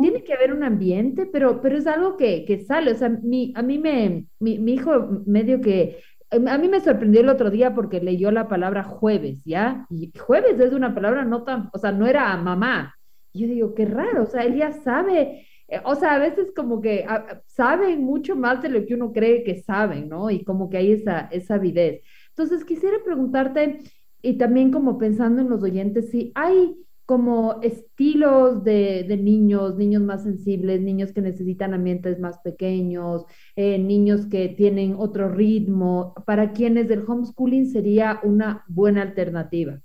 tiene 0.00 0.22
que 0.24 0.34
haber 0.34 0.52
un 0.52 0.62
ambiente, 0.62 1.26
pero, 1.26 1.60
pero 1.60 1.76
es 1.76 1.86
algo 1.86 2.16
que, 2.16 2.44
que 2.44 2.64
sale, 2.64 2.92
o 2.92 2.96
sea, 2.96 3.08
mi, 3.08 3.52
a 3.56 3.62
mí 3.62 3.78
me, 3.78 4.26
mi, 4.38 4.58
mi 4.58 4.74
hijo 4.74 5.22
medio 5.26 5.60
que, 5.60 6.02
em, 6.30 6.48
a 6.48 6.58
mí 6.58 6.68
me 6.68 6.80
sorprendió 6.80 7.20
el 7.20 7.28
otro 7.28 7.50
día 7.50 7.74
porque 7.74 8.00
leyó 8.00 8.30
la 8.30 8.48
palabra 8.48 8.84
jueves, 8.84 9.42
¿ya? 9.44 9.86
Y 9.90 10.12
jueves 10.18 10.60
es 10.60 10.72
una 10.72 10.94
palabra 10.94 11.24
no 11.24 11.44
tan, 11.44 11.70
o 11.72 11.78
sea, 11.78 11.92
no 11.92 12.06
era 12.06 12.36
mamá. 12.36 12.94
Y 13.32 13.40
yo 13.42 13.46
digo, 13.48 13.74
qué 13.74 13.86
raro, 13.86 14.24
o 14.24 14.26
sea, 14.26 14.44
él 14.44 14.56
ya 14.56 14.72
sabe 14.72 15.46
eh, 15.68 15.80
o 15.84 15.94
sea, 15.94 16.14
a 16.14 16.18
veces 16.18 16.52
como 16.54 16.80
que 16.80 17.04
ah, 17.08 17.40
saben 17.46 18.02
mucho 18.02 18.36
más 18.36 18.62
de 18.62 18.68
lo 18.68 18.84
que 18.86 18.94
uno 18.94 19.12
cree 19.12 19.44
que 19.44 19.62
saben, 19.62 20.08
¿no? 20.08 20.30
Y 20.30 20.44
como 20.44 20.68
que 20.70 20.76
hay 20.78 20.92
esa, 20.92 21.20
esa 21.32 21.54
avidez. 21.54 22.02
Entonces, 22.30 22.64
quisiera 22.64 22.98
preguntarte, 23.04 23.80
y 24.22 24.38
también 24.38 24.70
como 24.72 24.98
pensando 24.98 25.42
en 25.42 25.48
los 25.50 25.62
oyentes, 25.62 26.10
si 26.10 26.32
hay 26.34 26.76
como 27.06 27.60
estilos 27.62 28.64
de, 28.64 29.04
de 29.04 29.16
niños, 29.16 29.76
niños 29.76 30.02
más 30.02 30.22
sensibles, 30.22 30.80
niños 30.80 31.12
que 31.12 31.20
necesitan 31.20 31.74
ambientes 31.74 32.18
más 32.18 32.38
pequeños, 32.38 33.26
eh, 33.56 33.78
niños 33.78 34.26
que 34.26 34.48
tienen 34.48 34.96
otro 34.98 35.28
ritmo, 35.28 36.14
para 36.24 36.52
quienes 36.52 36.90
el 36.90 37.04
homeschooling 37.06 37.66
sería 37.66 38.20
una 38.22 38.64
buena 38.68 39.02
alternativa. 39.02 39.80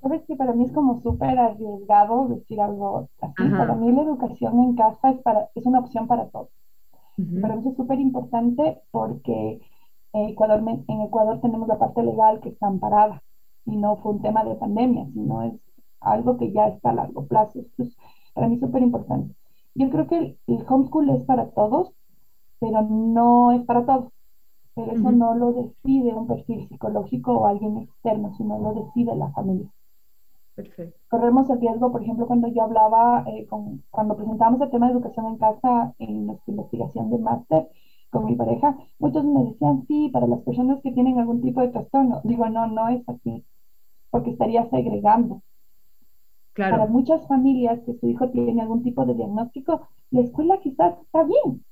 Sabes 0.00 0.22
que 0.26 0.36
para 0.36 0.52
mí 0.52 0.64
es 0.64 0.72
como 0.72 1.00
súper 1.02 1.38
arriesgado 1.38 2.28
decir 2.28 2.60
algo 2.60 3.08
así. 3.20 3.50
Para 3.50 3.74
mí 3.74 3.92
la 3.92 4.02
educación 4.02 4.58
en 4.60 4.76
casa 4.76 5.10
es, 5.10 5.22
para, 5.22 5.48
es 5.54 5.66
una 5.66 5.80
opción 5.80 6.06
para 6.06 6.28
todos. 6.28 6.48
Para 7.40 7.56
mí 7.56 7.68
es 7.68 7.76
súper 7.76 7.98
importante 7.98 8.78
porque 8.92 9.60
en 10.12 10.28
Ecuador, 10.28 10.62
en 10.86 11.00
Ecuador 11.00 11.40
tenemos 11.40 11.66
la 11.66 11.78
parte 11.78 12.02
legal 12.02 12.40
que 12.40 12.50
está 12.50 12.68
amparada 12.68 13.22
y 13.64 13.76
no 13.76 13.96
fue 13.96 14.12
un 14.12 14.22
tema 14.22 14.44
de 14.44 14.54
pandemia, 14.54 15.06
sino 15.12 15.42
es 15.42 15.52
algo 16.00 16.36
que 16.36 16.52
ya 16.52 16.68
está 16.68 16.90
a 16.90 16.94
largo 16.94 17.26
plazo. 17.26 17.60
Entonces, 17.60 17.96
para 18.34 18.48
mí 18.48 18.54
es 18.54 18.60
súper 18.60 18.82
importante. 18.82 19.34
Yo 19.74 19.90
creo 19.90 20.06
que 20.06 20.18
el, 20.18 20.38
el, 20.46 20.64
homeschool 20.68 21.10
es 21.10 21.24
para 21.24 21.50
todos, 21.50 21.92
pero 22.60 22.82
no 22.82 23.52
es 23.52 23.62
para 23.64 23.84
todos. 23.84 24.12
Pero 24.74 24.92
eso 24.92 25.10
no 25.10 25.34
lo 25.34 25.52
decide 25.52 26.14
un 26.14 26.28
perfil 26.28 26.68
psicológico 26.68 27.32
o 27.32 27.46
alguien 27.46 27.78
externo, 27.78 28.32
sino 28.36 28.58
lo 28.58 28.74
decide 28.74 29.16
la 29.16 29.30
familia. 29.32 29.68
Corremos 31.08 31.48
el 31.50 31.60
riesgo, 31.60 31.92
por 31.92 32.02
ejemplo, 32.02 32.26
cuando 32.26 32.48
yo 32.48 32.62
hablaba, 32.62 33.24
eh, 33.28 33.46
con, 33.46 33.84
cuando 33.90 34.16
presentamos 34.16 34.60
el 34.60 34.70
tema 34.70 34.86
de 34.86 34.92
educación 34.92 35.26
en 35.26 35.38
casa 35.38 35.94
en 35.98 36.26
nuestra 36.26 36.50
investigación 36.50 37.10
de 37.10 37.18
máster 37.18 37.68
con 38.10 38.24
mi 38.24 38.34
pareja, 38.34 38.76
muchos 38.98 39.24
me 39.24 39.44
decían, 39.44 39.84
sí, 39.86 40.10
para 40.12 40.26
las 40.26 40.40
personas 40.40 40.80
que 40.82 40.92
tienen 40.92 41.18
algún 41.18 41.42
tipo 41.42 41.60
de 41.60 41.68
trastorno. 41.68 42.20
Digo, 42.24 42.48
no, 42.48 42.66
no 42.66 42.88
es 42.88 43.08
así, 43.08 43.44
porque 44.10 44.30
estaría 44.30 44.68
segregando. 44.70 45.42
Para 46.58 46.86
muchas 46.86 47.26
familias 47.28 47.80
que 47.86 47.94
su 47.94 48.08
hijo 48.08 48.30
tiene 48.30 48.60
algún 48.62 48.82
tipo 48.82 49.06
de 49.06 49.14
diagnóstico, 49.14 49.88
la 50.10 50.22
escuela 50.22 50.58
quizás 50.60 50.94
está 51.00 51.22
bien, 51.22 51.62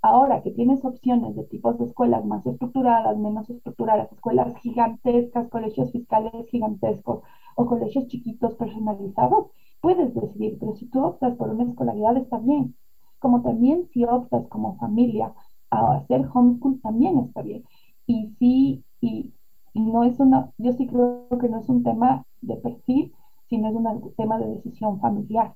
Ahora 0.00 0.42
que 0.42 0.52
tienes 0.52 0.84
opciones 0.84 1.34
de 1.34 1.44
tipos 1.44 1.76
de 1.78 1.86
escuelas 1.86 2.24
más 2.24 2.46
estructuradas, 2.46 3.18
menos 3.18 3.50
estructuradas, 3.50 4.12
escuelas 4.12 4.56
gigantescas, 4.60 5.48
colegios 5.48 5.90
fiscales 5.90 6.48
gigantescos 6.50 7.22
o 7.56 7.66
colegios 7.66 8.06
chiquitos 8.06 8.54
personalizados, 8.54 9.50
puedes 9.80 10.14
decidir, 10.14 10.56
pero 10.60 10.76
si 10.76 10.86
tú 10.86 11.04
optas 11.04 11.34
por 11.34 11.50
una 11.50 11.64
escolaridad 11.64 12.16
está 12.16 12.38
bien. 12.38 12.76
Como 13.18 13.42
también 13.42 13.88
si 13.92 14.04
optas 14.04 14.46
como 14.46 14.76
familia 14.78 15.34
a 15.70 15.96
hacer 15.96 16.28
homeschool 16.32 16.80
también 16.80 17.18
está 17.18 17.42
bien. 17.42 17.64
Y 18.06 18.28
sí, 18.38 18.84
y, 19.00 19.34
no 19.74 20.04
es 20.04 20.18
una, 20.20 20.52
yo 20.58 20.72
sí 20.72 20.86
creo 20.86 21.28
que 21.40 21.48
no 21.48 21.58
es 21.58 21.68
un 21.68 21.82
tema 21.82 22.24
de 22.40 22.56
perfil, 22.56 23.12
sino 23.48 23.68
es 23.68 23.74
un 23.74 24.14
tema 24.14 24.38
de 24.38 24.54
decisión 24.54 25.00
familiar. 25.00 25.54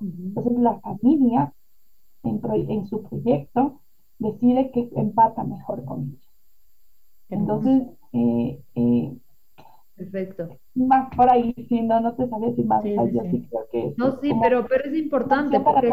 Entonces 0.00 0.58
la 0.58 0.78
familia 0.80 1.52
en, 2.24 2.86
su 2.86 3.02
proyecto, 3.02 3.80
decide 4.18 4.70
que 4.72 4.90
empata 4.96 5.44
mejor 5.44 5.84
con 5.84 6.02
ellos. 6.04 6.28
Entonces, 7.30 7.88
eh, 8.12 8.60
eh, 8.74 9.16
Perfecto. 9.94 10.48
Más 10.74 11.14
por 11.14 11.30
ahí, 11.30 11.52
si 11.68 11.82
no, 11.82 12.00
no 12.00 12.14
te 12.14 12.28
sabía 12.28 12.50
decir 12.50 12.66
más. 12.66 12.82
Sí, 12.84 12.94
sí, 13.30 13.48
creo 13.50 13.68
que 13.70 13.94
no, 13.96 14.20
sí, 14.20 14.32
pero, 14.40 14.64
pero 14.66 14.84
es 14.84 14.96
importante. 14.96 15.58
Porque, 15.58 15.92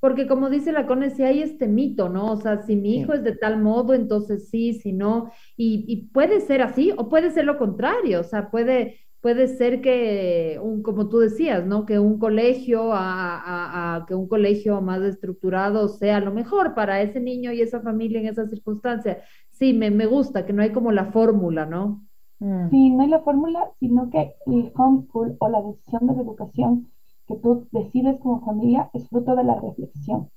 porque 0.00 0.26
como 0.26 0.50
dice 0.50 0.72
la 0.72 0.88
CONE, 0.88 1.10
si 1.10 1.22
hay 1.22 1.40
este 1.40 1.68
mito, 1.68 2.08
¿no? 2.08 2.32
O 2.32 2.36
sea, 2.36 2.62
si 2.62 2.74
mi 2.74 2.96
hijo 2.96 3.12
es 3.12 3.22
de 3.22 3.36
tal 3.36 3.62
modo, 3.62 3.94
entonces 3.94 4.48
sí, 4.50 4.72
si 4.74 4.92
no. 4.92 5.30
Y, 5.56 5.84
y 5.86 6.08
puede 6.08 6.40
ser 6.40 6.62
así 6.62 6.92
o 6.96 7.08
puede 7.08 7.30
ser 7.30 7.44
lo 7.44 7.58
contrario. 7.58 8.20
O 8.20 8.24
sea, 8.24 8.50
puede, 8.50 8.98
puede 9.22 9.46
ser 9.46 9.80
que, 9.80 10.58
un, 10.60 10.82
como 10.82 11.08
tú 11.08 11.18
decías, 11.20 11.64
¿no? 11.64 11.86
Que 11.86 11.98
un 12.00 12.18
colegio, 12.18 12.92
a, 12.92 13.94
a, 13.96 14.06
que 14.06 14.16
un 14.16 14.28
colegio 14.28 14.80
más 14.82 15.00
estructurado 15.02 15.88
sea 15.88 16.20
lo 16.20 16.32
mejor 16.32 16.74
para 16.74 17.00
ese 17.00 17.20
niño 17.20 17.52
y 17.52 17.62
esa 17.62 17.80
familia 17.80 18.20
en 18.20 18.26
esa 18.26 18.46
circunstancia. 18.48 19.22
Sí, 19.50 19.72
me, 19.72 19.90
me 19.92 20.06
gusta, 20.06 20.44
que 20.44 20.52
no 20.52 20.62
hay 20.62 20.72
como 20.72 20.90
la 20.90 21.12
fórmula, 21.12 21.64
¿no? 21.64 22.04
Mm. 22.40 22.70
Sí, 22.70 22.90
no 22.90 23.02
hay 23.04 23.08
la 23.08 23.20
fórmula, 23.20 23.70
sino 23.78 24.10
que 24.10 24.34
el 24.46 24.72
homeschool 24.74 25.36
o 25.38 25.48
la 25.48 25.62
decisión 25.62 26.08
de 26.08 26.16
la 26.16 26.22
educación 26.22 26.90
que 27.28 27.36
tú 27.36 27.68
decides 27.70 28.18
como 28.20 28.44
familia 28.44 28.90
es 28.92 29.08
fruto 29.08 29.36
de 29.36 29.44
la 29.44 29.54
reflexión. 29.54 30.28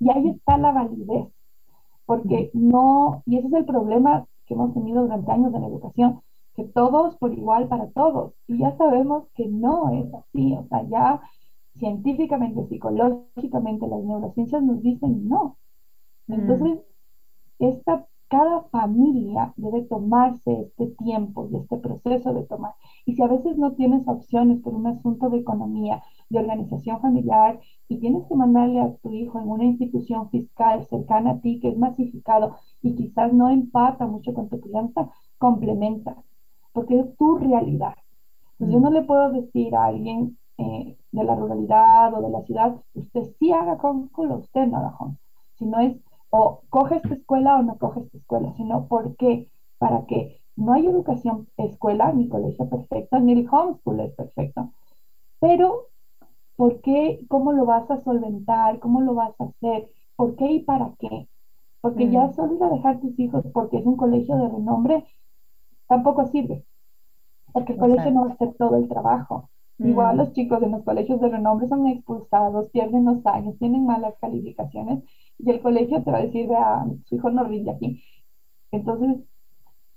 Y 0.00 0.10
ahí 0.10 0.30
está 0.30 0.58
la 0.58 0.72
validez, 0.72 1.28
porque 2.06 2.50
no, 2.54 3.22
y 3.24 3.38
ese 3.38 3.46
es 3.46 3.52
el 3.54 3.64
problema 3.64 4.26
que 4.46 4.54
hemos 4.54 4.74
tenido 4.74 5.02
durante 5.02 5.30
años 5.30 5.52
de 5.52 5.60
la 5.60 5.68
educación, 5.68 6.20
que 6.56 6.64
todos 6.64 7.16
por 7.18 7.32
igual 7.32 7.68
para 7.68 7.88
todos. 7.90 8.32
Y 8.48 8.58
ya 8.58 8.76
sabemos 8.76 9.28
que 9.34 9.46
no 9.46 9.90
es 9.90 10.12
así, 10.14 10.54
o 10.54 10.66
sea, 10.68 10.82
ya 10.88 11.20
científicamente, 11.78 12.66
psicológicamente, 12.68 13.86
las 13.86 14.02
neurociencias 14.02 14.62
nos 14.62 14.82
dicen 14.82 15.28
no. 15.28 15.58
Mm. 16.26 16.32
Entonces, 16.32 16.78
esta, 17.58 18.06
cada 18.28 18.62
familia 18.70 19.52
debe 19.56 19.82
tomarse 19.82 20.52
este 20.62 20.86
tiempo 21.04 21.48
y 21.50 21.56
este 21.56 21.76
proceso 21.76 22.32
de 22.34 22.44
tomar. 22.44 22.74
Y 23.04 23.14
si 23.14 23.22
a 23.22 23.28
veces 23.28 23.56
no 23.56 23.72
tienes 23.74 24.06
opciones 24.08 24.60
por 24.62 24.74
un 24.74 24.86
asunto 24.86 25.28
de 25.30 25.38
economía, 25.38 26.02
de 26.30 26.38
organización 26.38 27.00
familiar, 27.00 27.60
y 27.88 27.98
tienes 28.00 28.26
que 28.26 28.34
mandarle 28.34 28.80
a 28.80 28.94
tu 28.96 29.12
hijo 29.12 29.38
en 29.38 29.48
una 29.48 29.64
institución 29.64 30.28
fiscal 30.30 30.84
cercana 30.86 31.32
a 31.32 31.40
ti 31.40 31.60
que 31.60 31.68
es 31.68 31.78
masificado 31.78 32.56
y 32.82 32.94
quizás 32.96 33.32
no 33.32 33.48
empata 33.50 34.06
mucho 34.06 34.34
con 34.34 34.48
tu 34.48 34.60
crianza, 34.60 35.08
complementa, 35.38 36.16
porque 36.76 37.00
es 37.00 37.16
tu 37.16 37.38
realidad. 37.38 37.94
Entonces, 38.58 38.74
yo 38.74 38.80
no 38.80 38.90
le 38.90 39.02
puedo 39.02 39.32
decir 39.32 39.74
a 39.74 39.86
alguien 39.86 40.36
eh, 40.58 40.98
de 41.10 41.24
la 41.24 41.34
ruralidad 41.34 42.12
o 42.12 42.20
de 42.20 42.28
la 42.28 42.42
ciudad, 42.42 42.76
usted 42.92 43.22
sí 43.38 43.50
haga 43.50 43.78
homeschool 43.82 44.30
o 44.30 44.36
usted 44.36 44.66
no 44.66 44.76
haga 44.76 44.94
homeschool, 44.98 45.18
sino 45.54 45.80
es 45.80 45.96
o 46.28 46.60
coge 46.68 46.96
esta 46.96 47.14
escuela 47.14 47.58
o 47.58 47.62
no 47.62 47.78
coge 47.78 48.00
esta 48.00 48.18
escuela, 48.18 48.52
sino 48.58 48.88
por 48.88 49.16
qué, 49.16 49.48
para 49.78 50.04
que 50.04 50.42
no 50.54 50.74
hay 50.74 50.84
educación 50.86 51.48
escuela 51.56 52.12
ni 52.12 52.28
colegio 52.28 52.68
perfecto, 52.68 53.20
ni 53.20 53.32
el 53.32 53.48
homeschool 53.50 54.00
es 54.00 54.12
perfecto, 54.12 54.70
pero 55.40 55.86
¿por 56.56 56.82
qué? 56.82 57.24
¿Cómo 57.28 57.52
lo 57.52 57.64
vas 57.64 57.90
a 57.90 58.02
solventar? 58.02 58.80
¿Cómo 58.80 59.00
lo 59.00 59.14
vas 59.14 59.34
a 59.40 59.44
hacer? 59.44 59.88
¿Por 60.14 60.36
qué 60.36 60.52
y 60.52 60.60
para 60.62 60.92
qué? 60.98 61.26
Porque 61.80 62.10
ya 62.10 62.26
mm. 62.26 62.34
solo 62.34 62.54
ir 62.54 62.62
a 62.64 62.68
dejar 62.68 63.00
tus 63.00 63.18
hijos 63.18 63.46
porque 63.54 63.78
es 63.78 63.86
un 63.86 63.96
colegio 63.96 64.36
de 64.36 64.48
renombre 64.48 65.04
tampoco 65.88 66.26
sirve. 66.26 66.64
Porque 67.52 67.72
el 67.72 67.78
colegio 67.78 68.10
no 68.10 68.22
va 68.22 68.30
a 68.30 68.34
hacer 68.34 68.54
todo 68.54 68.76
el 68.76 68.88
trabajo. 68.88 69.50
Igual 69.78 70.14
mm. 70.14 70.18
los 70.18 70.32
chicos 70.32 70.62
en 70.62 70.72
los 70.72 70.84
colegios 70.84 71.20
de 71.20 71.28
renombre 71.28 71.68
son 71.68 71.86
expulsados, 71.86 72.70
pierden 72.70 73.04
los 73.04 73.24
años, 73.26 73.58
tienen 73.58 73.84
malas 73.84 74.14
calificaciones 74.20 75.04
y 75.38 75.50
el 75.50 75.60
colegio 75.60 76.02
te 76.02 76.10
va 76.10 76.18
a 76.18 76.22
decir, 76.22 76.48
vea, 76.48 76.86
su 77.04 77.16
hijo 77.16 77.30
no 77.30 77.44
rinde 77.44 77.72
aquí. 77.72 78.02
Entonces, 78.70 79.22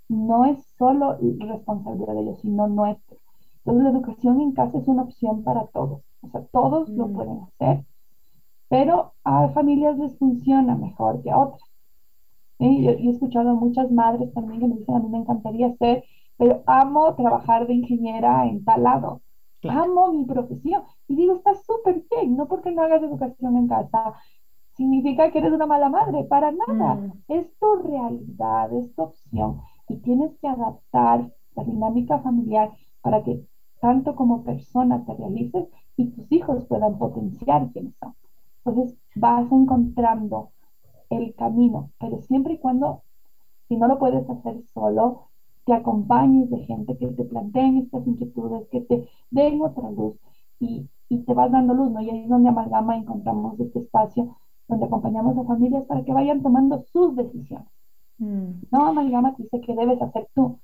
no 0.10 0.46
es 0.46 0.66
solo 0.78 1.18
responsabilidad 1.40 2.14
de 2.14 2.22
ellos, 2.22 2.40
sino 2.42 2.68
nuestra. 2.68 3.18
Entonces, 3.60 3.84
la 3.84 3.90
educación 3.92 4.42
en 4.42 4.52
casa 4.52 4.80
es 4.80 4.88
una 4.88 5.04
opción 5.04 5.44
para 5.44 5.68
todos. 5.68 6.02
O 6.22 6.30
sea, 6.30 6.42
todos 6.52 6.90
lo 6.90 7.08
mm. 7.08 7.14
pueden 7.14 7.40
hacer, 7.44 7.86
pero 8.68 9.14
a 9.24 9.50
familias 9.50 9.98
les 9.98 10.18
funciona 10.18 10.76
mejor 10.76 11.22
que 11.22 11.32
a 11.32 11.38
otras. 11.38 11.69
Yo, 12.60 12.91
he 12.91 13.10
escuchado 13.10 13.51
a 13.51 13.53
muchas 13.53 13.89
madres 13.91 14.34
también 14.34 14.60
que 14.60 14.68
me 14.68 14.76
dicen, 14.76 14.95
a 14.95 14.99
mí 14.99 15.10
me 15.10 15.20
encantaría 15.20 15.74
ser, 15.78 16.03
pero 16.38 16.64
amo 16.68 17.16
trabajar 17.16 17.68
de 17.68 17.74
ingeniera 17.74 18.45
en 18.47 18.64
tal 18.66 18.84
lado. 18.84 19.22
Amo 19.64 20.12
mi 20.14 20.26
profesión. 20.26 20.84
Y 21.07 21.16
digo, 21.16 21.36
está 21.36 21.53
súper 21.55 22.03
bien, 22.10 22.36
no 22.36 22.47
porque 22.47 22.72
no 22.72 22.84
hagas 22.84 23.03
educación 23.03 23.57
en 23.57 23.68
casa, 23.68 24.14
significa 24.76 25.32
que 25.32 25.39
eres 25.39 25.51
una 25.51 25.66
mala 25.66 25.89
madre, 25.89 26.24
para 26.24 26.51
nada. 26.51 26.95
Mm. 26.95 27.12
Es 27.28 27.57
tu 27.60 27.76
realidad, 27.76 28.74
es 28.74 28.93
tu 28.95 29.03
opción. 29.03 29.62
Y 29.88 29.97
tienes 29.97 30.38
que 30.39 30.47
adaptar 30.47 31.32
la 31.55 31.64
dinámica 31.64 32.20
familiar 32.20 32.72
para 33.01 33.24
que 33.24 33.45
tanto 33.82 34.16
como 34.16 34.43
persona 34.43 35.03
te 35.05 35.14
realices 35.16 35.68
y 35.97 36.07
tus 36.12 36.32
hijos 36.32 36.66
puedan 36.66 36.97
potenciar 36.97 37.70
quienes 37.72 37.95
son. 37.99 38.16
Entonces 38.64 38.97
vas 39.16 39.51
encontrando 39.51 40.51
el 41.10 41.34
camino, 41.36 41.91
pero 41.99 42.22
siempre 42.22 42.53
y 42.53 42.57
cuando, 42.60 43.03
si 43.68 43.78
no 43.78 43.88
lo 43.88 43.99
puedes 43.99 44.30
hacer 44.30 44.62
solo, 44.74 45.30
te 45.66 45.74
acompañes 45.74 46.49
de 46.49 46.60
gente 46.66 46.97
que 46.97 47.07
te 47.07 47.24
planteen 47.26 47.78
estas 47.78 48.05
inquietudes, 48.07 48.68
que 48.70 48.82
te 48.82 49.07
den 49.30 49.62
otra 49.62 49.89
luz 49.91 50.16
y, 50.60 50.89
y 51.10 51.20
te 51.20 51.34
vas 51.34 51.51
dando 51.51 51.74
luz, 51.74 51.91
¿no? 51.91 52.01
Y 52.01 52.10
ahí 52.10 52.24
es 52.24 52.30
donde 52.30 52.49
Amalgama 52.49 52.97
encontramos 52.97 53.60
este 53.60 53.80
espacio 53.80 54.38
donde 54.68 54.86
acompañamos 54.86 55.38
a 55.38 55.43
familias 55.43 55.86
para 55.86 56.03
que 56.03 56.14
vayan 56.14 56.41
tomando 56.43 56.84
sus 56.93 57.16
decisiones. 57.16 57.68
Mm. 58.20 58.62
No 58.72 58.88
Amalgama 58.88 59.36
te 59.36 59.43
dice 59.43 59.62
que 59.62 59.76
debes 59.76 60.01
hacer 60.01 60.28
tú, 60.36 60.60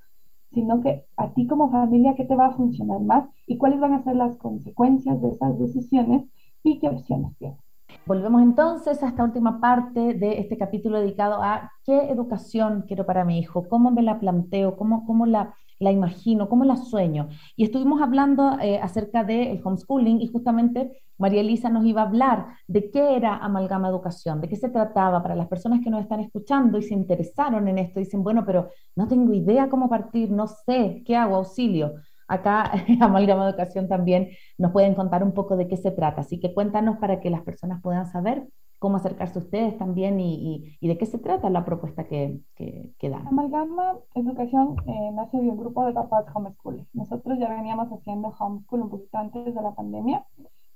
sino 0.52 0.80
que 0.80 1.04
a 1.16 1.32
ti 1.34 1.46
como 1.46 1.70
familia, 1.70 2.14
¿qué 2.14 2.24
te 2.24 2.36
va 2.36 2.46
a 2.46 2.56
funcionar 2.56 3.00
más? 3.00 3.28
¿Y 3.46 3.58
cuáles 3.58 3.80
van 3.80 3.94
a 3.94 4.04
ser 4.04 4.16
las 4.16 4.36
consecuencias 4.36 5.20
de 5.20 5.30
esas 5.30 5.58
decisiones? 5.58 6.24
¿Y 6.62 6.78
qué 6.78 6.88
opciones 6.88 7.36
tienes? 7.36 7.65
Volvemos 8.04 8.42
entonces 8.42 9.02
a 9.02 9.08
esta 9.08 9.24
última 9.24 9.60
parte 9.60 10.14
de 10.14 10.38
este 10.38 10.56
capítulo 10.56 11.00
dedicado 11.00 11.42
a 11.42 11.72
qué 11.84 12.10
educación 12.10 12.84
quiero 12.86 13.06
para 13.06 13.24
mi 13.24 13.38
hijo, 13.38 13.68
cómo 13.68 13.90
me 13.90 14.02
la 14.02 14.20
planteo, 14.20 14.76
cómo, 14.76 15.06
cómo 15.06 15.26
la, 15.26 15.54
la 15.78 15.92
imagino, 15.92 16.48
cómo 16.48 16.64
la 16.64 16.76
sueño. 16.76 17.28
Y 17.56 17.64
estuvimos 17.64 18.02
hablando 18.02 18.58
eh, 18.60 18.78
acerca 18.78 19.24
del 19.24 19.60
homeschooling 19.64 20.20
y 20.20 20.28
justamente 20.28 21.02
María 21.18 21.40
Elisa 21.40 21.70
nos 21.70 21.84
iba 21.84 22.02
a 22.02 22.06
hablar 22.06 22.46
de 22.68 22.90
qué 22.90 23.16
era 23.16 23.36
Amalgama 23.36 23.88
Educación, 23.88 24.40
de 24.40 24.48
qué 24.48 24.56
se 24.56 24.68
trataba 24.68 25.22
para 25.22 25.34
las 25.34 25.48
personas 25.48 25.80
que 25.82 25.90
nos 25.90 26.02
están 26.02 26.20
escuchando 26.20 26.78
y 26.78 26.82
se 26.82 26.94
interesaron 26.94 27.66
en 27.68 27.78
esto. 27.78 28.00
Dicen, 28.00 28.22
bueno, 28.22 28.44
pero 28.44 28.68
no 28.94 29.08
tengo 29.08 29.32
idea 29.32 29.68
cómo 29.68 29.88
partir, 29.88 30.30
no 30.30 30.46
sé, 30.46 31.02
¿qué 31.06 31.16
hago? 31.16 31.36
Auxilio. 31.36 31.94
Acá 32.28 32.70
Amalgama 33.00 33.48
Educación 33.48 33.88
también 33.88 34.30
nos 34.58 34.72
pueden 34.72 34.94
contar 34.94 35.22
un 35.22 35.32
poco 35.32 35.56
de 35.56 35.68
qué 35.68 35.76
se 35.76 35.90
trata. 35.90 36.22
Así 36.22 36.40
que 36.40 36.54
cuéntanos 36.54 36.98
para 36.98 37.20
que 37.20 37.30
las 37.30 37.42
personas 37.42 37.80
puedan 37.82 38.06
saber 38.06 38.46
cómo 38.78 38.96
acercarse 38.96 39.38
a 39.38 39.42
ustedes 39.42 39.78
también 39.78 40.20
y, 40.20 40.76
de 40.80 40.98
qué 40.98 41.06
se 41.06 41.18
trata 41.18 41.48
la 41.50 41.64
propuesta 41.64 42.04
que, 42.04 42.40
que, 42.54 42.92
que 42.98 43.10
dan. 43.10 43.26
Amalgama 43.26 43.94
Educación 44.14 44.76
eh, 44.86 45.10
nace 45.12 45.38
de 45.38 45.48
un 45.48 45.56
grupo 45.56 45.84
de 45.86 45.92
papás 45.92 46.26
homeschool. 46.34 46.86
Nosotros 46.92 47.38
ya 47.38 47.48
veníamos 47.48 47.88
haciendo 47.90 48.34
homeschool 48.38 48.82
un 48.82 48.90
poquito 48.90 49.18
antes 49.18 49.54
de 49.54 49.62
la 49.62 49.74
pandemia 49.74 50.24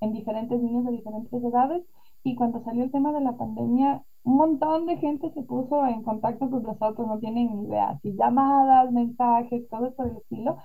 en 0.01 0.12
diferentes 0.12 0.61
niños 0.61 0.84
de 0.86 0.92
diferentes 0.92 1.44
edades 1.44 1.84
y 2.24 2.34
cuando 2.34 2.62
salió 2.64 2.84
el 2.84 2.90
tema 2.90 3.12
de 3.12 3.20
la 3.20 3.36
pandemia 3.36 4.03
un 4.22 4.36
montón 4.36 4.86
de 4.86 4.98
gente 4.98 5.30
se 5.30 5.42
puso 5.42 5.86
en 5.86 6.03
contacto 6.03 6.51
con 6.51 6.62
nosotros, 6.62 7.07
no 7.07 7.18
tienen 7.18 7.57
ni 7.57 7.68
idea, 7.68 7.90
así 7.90 8.14
llamadas, 8.16 8.92
mensajes, 8.92 9.66
todo 9.68 9.94
por 9.94 10.09
el 10.09 10.16
estilo. 10.18 10.59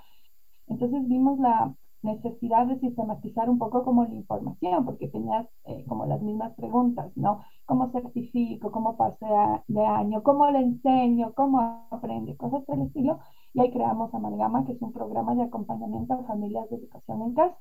Entonces 0.68 1.07
vimos 1.07 1.39
la 1.39 1.76
necesidad 2.05 2.68
de 2.68 2.80
sistematizar 2.80 3.49
un 3.49 3.57
poco 3.57 3.84
como 3.84 4.05
la 4.05 4.13
información, 4.13 4.86
porque 4.86 5.07
tenías 5.09 5.47
eh, 5.66 5.84
como 5.88 6.05
las 6.05 6.22
mismas 6.22 6.53
preguntas, 6.55 7.11
¿no? 7.16 7.41
¿Cómo 7.66 7.91
certifico? 7.91 8.72
¿Cómo 8.72 8.95
pasé 8.95 9.26
de 9.68 9.86
año? 9.86 10.24
¿Cómo 10.24 10.49
le 10.51 10.59
enseño? 10.59 11.34
¿Cómo 11.34 11.88
aprende? 11.91 12.38
Cosas 12.38 12.63
por 12.63 12.76
el 12.76 12.84
estilo. 12.84 13.20
Y 13.53 13.61
ahí 13.61 13.72
creamos 13.72 14.13
Amalgama, 14.13 14.66
que 14.66 14.74
es 14.74 14.82
un 14.82 14.93
programa 14.93 15.36
de 15.36 15.43
acompañamiento 15.43 16.13
a 16.13 16.24
familias 16.24 16.70
de 16.70 16.78
educación 16.78 17.22
en 17.24 17.34
casa. 17.34 17.57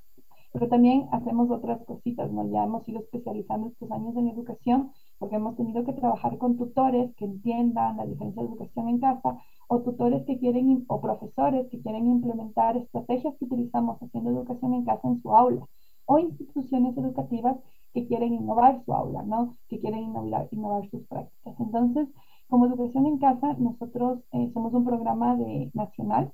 Pero 0.53 0.69
también 0.69 1.09
hacemos 1.11 1.51
otras 1.51 1.85
cositas, 1.85 2.31
¿no? 2.31 2.49
Ya 2.51 2.65
hemos 2.65 2.89
ido 2.89 3.01
especializando 3.01 3.69
estos 3.69 3.91
años 3.91 4.15
en 4.17 4.29
educación 4.29 4.93
porque 5.19 5.37
hemos 5.37 5.57
tenido 5.57 5.85
que 5.85 5.93
trabajar 5.93 6.39
con 6.39 6.57
tutores 6.57 7.15
que 7.17 7.25
entiendan 7.25 7.97
la 7.97 8.07
diferencia 8.07 8.43
de 8.43 8.49
educación 8.49 8.89
en 8.89 8.99
casa 8.99 9.39
o 9.69 9.81
tutores 9.81 10.25
que 10.27 10.39
quieren 10.39 10.85
o 10.89 11.01
profesores 11.01 11.69
que 11.71 11.81
quieren 11.81 12.07
implementar 12.07 12.77
estrategias 12.77 13.35
que 13.39 13.45
utilizamos 13.45 14.01
haciendo 14.03 14.31
educación 14.31 14.75
en 14.75 14.85
casa 14.85 15.09
en 15.09 15.23
su 15.23 15.35
aula 15.35 15.67
o 16.07 16.19
instituciones 16.19 16.97
educativas 16.97 17.57
que 17.95 18.07
quieren 18.07 18.35
innovar 18.35 18.83
su 18.85 18.93
aula, 18.93 19.23
¿no? 19.23 19.55
Que 19.69 19.79
quieren 19.79 20.01
innovar, 20.01 20.49
innovar 20.51 20.89
sus 20.91 21.07
prácticas. 21.07 21.55
Entonces, 21.61 22.09
como 22.49 22.67
educación 22.67 23.07
en 23.07 23.19
casa, 23.19 23.55
nosotros 23.55 24.21
eh, 24.33 24.51
somos 24.53 24.75
un 24.75 24.85
programa 24.85 25.37
de 25.37 25.71
nacional, 25.75 26.33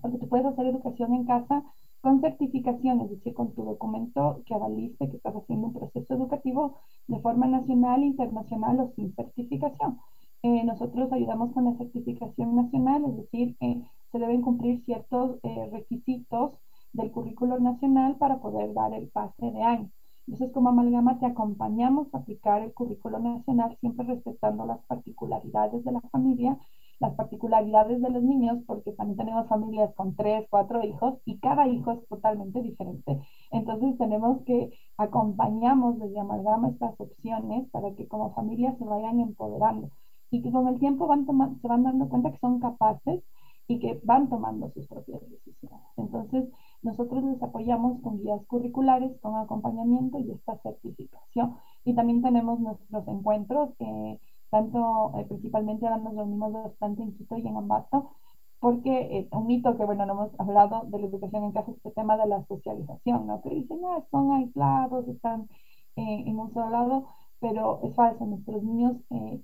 porque 0.00 0.18
tú 0.18 0.28
puedes 0.28 0.46
hacer 0.46 0.66
educación 0.66 1.14
en 1.14 1.24
casa 1.24 1.64
con 2.04 2.20
certificación, 2.20 3.00
es 3.00 3.10
decir, 3.12 3.32
con 3.32 3.54
tu 3.54 3.64
documento 3.64 4.42
que 4.44 4.52
avalice 4.52 5.08
que 5.08 5.16
estás 5.16 5.34
haciendo 5.34 5.68
un 5.68 5.72
proceso 5.72 6.12
educativo 6.12 6.76
de 7.06 7.18
forma 7.18 7.46
nacional, 7.46 8.04
internacional 8.04 8.78
o 8.78 8.92
sin 8.94 9.14
certificación. 9.14 9.98
Eh, 10.42 10.64
nosotros 10.64 11.10
ayudamos 11.10 11.52
con 11.54 11.64
la 11.64 11.78
certificación 11.78 12.56
nacional, 12.56 13.06
es 13.06 13.16
decir, 13.16 13.56
eh, 13.60 13.82
se 14.12 14.18
deben 14.18 14.42
cumplir 14.42 14.84
ciertos 14.84 15.38
eh, 15.44 15.70
requisitos 15.72 16.52
del 16.92 17.10
currículo 17.10 17.58
nacional 17.58 18.16
para 18.18 18.38
poder 18.38 18.74
dar 18.74 18.92
el 18.92 19.08
pase 19.08 19.50
de 19.50 19.62
año. 19.62 19.90
Entonces, 20.26 20.52
como 20.52 20.68
amalgama, 20.68 21.18
te 21.18 21.24
acompañamos 21.24 22.12
a 22.12 22.18
aplicar 22.18 22.60
el 22.60 22.74
currículo 22.74 23.18
nacional, 23.18 23.78
siempre 23.80 24.06
respetando 24.06 24.66
las 24.66 24.80
particularidades 24.84 25.82
de 25.82 25.92
la 25.92 26.02
familia 26.12 26.58
las 27.00 27.14
particularidades 27.14 28.00
de 28.00 28.10
los 28.10 28.22
niños, 28.22 28.58
porque 28.66 28.92
también 28.92 29.18
tenemos 29.18 29.48
familias 29.48 29.94
con 29.94 30.14
tres, 30.14 30.46
cuatro 30.50 30.82
hijos 30.84 31.18
y 31.24 31.38
cada 31.38 31.66
hijo 31.68 31.92
es 31.92 32.08
totalmente 32.08 32.62
diferente. 32.62 33.20
Entonces 33.50 33.96
tenemos 33.98 34.42
que 34.44 34.70
acompañamos 34.96 35.98
desde 35.98 36.20
Amalgama 36.20 36.70
estas 36.70 36.98
opciones 37.00 37.68
para 37.70 37.94
que 37.94 38.06
como 38.08 38.34
familias 38.34 38.78
se 38.78 38.84
vayan 38.84 39.20
empoderando 39.20 39.90
y 40.30 40.42
que 40.42 40.50
con 40.50 40.68
el 40.68 40.78
tiempo 40.78 41.06
van 41.06 41.26
se 41.60 41.68
van 41.68 41.84
dando 41.84 42.08
cuenta 42.08 42.30
que 42.32 42.38
son 42.38 42.60
capaces 42.60 43.22
y 43.66 43.78
que 43.78 44.00
van 44.04 44.28
tomando 44.28 44.70
sus 44.70 44.86
propias 44.86 45.20
decisiones. 45.22 45.80
Entonces, 45.96 46.48
nosotros 46.82 47.24
les 47.24 47.42
apoyamos 47.42 48.00
con 48.02 48.18
guías 48.18 48.44
curriculares, 48.46 49.18
con 49.20 49.36
acompañamiento 49.36 50.18
y 50.18 50.32
esta 50.32 50.58
certificación. 50.58 51.56
Y 51.84 51.94
también 51.94 52.22
tenemos 52.22 52.60
nuestros 52.60 53.08
encuentros. 53.08 53.70
Eh, 53.78 54.20
tanto 54.50 55.12
eh, 55.18 55.24
principalmente 55.28 55.86
ahora 55.86 56.02
nos 56.02 56.14
reunimos 56.14 56.52
bastante 56.52 57.02
en 57.02 57.16
Quito 57.16 57.36
y 57.38 57.46
en 57.46 57.56
Ambato, 57.56 58.12
porque 58.60 59.18
eh, 59.18 59.28
un 59.32 59.46
mito 59.46 59.76
que, 59.76 59.84
bueno, 59.84 60.06
no 60.06 60.14
hemos 60.14 60.40
hablado 60.40 60.84
de 60.86 60.98
la 60.98 61.06
educación 61.06 61.44
en 61.44 61.52
casa, 61.52 61.70
este 61.72 61.90
tema 61.92 62.16
de 62.16 62.26
la 62.26 62.44
socialización, 62.46 63.26
¿no? 63.26 63.42
Que 63.42 63.50
dicen, 63.50 63.80
ah, 63.86 64.04
son 64.10 64.32
aislados, 64.32 65.06
están 65.08 65.48
eh, 65.96 66.24
en 66.26 66.38
un 66.38 66.52
solo 66.54 66.70
lado, 66.70 67.08
pero 67.40 67.80
es 67.82 67.94
falso, 67.94 68.24
nuestros 68.24 68.62
niños 68.62 68.96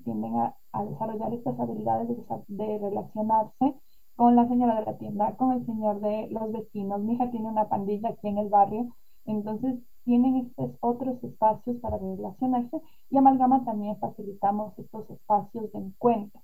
tienden 0.05 0.37
a, 0.37 0.57
a, 0.73 0.85
desarrollar 0.85 1.35
estas 1.35 1.59
habilidades 1.61 2.09
de, 2.09 2.17
de 2.49 2.79
relacionarse 2.79 3.75
con 4.17 4.37
la 4.37 4.49
señora 4.49 4.81
de 4.81 4.87
la 4.87 4.99
tienda, 4.99 5.37
con 5.37 5.53
el 5.53 5.67
señor 5.67 6.01
de 6.01 6.29
los 6.31 6.53
vecinos. 6.53 7.01
Mi 7.01 7.15
hija 7.15 7.31
tiene 7.31 7.49
una 7.49 7.69
pandilla 7.69 8.11
aquí 8.11 8.29
en 8.29 8.39
el 8.39 8.49
barrio, 8.49 8.95
entonces 9.27 9.81
tienen 10.05 10.37
estos 10.37 10.73
otros 10.81 11.23
espacios 11.23 11.77
para 11.79 11.99
relacionarse 11.99 12.81
y 13.11 13.17
Amalgama 13.17 13.65
también 13.65 13.99
facilitamos 13.99 14.79
estos 14.79 15.09
espacios 15.11 15.73
de 15.73 15.79
encuentro. 15.79 16.41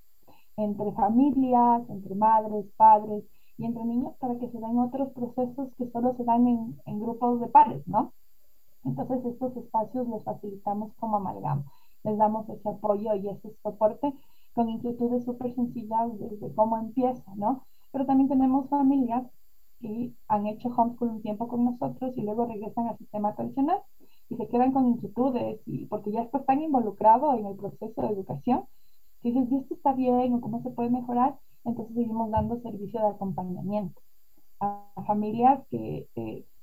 entre 0.59 0.93
familias, 0.93 1.83
entre 1.91 2.15
madres, 2.15 2.65
padres 2.77 3.25
y 3.59 3.67
entre 3.67 3.85
niños 3.85 4.15
para 4.19 4.39
que 4.39 4.49
se 4.51 4.59
den 4.59 4.79
otros 4.79 5.13
procesos 5.13 5.69
que 5.77 5.91
solo 5.91 6.15
se 6.17 6.25
dan 6.25 6.47
en, 6.47 7.01
grupos 7.01 7.41
de 7.41 7.49
pares, 7.49 7.87
¿no? 7.87 8.13
Entonces 8.85 9.25
estos 9.25 9.57
espacios 9.57 10.09
los 10.09 10.25
facilitamos 10.25 10.95
como 10.95 11.17
amalgama, 11.17 11.65
les 12.05 12.17
damos 12.17 12.49
ese 12.49 12.69
apoyo 12.69 13.15
y 13.17 13.29
ese 13.29 13.55
soporte 13.63 14.15
con 14.55 14.71
inquietudes 14.71 15.25
súper 15.25 15.55
sencillas 15.55 16.19
desde 16.19 16.55
cómo 16.55 16.79
empieza, 16.79 17.35
¿no? 17.35 17.65
Pero 17.93 18.07
también 18.07 18.29
tenemos 18.29 18.69
familias 18.71 19.27
que 19.87 20.13
han 20.29 20.47
hecho 20.47 20.69
homeschool 20.69 21.11
un 21.11 21.23
tiempo 21.23 21.47
con 21.49 21.65
nosotros 21.65 22.13
y 22.17 22.23
luego 22.23 22.47
regresan 22.47 22.89
al 22.89 22.99
sistema 22.99 23.35
tradicional 23.35 23.79
y 24.29 24.37
se 24.37 24.49
quedan 24.49 24.73
con 24.73 24.87
inquietudes 24.87 25.61
y 25.67 25.87
porque 25.87 26.11
ya 26.11 26.23
estás 26.23 26.45
tan 26.47 26.61
involucrado 26.61 27.35
en 27.35 27.47
el 27.47 27.57
proceso 27.57 28.03
de 28.03 28.09
educación 28.09 28.65
que 29.23 29.31
dices, 29.31 29.51
¿y 29.51 29.57
esto 29.57 29.75
está 29.75 29.93
bien 29.93 30.35
o 30.35 30.41
cómo 30.41 30.63
se 30.63 30.71
puede 30.71 30.91
mejorar? 30.91 31.39
Entonces 31.65 31.95
seguimos 31.95 32.31
dando 32.31 32.61
servicio 32.61 33.01
de 33.01 33.09
acompañamiento 33.09 34.01
a 34.61 34.91
familias 35.07 35.61
que 35.71 36.09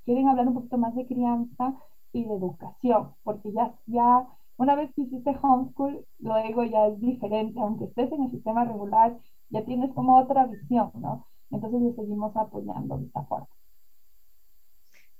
quieren 0.05 0.27
hablar 0.27 0.47
un 0.47 0.55
poquito 0.55 0.77
más 0.77 0.95
de 0.95 1.07
crianza 1.07 1.75
y 2.11 2.25
de 2.25 2.33
educación, 2.35 3.15
porque 3.23 3.51
ya, 3.53 3.75
ya 3.85 4.27
una 4.57 4.75
vez 4.75 4.93
que 4.93 5.03
hiciste 5.03 5.35
homeschool, 5.41 6.05
luego 6.19 6.63
ya 6.63 6.87
es 6.87 6.99
diferente, 6.99 7.59
aunque 7.59 7.85
estés 7.85 8.11
en 8.11 8.23
el 8.23 8.31
sistema 8.31 8.65
regular, 8.65 9.17
ya 9.49 9.63
tienes 9.65 9.91
como 9.93 10.17
otra 10.17 10.45
visión, 10.45 10.91
¿no? 10.95 11.25
Entonces 11.53 11.81
le 11.81 11.93
seguimos 11.93 12.35
apoyando 12.35 12.97
de 12.97 13.05
esta 13.05 13.23
forma. 13.23 13.47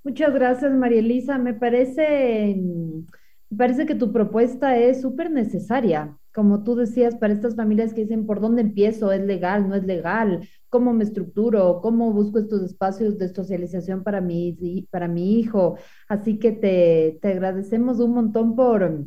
Muchas 0.04 0.34
gracias, 0.34 0.72
María 0.74 1.00
Elisa. 1.00 1.38
Me 1.38 1.54
parece, 1.54 2.56
me 3.50 3.58
parece 3.58 3.86
que 3.86 3.96
tu 3.96 4.12
propuesta 4.12 4.78
es 4.78 5.02
súper 5.02 5.32
necesaria. 5.32 6.18
Como 6.34 6.64
tú 6.64 6.76
decías, 6.76 7.16
para 7.16 7.34
estas 7.34 7.56
familias 7.56 7.94
que 7.94 8.02
dicen, 8.02 8.26
¿por 8.26 8.42
dónde 8.42 8.64
empiezo? 8.64 9.12
¿Es 9.12 9.22
legal? 9.22 9.70
¿No 9.70 9.76
es 9.76 9.86
legal? 9.86 10.50
¿Cómo 10.70 10.92
me 10.92 11.04
estructuro? 11.04 11.80
¿Cómo 11.82 12.12
busco 12.12 12.40
estos 12.40 12.64
espacios 12.64 13.18
de 13.20 13.30
socialización 13.30 14.04
para 14.04 14.20
mi, 14.20 14.88
para 14.90 15.08
mi 15.08 15.40
hijo? 15.40 15.78
Así 16.10 16.40
que 16.40 16.52
te, 16.52 17.20
te 17.22 17.28
agradecemos 17.30 18.00
un 18.00 18.14
montón 18.14 18.56
por, 18.56 19.06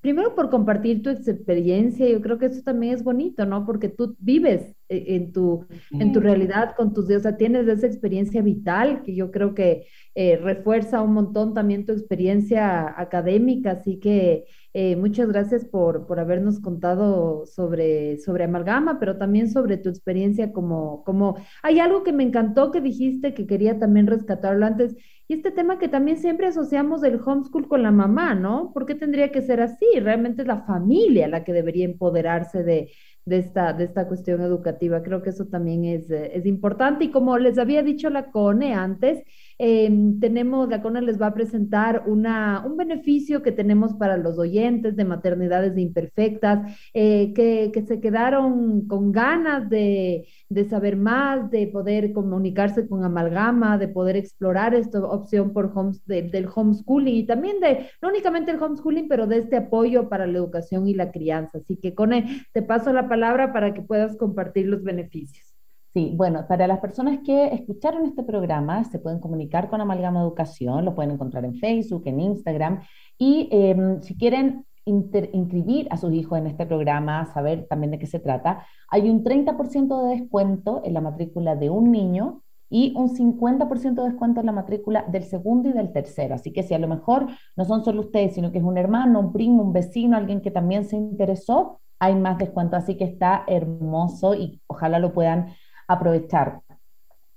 primero 0.00 0.34
por 0.34 0.50
compartir 0.50 1.02
tu 1.02 1.10
experiencia, 1.10 2.08
yo 2.08 2.20
creo 2.20 2.38
que 2.38 2.46
eso 2.46 2.62
también 2.62 2.94
es 2.94 3.04
bonito, 3.04 3.44
¿no? 3.46 3.66
Porque 3.66 3.88
tú 3.88 4.16
vives 4.18 4.74
eh, 4.88 5.04
en 5.08 5.32
tu, 5.32 5.66
en 5.90 6.12
tu 6.12 6.20
realidad 6.20 6.74
con 6.76 6.92
tus 6.92 7.06
dioses, 7.06 7.26
o 7.26 7.28
sea, 7.30 7.36
tienes 7.36 7.68
esa 7.68 7.86
experiencia 7.86 8.42
vital 8.42 9.02
que 9.02 9.14
yo 9.14 9.30
creo 9.30 9.54
que 9.54 9.86
eh, 10.14 10.36
refuerza 10.36 11.02
un 11.02 11.12
montón 11.12 11.54
también 11.54 11.86
tu 11.86 11.92
experiencia 11.92 12.94
académica, 12.98 13.72
así 13.72 13.98
que 13.98 14.46
eh, 14.72 14.96
muchas 14.96 15.28
gracias 15.28 15.64
por, 15.64 16.06
por 16.06 16.20
habernos 16.20 16.60
contado 16.60 17.44
sobre, 17.46 18.18
sobre 18.18 18.44
Amalgama, 18.44 18.98
pero 19.00 19.18
también 19.18 19.50
sobre 19.50 19.76
tu 19.76 19.88
experiencia 19.88 20.52
como, 20.52 21.02
como... 21.04 21.36
Hay 21.62 21.80
algo 21.80 22.04
que 22.04 22.12
me 22.12 22.22
encantó 22.22 22.70
que 22.70 22.80
dijiste 22.80 23.34
que 23.34 23.46
quería 23.46 23.78
también 23.78 24.06
rescatarlo 24.06 24.66
antes, 24.66 24.96
y 25.30 25.34
este 25.34 25.52
tema 25.52 25.78
que 25.78 25.86
también 25.86 26.18
siempre 26.18 26.48
asociamos 26.48 27.04
el 27.04 27.20
homeschool 27.24 27.68
con 27.68 27.84
la 27.84 27.92
mamá, 27.92 28.34
¿no? 28.34 28.72
¿Por 28.74 28.84
qué 28.84 28.96
tendría 28.96 29.30
que 29.30 29.42
ser 29.42 29.60
así? 29.60 29.86
Realmente 30.00 30.42
es 30.42 30.48
la 30.48 30.62
familia 30.62 31.28
la 31.28 31.44
que 31.44 31.52
debería 31.52 31.84
empoderarse 31.84 32.64
de, 32.64 32.90
de, 33.24 33.38
esta, 33.38 33.72
de 33.72 33.84
esta 33.84 34.08
cuestión 34.08 34.40
educativa. 34.40 35.02
Creo 35.02 35.22
que 35.22 35.30
eso 35.30 35.46
también 35.46 35.84
es, 35.84 36.10
es 36.10 36.46
importante. 36.46 37.04
Y 37.04 37.10
como 37.10 37.38
les 37.38 37.58
había 37.58 37.82
dicho 37.82 38.10
la 38.10 38.30
CONE 38.30 38.74
antes, 38.74 39.22
Em, 39.62 40.18
tenemos, 40.20 40.70
la 40.70 40.80
CONA 40.80 41.02
les 41.02 41.20
va 41.20 41.26
a 41.26 41.34
presentar 41.34 42.04
una, 42.06 42.64
un 42.64 42.78
beneficio 42.78 43.42
que 43.42 43.52
tenemos 43.52 43.92
para 43.92 44.16
los 44.16 44.38
oyentes 44.38 44.96
de 44.96 45.04
maternidades 45.04 45.76
imperfectas, 45.76 46.78
eh, 46.94 47.34
que, 47.34 47.70
que, 47.70 47.82
se 47.82 48.00
quedaron 48.00 48.86
con 48.86 49.12
ganas 49.12 49.68
de, 49.68 50.26
de, 50.48 50.64
saber 50.64 50.96
más, 50.96 51.50
de 51.50 51.66
poder 51.66 52.14
comunicarse 52.14 52.88
con 52.88 53.04
Amalgama, 53.04 53.76
de 53.76 53.88
poder 53.88 54.16
explorar 54.16 54.74
esta 54.74 54.98
opción 55.04 55.52
por 55.52 55.70
del 56.06 56.48
homeschooling 56.54 57.16
y 57.16 57.26
también 57.26 57.60
de, 57.60 57.90
no 58.00 58.08
únicamente 58.08 58.52
el 58.52 58.62
homeschooling, 58.62 59.08
pero 59.08 59.26
de 59.26 59.40
este 59.40 59.58
apoyo 59.58 60.08
para 60.08 60.26
la 60.26 60.38
educación 60.38 60.88
y 60.88 60.94
la 60.94 61.12
crianza. 61.12 61.58
Así 61.58 61.76
que, 61.76 61.94
Cone, 61.94 62.46
te 62.54 62.62
paso 62.62 62.94
la 62.94 63.09
palabra 63.10 63.52
para 63.52 63.74
que 63.74 63.82
puedas 63.82 64.16
compartir 64.16 64.66
los 64.66 64.82
beneficios. 64.82 65.54
Sí, 65.92 66.14
bueno, 66.16 66.46
para 66.48 66.66
las 66.66 66.78
personas 66.78 67.18
que 67.26 67.52
escucharon 67.52 68.06
este 68.06 68.22
programa, 68.22 68.84
se 68.84 69.00
pueden 69.00 69.18
comunicar 69.18 69.68
con 69.68 69.80
Amalgama 69.80 70.22
Educación, 70.22 70.84
lo 70.84 70.94
pueden 70.94 71.10
encontrar 71.10 71.44
en 71.44 71.56
Facebook, 71.56 72.04
en 72.06 72.20
Instagram, 72.20 72.80
y 73.18 73.48
em, 73.50 74.00
si 74.00 74.16
quieren 74.16 74.64
inscribir 74.86 75.88
a 75.90 75.96
sus 75.96 76.12
hijos 76.14 76.38
en 76.38 76.46
este 76.46 76.64
programa, 76.64 77.26
saber 77.26 77.66
también 77.68 77.90
de 77.90 77.98
qué 77.98 78.06
se 78.06 78.20
trata, 78.20 78.64
hay 78.88 79.10
un 79.10 79.22
30% 79.22 80.02
de 80.02 80.16
descuento 80.16 80.80
en 80.84 80.94
la 80.94 81.00
matrícula 81.00 81.56
de 81.56 81.70
un 81.70 81.90
niño 81.90 82.42
y 82.70 82.94
un 82.96 83.14
50% 83.14 84.02
de 84.02 84.08
descuento 84.08 84.40
en 84.40 84.46
la 84.46 84.52
matrícula 84.52 85.04
del 85.08 85.24
segundo 85.24 85.68
y 85.68 85.72
del 85.72 85.92
tercero. 85.92 86.36
Así 86.36 86.52
que 86.52 86.62
si 86.62 86.72
a 86.72 86.78
lo 86.78 86.88
mejor 86.88 87.26
no 87.56 87.64
son 87.64 87.84
solo 87.84 88.00
ustedes, 88.00 88.34
sino 88.34 88.52
que 88.52 88.58
es 88.58 88.64
un 88.64 88.78
hermano, 88.78 89.18
un 89.20 89.32
primo, 89.32 89.62
un 89.62 89.72
vecino, 89.72 90.16
alguien 90.16 90.40
que 90.40 90.52
también 90.52 90.84
se 90.84 90.96
interesó, 90.96 91.80
hay 91.98 92.14
más 92.14 92.38
descuento. 92.38 92.76
Así 92.76 92.96
que 92.96 93.04
está 93.04 93.44
hermoso 93.48 94.34
y 94.34 94.62
ojalá 94.68 95.00
lo 95.00 95.12
puedan 95.12 95.48
aprovechar. 95.88 96.62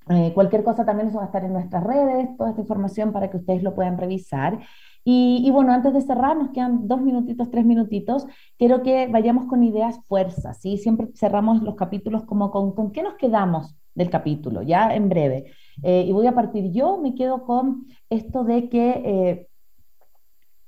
Eh, 0.09 0.31
cualquier 0.33 0.63
cosa 0.63 0.85
también 0.85 1.09
eso 1.09 1.17
va 1.17 1.23
a 1.23 1.27
estar 1.27 1.43
en 1.43 1.53
nuestras 1.53 1.83
redes, 1.83 2.35
toda 2.37 2.49
esta 2.49 2.61
información 2.61 3.11
para 3.11 3.29
que 3.29 3.37
ustedes 3.37 3.63
lo 3.63 3.73
puedan 3.73 3.97
revisar. 3.97 4.59
Y, 5.05 5.49
bueno, 5.51 5.73
antes 5.73 5.93
de 5.93 6.01
cerrar, 6.01 6.37
nos 6.37 6.51
quedan 6.51 6.87
dos 6.87 7.01
minutitos, 7.01 7.51
tres 7.51 7.65
minutitos, 7.65 8.25
quiero 8.57 8.81
que 8.83 9.07
vayamos 9.07 9.47
con 9.47 9.63
ideas 9.63 9.99
fuerzas, 10.07 10.61
¿sí? 10.61 10.77
Siempre 10.77 11.07
cerramos 11.13 11.61
los 11.61 11.75
capítulos 11.75 12.23
como 12.23 12.51
con, 12.51 12.73
¿con 12.73 12.91
qué 12.91 13.03
nos 13.03 13.15
quedamos 13.15 13.75
del 13.95 14.09
capítulo? 14.09 14.61
Ya 14.61 14.95
en 14.95 15.09
breve. 15.09 15.51
Eh, 15.83 16.05
y 16.07 16.11
voy 16.13 16.27
a 16.27 16.35
partir 16.35 16.71
yo, 16.71 16.97
me 16.99 17.15
quedo 17.15 17.43
con 17.43 17.85
esto 18.09 18.45
de 18.45 18.69
que 18.69 19.01
eh, 19.05 19.47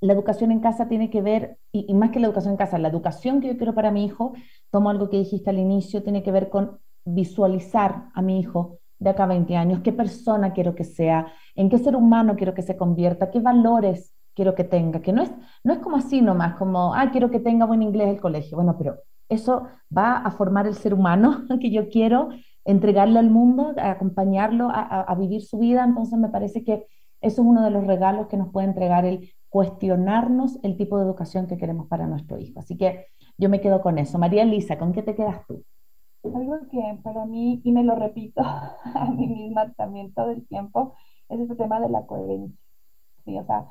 la 0.02 0.12
educación 0.12 0.52
en 0.52 0.60
casa 0.60 0.90
tiene 0.90 1.10
que 1.10 1.22
ver, 1.22 1.58
y, 1.72 1.86
y, 1.88 1.94
más 1.94 2.12
que 2.12 2.20
la 2.20 2.28
educación 2.28 2.54
en 2.54 2.58
casa, 2.58 2.78
la 2.78 2.90
educación 2.90 3.40
que 3.40 3.48
yo 3.48 3.58
quiero 3.58 3.74
para 3.74 3.92
mi 3.92 4.04
hijo, 4.04 4.34
tomo 4.70 4.90
algo 4.90 5.10
que 5.10 5.18
dijiste 5.18 5.50
al 5.50 5.60
inicio, 5.60 6.04
tiene 6.04 6.24
que 6.24 6.32
ver 6.32 6.50
con 6.50 6.80
visualizar 7.06 8.10
a 8.14 8.22
mi 8.22 8.40
hijo 8.40 8.80
de 9.00 9.12
acá 9.12 9.24
a 9.24 9.28
20 9.28 9.56
años, 9.56 9.82
qué 9.82 9.94
persona 9.94 10.54
quiero 10.54 10.76
que 10.76 10.84
sea, 10.84 11.32
en 11.56 11.70
qué 11.70 11.78
ser 11.78 11.96
humano 11.96 12.36
quiero 12.36 12.54
que 12.54 12.62
se 12.62 12.76
convierta, 12.76 13.32
qué 13.32 13.40
valores 13.40 14.15
quiero 14.36 14.54
que 14.54 14.64
tenga, 14.64 15.02
que 15.02 15.14
no 15.14 15.24
es, 15.24 15.32
no 15.64 15.74
es 15.74 15.80
como 15.80 15.98
así 15.98 16.22
nomás, 16.22 16.56
como, 16.56 16.94
ah, 16.94 17.10
quiero 17.12 17.32
que 17.32 17.40
tenga 17.40 17.66
buen 17.66 17.82
inglés 17.82 18.10
el 18.10 18.22
colegio. 18.22 18.58
Bueno, 18.58 18.76
pero 18.78 18.98
eso 19.30 19.68
va 19.96 20.18
a 20.18 20.32
formar 20.32 20.68
el 20.68 20.76
ser 20.76 20.94
humano 20.94 21.46
que 21.60 21.72
yo 21.72 21.90
quiero 21.90 22.30
entregarle 22.66 23.20
al 23.20 23.30
mundo, 23.30 23.74
acompañarlo 23.78 24.70
a, 24.70 25.02
a, 25.02 25.16
vivir 25.16 25.44
su 25.44 25.58
vida. 25.60 25.84
Entonces 25.84 26.18
me 26.20 26.30
parece 26.30 26.64
que 26.64 26.86
eso 27.22 27.42
es 27.42 27.48
uno 27.48 27.64
de 27.64 27.72
los 27.72 27.88
regalos 27.88 28.28
que 28.28 28.38
nos 28.38 28.52
puede 28.52 28.68
entregar 28.68 29.06
el 29.06 29.32
cuestionarnos 29.50 30.60
el 30.64 30.76
tipo 30.76 30.98
de 30.98 31.06
educación 31.06 31.48
que 31.48 31.58
queremos 31.58 31.88
para 31.88 32.08
nuestro 32.08 32.38
hijo. 32.38 32.60
Así 32.60 32.76
que 32.76 33.06
yo 33.38 33.48
me 33.48 33.62
quedo 33.62 33.82
con 33.82 33.98
eso. 33.98 34.20
María 34.20 34.44
Elisa, 34.44 34.78
¿con 34.78 34.92
qué 34.92 35.02
te 35.02 35.16
quedas 35.16 35.48
tú? 35.48 35.64
Algo 36.24 36.58
que 36.70 37.00
para 37.04 37.26
mí, 37.26 37.62
y 37.64 37.72
me 37.72 37.84
lo 37.84 37.96
repito 37.96 38.42
a 38.44 39.12
mí 39.16 39.28
misma 39.28 39.72
también 39.74 40.14
todo 40.14 40.32
el 40.32 40.46
tiempo, 40.48 40.96
es 41.30 41.40
este 41.40 41.56
tema 41.56 41.80
de 41.80 41.90
la 41.90 42.06
coherencia. 42.06 42.60
¿sí? 43.24 43.38
O 43.38 43.46
sea, 43.46 43.66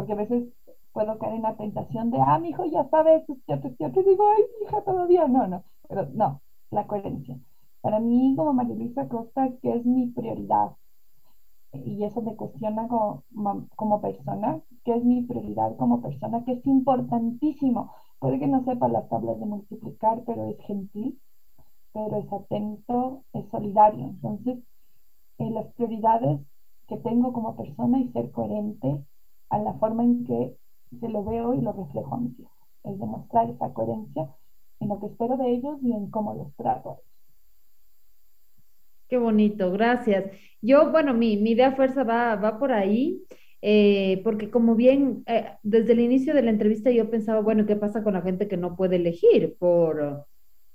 porque 0.00 0.14
a 0.14 0.16
veces 0.16 0.48
puedo 0.92 1.18
caer 1.18 1.34
en 1.34 1.42
la 1.42 1.56
tentación 1.58 2.10
de, 2.10 2.18
ah, 2.22 2.38
mi 2.38 2.48
hijo 2.48 2.64
ya 2.64 2.88
sabe 2.88 3.16
esto, 3.16 3.36
te, 3.44 3.76
ya 3.78 3.92
te 3.92 4.02
digo, 4.02 4.24
ay, 4.34 4.42
hija, 4.62 4.82
todavía 4.82 5.28
no, 5.28 5.46
no, 5.46 5.62
pero 5.86 6.08
no, 6.14 6.40
la 6.70 6.86
coherencia. 6.86 7.38
Para 7.82 8.00
mí, 8.00 8.34
como 8.34 8.54
María 8.54 8.76
Luisa 8.76 9.06
Costa, 9.08 9.50
que 9.60 9.74
es 9.74 9.84
mi 9.84 10.06
prioridad, 10.06 10.70
y 11.74 12.02
eso 12.02 12.22
me 12.22 12.34
cuestiona 12.34 12.88
como, 12.88 13.24
como 13.76 14.00
persona, 14.00 14.62
que 14.84 14.94
es 14.94 15.04
mi 15.04 15.20
prioridad 15.20 15.76
como 15.76 16.00
persona, 16.00 16.44
que 16.46 16.52
es 16.52 16.66
importantísimo. 16.66 17.92
Puede 18.18 18.38
que 18.38 18.46
no 18.46 18.64
sepa 18.64 18.88
las 18.88 19.06
tablas 19.10 19.38
de 19.38 19.44
multiplicar, 19.44 20.22
pero 20.24 20.46
es 20.46 20.58
gentil, 20.60 21.20
pero 21.92 22.16
es 22.16 22.32
atento, 22.32 23.24
es 23.34 23.46
solidario. 23.50 24.06
Entonces, 24.06 24.60
eh, 25.36 25.50
las 25.50 25.66
prioridades 25.74 26.40
que 26.88 26.96
tengo 26.96 27.34
como 27.34 27.54
persona 27.54 28.00
y 28.00 28.08
ser 28.12 28.30
coherente 28.30 29.04
a 29.50 29.58
la 29.58 29.74
forma 29.74 30.04
en 30.04 30.24
que 30.24 30.56
se 30.98 31.08
lo 31.08 31.24
veo 31.24 31.54
y 31.54 31.60
lo 31.60 31.72
reflejo 31.72 32.14
a 32.14 32.20
mis 32.20 32.38
hijos. 32.38 32.52
Es 32.84 32.98
demostrar 32.98 33.50
esa 33.50 33.72
coherencia 33.72 34.28
en 34.80 34.88
lo 34.88 34.98
que 34.98 35.06
espero 35.06 35.36
de 35.36 35.50
ellos 35.50 35.78
y 35.82 35.92
en 35.92 36.10
cómo 36.10 36.34
los 36.34 36.54
trato. 36.56 37.02
Qué 39.08 39.18
bonito, 39.18 39.72
gracias. 39.72 40.24
Yo, 40.62 40.90
bueno, 40.90 41.12
mi, 41.14 41.36
mi 41.36 41.50
idea 41.50 41.72
fuerza 41.72 42.04
va, 42.04 42.36
va 42.36 42.58
por 42.58 42.72
ahí. 42.72 43.22
Eh, 43.62 44.22
porque 44.24 44.50
como 44.50 44.74
bien, 44.74 45.22
eh, 45.26 45.52
desde 45.62 45.92
el 45.92 46.00
inicio 46.00 46.32
de 46.34 46.42
la 46.42 46.50
entrevista 46.50 46.90
yo 46.90 47.10
pensaba, 47.10 47.40
bueno, 47.40 47.66
¿qué 47.66 47.76
pasa 47.76 48.02
con 48.02 48.14
la 48.14 48.22
gente 48.22 48.48
que 48.48 48.56
no 48.56 48.74
puede 48.76 48.96
elegir 48.96 49.56
por, 49.58 50.26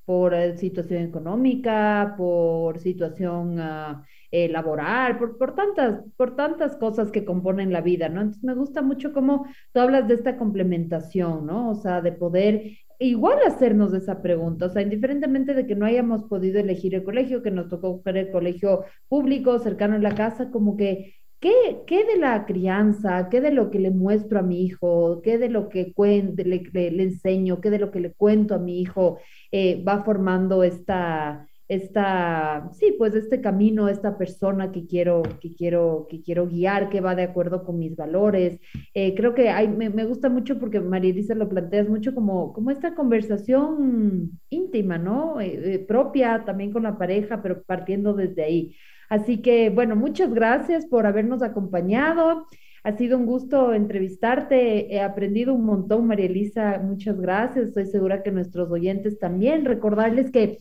por 0.06 0.34
eh, 0.36 0.58
situación 0.58 1.04
económica, 1.04 2.14
por 2.18 2.80
situación 2.80 3.60
uh, 3.60 4.04
eh, 4.32 4.50
laboral, 4.50 5.18
por, 5.18 5.38
por, 5.38 5.56
tantas, 5.56 6.02
por 6.18 6.36
tantas 6.36 6.78
cosas 6.78 7.12
que 7.12 7.26
componen 7.26 7.72
la 7.72 7.82
vida, 7.82 8.10
¿no? 8.10 8.22
Entonces 8.22 8.44
me 8.44 8.56
gusta 8.56 8.82
mucho 8.82 9.14
cómo 9.14 9.46
tú 9.74 9.80
hablas 9.80 10.08
de 10.08 10.16
esta 10.16 10.38
complementación, 10.38 11.46
¿no? 11.46 11.70
O 11.70 11.76
sea, 11.76 12.02
de 12.02 12.12
poder 12.12 12.78
igual 13.00 13.40
hacernos 13.46 13.94
esa 13.94 14.22
pregunta, 14.22 14.68
o 14.68 14.70
sea, 14.70 14.82
indiferentemente 14.82 15.54
de 15.54 15.68
que 15.68 15.76
no 15.76 15.86
hayamos 15.86 16.24
podido 16.24 16.60
elegir 16.60 16.96
el 16.96 17.04
colegio, 17.04 17.44
que 17.44 17.52
nos 17.52 17.70
tocó 17.70 17.94
buscar 17.94 18.18
el 18.18 18.32
colegio 18.32 18.86
público 19.10 19.60
cercano 19.60 19.96
a 19.96 20.00
la 20.00 20.16
casa, 20.16 20.50
como 20.52 20.78
que, 20.78 21.16
¿qué, 21.40 21.82
qué 21.88 22.06
de 22.06 22.18
la 22.18 22.46
crianza, 22.46 23.28
qué 23.30 23.42
de 23.42 23.52
lo 23.52 23.70
que 23.72 23.80
le 23.80 23.92
muestro 23.92 24.40
a 24.40 24.44
mi 24.44 24.64
hijo, 24.64 25.22
qué 25.22 25.38
de 25.38 25.50
lo 25.50 25.70
que 25.70 25.94
le, 25.98 26.44
le, 26.74 26.92
le, 26.92 27.04
enseño, 27.04 27.60
qué 27.62 27.70
de 27.70 27.80
lo 27.80 27.92
que 27.92 28.00
le 28.00 28.14
cuento 28.14 28.56
a 28.56 28.60
mi 28.60 28.80
hijo 28.82 29.20
eh, 29.52 29.84
va 29.84 30.04
formando 30.04 30.64
esta 30.64 31.48
esta, 31.68 32.70
sí, 32.74 32.96
pues 32.98 33.16
este 33.16 33.42
camino, 33.42 33.90
esta 33.90 34.18
persona 34.18 34.72
que 34.72 34.86
quiero, 34.86 35.24
que 35.42 35.56
quiero, 35.56 36.06
que 36.10 36.22
quiero 36.22 36.48
guiar, 36.48 36.90
que 36.90 37.02
va 37.02 37.16
de 37.16 37.24
acuerdo 37.24 37.64
con 37.64 37.80
mis 37.80 37.96
valores. 37.96 38.60
Eh, 38.94 39.16
creo 39.16 39.34
que 39.34 39.50
hay, 39.50 39.68
me, 39.68 39.90
me, 39.90 40.06
gusta 40.06 40.30
mucho 40.30 40.60
porque 40.60 40.80
María 40.80 41.12
Elisa 41.12 41.34
lo 41.34 41.50
planteas 41.50 41.90
mucho 41.90 42.14
como, 42.14 42.54
como 42.54 42.70
esta 42.72 42.94
conversación 42.94 44.40
íntima, 44.50 44.98
¿no? 44.98 45.42
Eh, 45.42 45.76
eh, 45.76 45.80
propia 45.80 46.44
también 46.46 46.72
con 46.72 46.84
la 46.84 46.98
pareja, 46.98 47.42
pero 47.42 47.64
partiendo 47.64 48.14
desde 48.14 48.44
ahí. 48.44 48.76
Así 49.10 49.42
que, 49.42 49.70
bueno, 49.70 49.96
muchas 49.96 50.34
gracias 50.34 50.86
por 50.86 51.06
habernos 51.08 51.42
acompañado. 51.42 52.46
Ha 52.84 52.96
sido 52.98 53.18
un 53.18 53.26
gusto 53.26 53.74
entrevistarte. 53.74 54.94
He 54.94 55.02
aprendido 55.02 55.54
un 55.56 55.66
montón, 55.66 56.06
María 56.06 56.28
Elisa. 56.28 56.80
Muchas 56.84 57.20
gracias. 57.20 57.70
Estoy 57.70 57.88
segura 57.88 58.22
que 58.22 58.32
nuestros 58.32 58.70
oyentes 58.70 59.18
también. 59.18 59.66
Recordarles 59.66 60.32
que 60.32 60.60